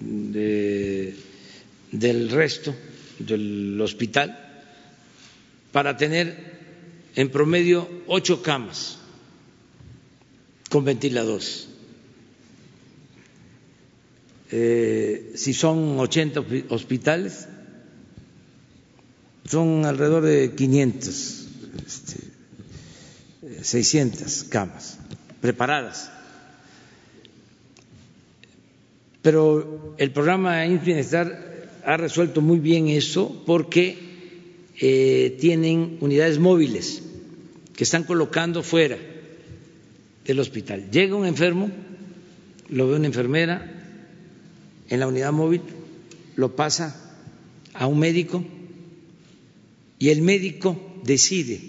de 0.00 1.14
del 1.94 2.28
resto 2.30 2.74
del 3.18 3.80
hospital 3.80 4.36
para 5.72 5.96
tener 5.96 6.52
en 7.14 7.30
promedio 7.30 7.88
ocho 8.06 8.42
camas 8.42 8.98
con 10.70 10.84
ventiladores. 10.84 11.68
Eh, 14.50 15.32
si 15.36 15.52
son 15.54 15.98
80 15.98 16.44
hospitales, 16.68 17.48
son 19.48 19.84
alrededor 19.84 20.22
de 20.24 20.54
500, 20.54 21.48
este, 21.86 22.18
600 23.62 24.44
camas 24.44 24.98
preparadas. 25.40 26.10
Pero 29.22 29.94
el 29.98 30.12
programa 30.12 30.64
Bienestar 30.64 31.53
ha 31.84 31.96
resuelto 31.96 32.40
muy 32.40 32.58
bien 32.58 32.88
eso 32.88 33.42
porque 33.46 33.98
eh, 34.80 35.36
tienen 35.40 35.98
unidades 36.00 36.38
móviles 36.38 37.02
que 37.76 37.84
están 37.84 38.04
colocando 38.04 38.62
fuera 38.62 38.98
del 40.24 40.40
hospital. 40.40 40.90
Llega 40.90 41.16
un 41.16 41.26
enfermo, 41.26 41.70
lo 42.70 42.88
ve 42.88 42.96
una 42.96 43.06
enfermera 43.06 43.70
en 44.88 45.00
la 45.00 45.06
unidad 45.06 45.32
móvil, 45.32 45.60
lo 46.36 46.56
pasa 46.56 47.00
a 47.74 47.86
un 47.86 47.98
médico 47.98 48.44
y 49.98 50.08
el 50.08 50.22
médico 50.22 51.00
decide 51.04 51.60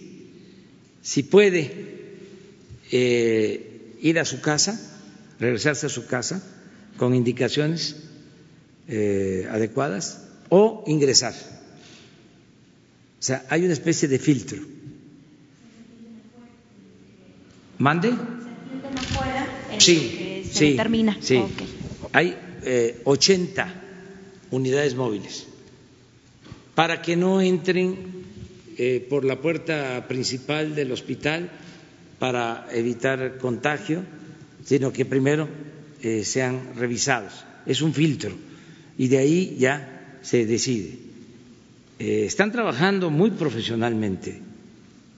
si 1.02 1.24
puede 1.24 1.72
eh, 2.92 3.96
ir 4.02 4.20
a 4.20 4.26
su 4.26 4.42
casa, 4.42 4.80
regresarse 5.40 5.86
a 5.86 5.90
su 5.90 6.08
casa 6.08 6.44
con 6.98 7.14
indicaciones 7.14 8.05
eh, 8.88 9.48
adecuadas 9.50 10.22
o 10.50 10.84
ingresar. 10.88 11.34
O 13.20 13.24
sea, 13.26 13.46
hay 13.50 13.64
una 13.64 13.74
especie 13.74 14.08
de 14.08 14.20
filtro. 14.20 14.62
¿Mande? 17.78 18.14
Sí, 19.80 20.44
sí, 20.52 20.76
termina. 20.76 21.18
sí. 21.22 21.42
Hay 22.14 22.38
eh, 22.64 23.02
80 23.04 23.74
unidades 24.52 24.96
móviles 24.96 25.48
para 26.76 27.02
que 27.02 27.16
no 27.16 27.42
entren 27.42 27.98
eh, 28.78 29.06
por 29.10 29.26
la 29.26 29.42
puerta 29.42 30.08
principal 30.08 30.76
del 30.76 30.92
hospital 30.92 31.50
para 32.20 32.68
evitar 32.72 33.38
contagio, 33.38 34.04
sino 34.64 34.92
que 34.94 35.06
primero 35.06 35.48
eh, 36.02 36.24
sean 36.24 36.76
revisados. 36.76 37.34
Es 37.66 37.82
un 37.82 37.94
filtro 37.94 38.36
y 38.98 39.08
de 39.08 39.18
ahí 39.18 39.58
ya 39.60 40.20
se 40.22 40.46
decide. 40.46 40.98
Eh, 42.00 42.26
están 42.26 42.52
trabajando 42.52 43.10
muy 43.10 43.32
profesionalmente 43.32 44.42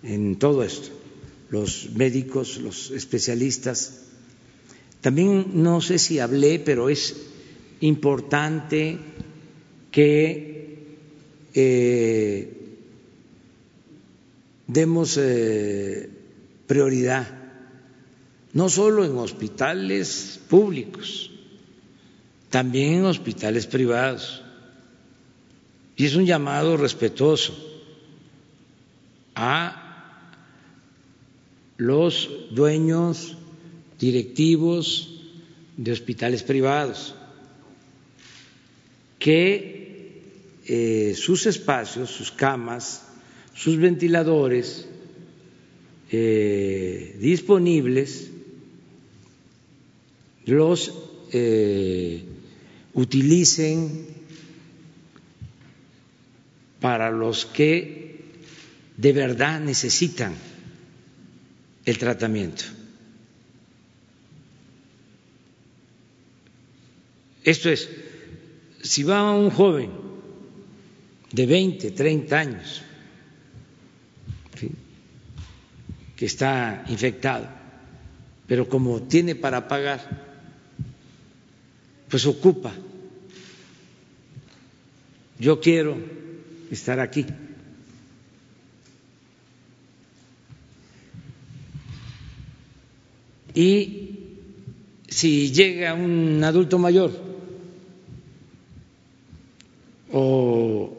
en 0.04 0.38
todo 0.38 0.64
esto, 0.64 0.90
los 1.50 1.90
médicos, 1.96 2.58
los 2.58 2.92
especialistas. 2.92 4.02
También 5.02 5.48
no 5.54 5.82
sé 5.82 5.98
si 5.98 6.20
hablé, 6.20 6.60
pero 6.60 6.90
es 6.90 7.16
importante 7.82 8.98
que 9.92 10.98
eh, 11.54 12.54
demos 14.68 15.18
eh, 15.18 16.10
prioridad, 16.68 17.28
no 18.54 18.70
solo 18.70 19.06
en 19.06 19.18
hospitales 19.18 20.40
públicos, 20.50 21.32
también 22.58 22.94
en 22.96 23.06
hospitales 23.06 23.68
privados. 23.68 24.42
Y 25.96 26.06
es 26.08 26.16
un 26.16 26.26
llamado 26.26 26.76
respetuoso 26.76 27.56
a 29.36 30.34
los 31.78 32.28
dueños 32.50 33.38
directivos 34.00 35.22
de 35.78 35.92
hospitales 35.92 36.42
privados 36.42 37.14
que 39.20 40.24
eh, 40.66 41.14
sus 41.16 41.46
espacios, 41.46 42.10
sus 42.10 42.32
camas, 42.32 43.04
sus 43.54 43.78
ventiladores 43.78 44.88
eh, 46.10 47.18
disponibles 47.20 48.32
los 50.48 50.92
eh, 51.32 52.24
utilicen 52.98 54.08
para 56.82 57.12
los 57.12 57.46
que 57.46 58.22
de 58.98 59.14
verdad 59.14 59.60
necesitan 59.62 60.34
el 61.86 61.98
tratamiento. 62.00 62.64
Esto 67.44 67.70
es, 67.70 67.88
si 68.82 69.04
va 69.04 69.32
un 69.32 69.52
joven 69.52 69.92
de 71.32 71.46
20, 71.46 71.92
30 71.92 72.38
años 72.40 72.82
que 76.16 76.26
está 76.26 76.84
infectado, 76.90 77.48
pero 78.48 78.68
como 78.68 79.04
tiene 79.04 79.36
para 79.36 79.68
pagar, 79.68 80.27
pues 82.10 82.26
ocupa. 82.26 82.74
Yo 85.40 85.60
quiero 85.60 85.98
estar 86.72 87.00
aquí. 87.00 87.26
Y 93.54 94.08
si 95.08 95.52
llega 95.52 95.94
un 95.94 96.44
adulto 96.44 96.78
mayor 96.78 97.12
o 100.12 100.96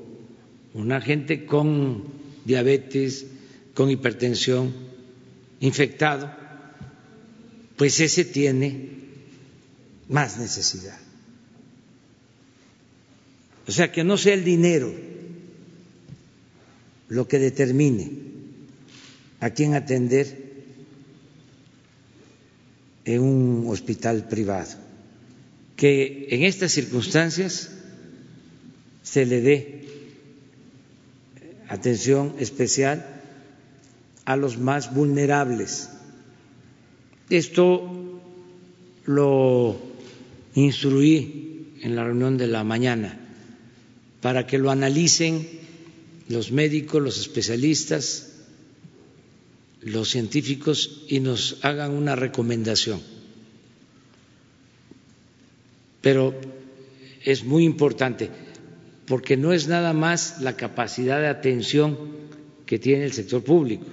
una 0.75 1.01
gente 1.01 1.47
con 1.47 2.03
diabetes, 2.45 3.27
con 3.75 3.91
hipertensión, 3.91 4.73
infectado, 5.61 6.33
pues 7.77 8.01
ese 8.01 8.25
tiene 8.25 8.98
más 10.09 10.39
necesidad. 10.39 10.99
O 13.67 13.73
sea, 13.73 13.93
que 13.93 14.05
no 14.05 14.17
sea 14.17 14.35
el 14.35 14.45
dinero 14.45 14.93
lo 17.09 17.29
que 17.29 17.39
determine 17.39 18.11
a 19.41 19.51
quién 19.51 19.75
atender 19.75 20.49
en 23.05 23.23
un 23.23 23.67
hospital 23.69 24.27
privado, 24.29 24.75
que 25.77 26.29
en 26.31 26.45
estas 26.45 26.73
circunstancias 26.73 27.71
se 29.03 29.25
le 29.25 29.41
dé 29.41 29.89
atención 31.69 32.35
especial 32.39 33.05
a 34.25 34.37
los 34.37 34.59
más 34.59 34.95
vulnerables. 34.95 35.91
Esto 37.31 38.21
lo 39.07 39.88
instruí 40.65 41.75
en 41.83 41.97
la 41.97 42.05
reunión 42.05 42.37
de 42.37 42.47
la 42.47 42.65
mañana 42.65 43.19
para 44.21 44.47
que 44.47 44.59
lo 44.59 44.71
analicen 44.71 45.47
los 46.29 46.53
médicos, 46.53 47.03
los 47.03 47.19
especialistas, 47.19 48.35
los 49.81 50.09
científicos 50.11 51.05
y 51.09 51.21
nos 51.21 51.59
hagan 51.65 51.93
una 51.93 52.17
recomendación. 52.17 53.01
Pero 56.01 56.35
es 57.25 57.45
muy 57.45 57.65
importante 57.65 58.31
porque 59.07 59.37
no 59.37 59.53
es 59.53 59.69
nada 59.69 59.93
más 59.93 60.41
la 60.41 60.57
capacidad 60.57 61.21
de 61.21 61.29
atención 61.29 61.97
que 62.67 62.79
tiene 62.79 63.05
el 63.05 63.13
sector 63.13 63.43
público. 63.43 63.87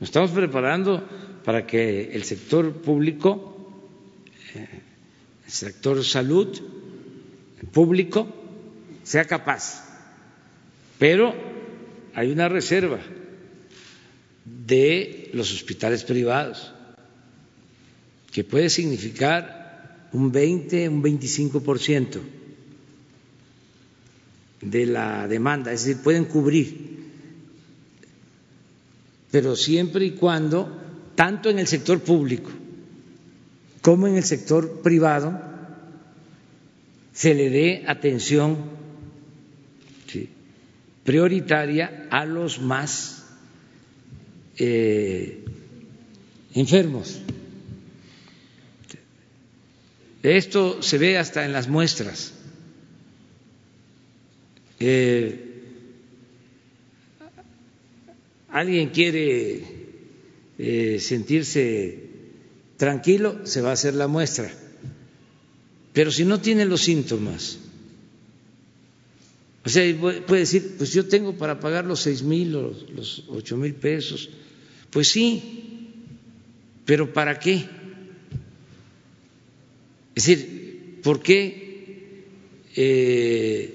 Nos 0.00 0.08
estamos 0.08 0.30
preparando 0.30 1.06
para 1.44 1.66
que 1.66 2.12
el 2.12 2.24
sector 2.24 2.72
público, 2.80 3.70
eh, 4.54 4.68
el 5.44 5.52
sector 5.52 6.04
salud 6.04 6.48
público, 7.72 8.28
sea 9.02 9.24
capaz. 9.24 9.84
Pero 10.98 11.34
hay 12.14 12.30
una 12.30 12.48
reserva 12.48 13.00
de 14.44 15.30
los 15.32 15.52
hospitales 15.52 16.04
privados 16.04 16.72
que 18.30 18.44
puede 18.44 18.70
significar 18.70 20.08
un 20.12 20.30
20, 20.30 20.88
un 20.88 21.02
25 21.02 21.62
por 21.62 21.78
ciento 21.78 22.20
de 24.60 24.86
la 24.86 25.26
demanda, 25.26 25.72
es 25.72 25.84
decir, 25.84 26.02
pueden 26.02 26.24
cubrir, 26.24 26.92
pero 29.30 29.56
siempre 29.56 30.04
y 30.04 30.12
cuando, 30.12 30.78
tanto 31.14 31.50
en 31.50 31.58
el 31.58 31.66
sector 31.66 32.00
público 32.00 32.50
como 33.82 34.06
en 34.06 34.16
el 34.16 34.24
sector 34.24 34.80
privado, 34.80 35.38
se 37.12 37.34
le 37.34 37.50
dé 37.50 37.84
atención 37.86 38.56
prioritaria 41.04 42.06
a 42.10 42.24
los 42.24 42.60
más 42.60 43.26
eh, 44.56 45.44
enfermos. 46.54 47.20
Esto 50.22 50.82
se 50.82 50.98
ve 50.98 51.18
hasta 51.18 51.44
en 51.44 51.52
las 51.52 51.68
muestras. 51.68 52.32
Eh, 54.78 55.48
alguien 58.50 58.90
quiere 58.90 59.64
eh, 60.58 60.98
sentirse 61.00 62.01
tranquilo, 62.82 63.42
se 63.44 63.60
va 63.60 63.70
a 63.70 63.74
hacer 63.74 63.94
la 63.94 64.08
muestra. 64.08 64.52
Pero 65.92 66.10
si 66.10 66.24
no 66.24 66.40
tiene 66.40 66.64
los 66.64 66.80
síntomas, 66.80 67.58
o 69.64 69.68
sea, 69.68 69.84
puede 70.00 70.40
decir, 70.40 70.74
pues 70.78 70.92
yo 70.92 71.06
tengo 71.06 71.38
para 71.38 71.60
pagar 71.60 71.84
los 71.84 72.00
seis 72.00 72.24
mil 72.24 72.56
o 72.56 72.74
los 72.92 73.22
ocho 73.28 73.56
mil 73.56 73.74
pesos. 73.74 74.30
Pues 74.90 75.06
sí, 75.06 75.92
pero 76.84 77.12
¿para 77.12 77.38
qué? 77.38 77.68
Es 80.16 80.26
decir, 80.26 80.98
¿por 81.04 81.22
qué 81.22 82.24
eh, 82.74 83.74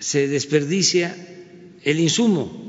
se 0.00 0.28
desperdicia 0.28 1.16
el 1.82 1.98
insumo? 1.98 2.60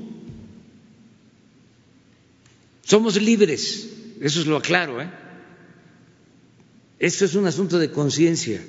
Somos 2.85 3.22
libres, 3.22 3.90
eso 4.24 4.40
es 4.40 4.48
lo 4.48 4.56
aclaro. 4.56 5.02
¿eh? 5.02 5.10
Esto 6.98 7.26
es 7.26 7.36
un 7.36 7.45
asunto 7.45 7.78
de 7.78 7.91
conciencia. 7.91 8.64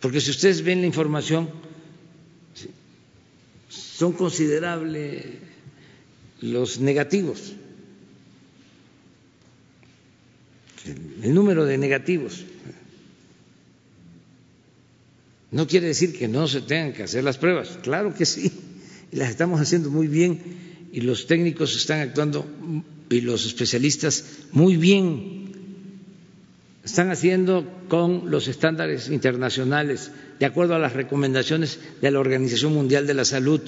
Porque 0.00 0.22
si 0.22 0.30
ustedes 0.30 0.62
ven 0.62 0.80
la 0.80 0.86
información, 0.86 1.50
son 3.68 4.14
considerables 4.14 5.26
los 6.40 6.80
negativos, 6.80 7.52
el 11.22 11.34
número 11.34 11.66
de 11.66 11.76
negativos. 11.76 12.46
No 15.50 15.66
quiere 15.66 15.88
decir 15.88 16.16
que 16.18 16.28
no 16.28 16.48
se 16.48 16.62
tengan 16.62 16.94
que 16.94 17.02
hacer 17.02 17.24
las 17.24 17.36
pruebas, 17.36 17.78
claro 17.82 18.14
que 18.14 18.24
sí, 18.24 18.50
y 19.12 19.16
las 19.16 19.28
estamos 19.28 19.60
haciendo 19.60 19.90
muy 19.90 20.06
bien 20.06 20.69
y 20.92 21.00
los 21.02 21.26
técnicos 21.26 21.76
están 21.76 22.00
actuando 22.00 22.46
y 23.08 23.20
los 23.20 23.46
especialistas 23.46 24.24
muy 24.52 24.76
bien 24.76 25.40
están 26.84 27.10
haciendo 27.10 27.66
con 27.88 28.30
los 28.30 28.48
estándares 28.48 29.10
internacionales, 29.10 30.10
de 30.38 30.46
acuerdo 30.46 30.74
a 30.74 30.78
las 30.78 30.94
recomendaciones 30.94 31.78
de 32.00 32.10
la 32.10 32.20
Organización 32.20 32.72
Mundial 32.72 33.06
de 33.06 33.14
la 33.14 33.24
Salud. 33.24 33.60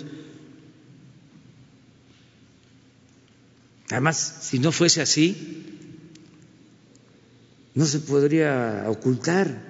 Además, 3.90 4.38
si 4.42 4.58
no 4.58 4.72
fuese 4.72 5.02
así, 5.02 5.66
no 7.74 7.84
se 7.84 7.98
podría 8.00 8.84
ocultar 8.88 9.62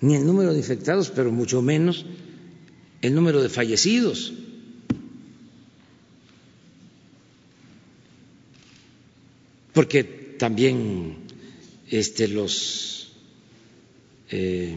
ni 0.00 0.16
el 0.16 0.26
número 0.26 0.52
de 0.52 0.58
infectados, 0.58 1.10
pero 1.10 1.30
mucho 1.30 1.60
menos 1.60 2.06
el 3.02 3.14
número 3.14 3.42
de 3.42 3.48
fallecidos. 3.48 4.32
Porque 9.72 10.04
también 10.38 11.16
este, 11.90 12.28
los 12.28 13.12
eh, 14.30 14.76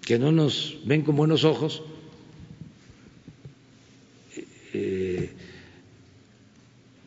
que 0.00 0.18
no 0.18 0.32
nos 0.32 0.78
ven 0.84 1.02
con 1.02 1.16
buenos 1.16 1.44
ojos 1.44 1.82
eh, 4.72 5.30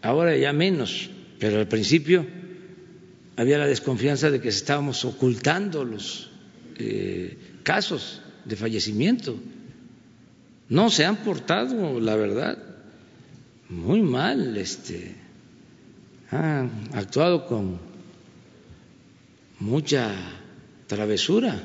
ahora 0.01 0.35
ya 0.37 0.53
menos, 0.53 1.09
pero 1.39 1.59
al 1.59 1.67
principio 1.67 2.25
había 3.35 3.57
la 3.57 3.67
desconfianza 3.67 4.31
de 4.31 4.41
que 4.41 4.49
estábamos 4.49 5.05
ocultando 5.05 5.83
los 5.83 6.31
eh, 6.77 7.37
casos 7.63 8.21
de 8.45 8.55
fallecimiento. 8.55 9.37
No 10.69 10.89
se 10.89 11.05
han 11.05 11.17
portado, 11.17 11.99
la 11.99 12.15
verdad, 12.15 12.57
muy 13.69 14.01
mal, 14.01 14.57
este, 14.57 15.13
han 16.31 16.89
actuado 16.93 17.45
con 17.45 17.79
mucha 19.59 20.13
travesura. 20.87 21.63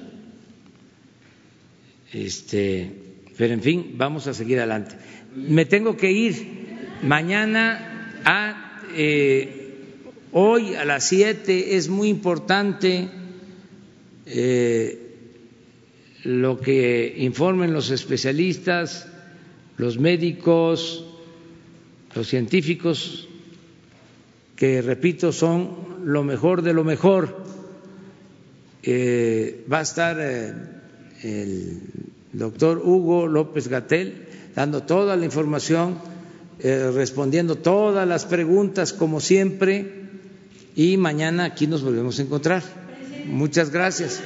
Este, 2.13 2.91
pero 3.37 3.55
en 3.55 3.63
fin, 3.63 3.95
vamos 3.97 4.27
a 4.27 4.35
seguir 4.35 4.59
adelante. 4.59 4.97
Me 5.35 5.65
tengo 5.65 5.97
que 5.97 6.13
ir 6.13 6.79
mañana 7.03 8.21
a 8.25 8.81
eh, 8.95 9.63
hoy 10.33 10.75
a 10.75 10.85
las 10.85 11.05
siete 11.05 11.77
es 11.77 11.89
muy 11.89 12.09
importante 12.09 13.09
eh, 14.27 14.99
lo 16.25 16.61
que 16.61 17.15
informen 17.19 17.73
los 17.73 17.91
especialistas, 17.91 19.09
los 19.77 19.99
médicos, 19.99 21.05
los 22.15 22.29
científicos, 22.29 23.29
que 24.63 24.81
repito 24.81 25.33
son 25.33 25.71
lo 26.05 26.23
mejor 26.23 26.63
de 26.63 26.73
lo 26.73 26.85
mejor. 26.85 27.37
Eh, 28.85 29.67
va 29.67 29.81
a 29.81 29.83
estar 29.83 30.17
eh, 30.21 30.55
el 31.25 31.81
doctor 32.33 32.79
Hugo 32.79 33.27
López 33.27 33.67
Gatel 33.67 34.29
dando 34.55 34.85
toda 34.85 35.17
la 35.17 35.25
información, 35.25 35.99
eh, 36.61 36.93
respondiendo 36.95 37.57
todas 37.57 38.07
las 38.07 38.25
preguntas 38.25 38.93
como 38.93 39.19
siempre 39.19 40.11
y 40.77 40.97
mañana 40.97 41.47
aquí 41.47 41.67
nos 41.67 41.83
volvemos 41.83 42.21
a 42.21 42.23
encontrar. 42.23 42.63
Muchas 43.27 43.71
gracias. 43.71 44.23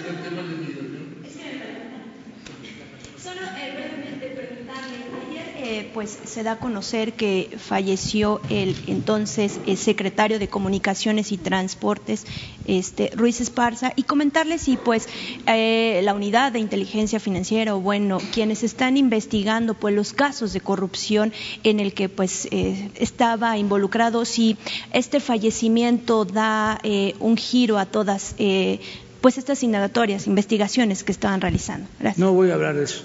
Pues 5.96 6.18
se 6.26 6.42
da 6.42 6.52
a 6.52 6.58
conocer 6.58 7.14
que 7.14 7.56
falleció 7.56 8.42
el 8.50 8.76
entonces 8.86 9.58
el 9.66 9.78
secretario 9.78 10.38
de 10.38 10.46
Comunicaciones 10.46 11.32
y 11.32 11.38
Transportes, 11.38 12.26
este 12.66 13.10
Ruiz 13.14 13.40
Esparza, 13.40 13.94
y 13.96 14.02
comentarles 14.02 14.60
si 14.60 14.76
pues 14.76 15.08
eh, 15.46 16.02
la 16.04 16.12
unidad 16.12 16.52
de 16.52 16.58
inteligencia 16.58 17.18
financiera 17.18 17.74
o 17.74 17.80
bueno 17.80 18.18
quienes 18.34 18.62
están 18.62 18.98
investigando 18.98 19.72
pues 19.72 19.94
los 19.94 20.12
casos 20.12 20.52
de 20.52 20.60
corrupción 20.60 21.32
en 21.64 21.80
el 21.80 21.94
que 21.94 22.10
pues 22.10 22.46
eh, 22.50 22.90
estaba 22.96 23.56
involucrado, 23.56 24.26
si 24.26 24.58
este 24.92 25.18
fallecimiento 25.18 26.26
da 26.26 26.78
eh, 26.82 27.14
un 27.20 27.38
giro 27.38 27.78
a 27.78 27.86
todas 27.86 28.34
pues 29.22 29.38
estas 29.38 29.62
indagatorias, 29.62 30.26
investigaciones 30.26 31.04
que 31.04 31.12
estaban 31.12 31.40
realizando. 31.40 31.88
Gracias. 31.98 32.18
No 32.18 32.34
voy 32.34 32.50
a 32.50 32.54
hablar 32.54 32.74
de 32.74 32.84
eso 32.84 33.00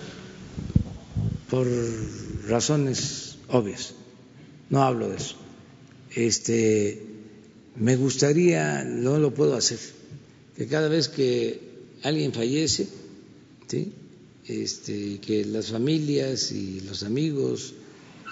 por 1.50 1.68
razones 2.52 3.38
obvias. 3.48 3.94
No 4.70 4.84
hablo 4.84 5.10
de 5.10 5.18
eso. 5.18 5.36
Este, 6.14 7.02
me 7.76 7.96
gustaría, 7.96 8.84
no 8.84 9.18
lo 9.18 9.34
puedo 9.34 9.56
hacer, 9.56 9.80
que 10.56 10.68
cada 10.68 10.90
vez 10.90 11.08
que 11.08 11.62
alguien 12.04 12.34
fallece, 12.34 12.88
¿sí? 13.68 13.94
este, 14.46 15.20
que 15.20 15.46
las 15.46 15.72
familias 15.72 16.52
y 16.52 16.82
los 16.82 17.04
amigos 17.04 17.74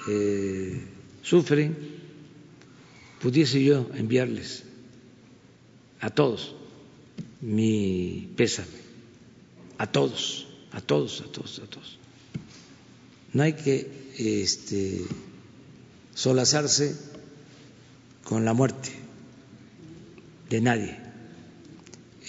eh, 0.09 0.81
sufren, 1.23 1.75
pudiese 3.21 3.63
yo 3.63 3.89
enviarles 3.95 4.63
a 6.01 6.09
todos 6.09 6.55
mi 7.41 8.29
pésame, 8.35 8.67
a 9.77 9.89
todos, 9.89 10.47
a 10.71 10.81
todos, 10.81 11.21
a 11.21 11.31
todos, 11.31 11.59
a 11.59 11.67
todos. 11.67 11.97
No 13.31 13.43
hay 13.43 13.53
que 13.53 13.98
este, 14.19 15.05
solazarse 16.13 16.93
con 18.25 18.43
la 18.43 18.53
muerte 18.53 18.89
de 20.49 20.61
nadie. 20.61 20.97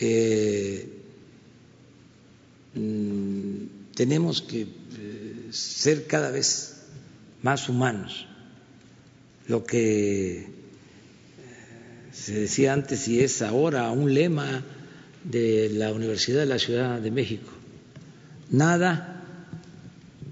Eh, 0.00 0.88
mm, 2.74 3.94
tenemos 3.94 4.40
que 4.42 4.62
eh, 4.62 5.48
ser 5.50 6.06
cada 6.06 6.30
vez 6.30 6.82
más 7.42 7.68
humanos. 7.68 8.26
Lo 9.48 9.64
que 9.64 10.42
eh, 10.42 10.46
se 12.12 12.34
decía 12.34 12.72
antes 12.72 13.08
y 13.08 13.20
es 13.20 13.42
ahora 13.42 13.90
un 13.90 14.14
lema 14.14 14.64
de 15.24 15.70
la 15.70 15.92
Universidad 15.92 16.38
de 16.38 16.46
la 16.46 16.58
Ciudad 16.60 17.00
de 17.00 17.10
México. 17.10 17.50
Nada 18.50 19.24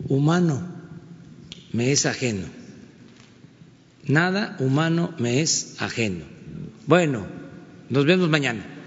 humano 0.09 0.78
me 1.73 1.93
es 1.93 2.07
ajeno. 2.07 2.47
Nada 4.07 4.57
humano 4.61 5.15
me 5.19 5.41
es 5.41 5.77
ajeno. 5.81 6.25
Bueno, 6.87 7.27
nos 7.91 8.07
vemos 8.07 8.29
mañana. 8.29 8.78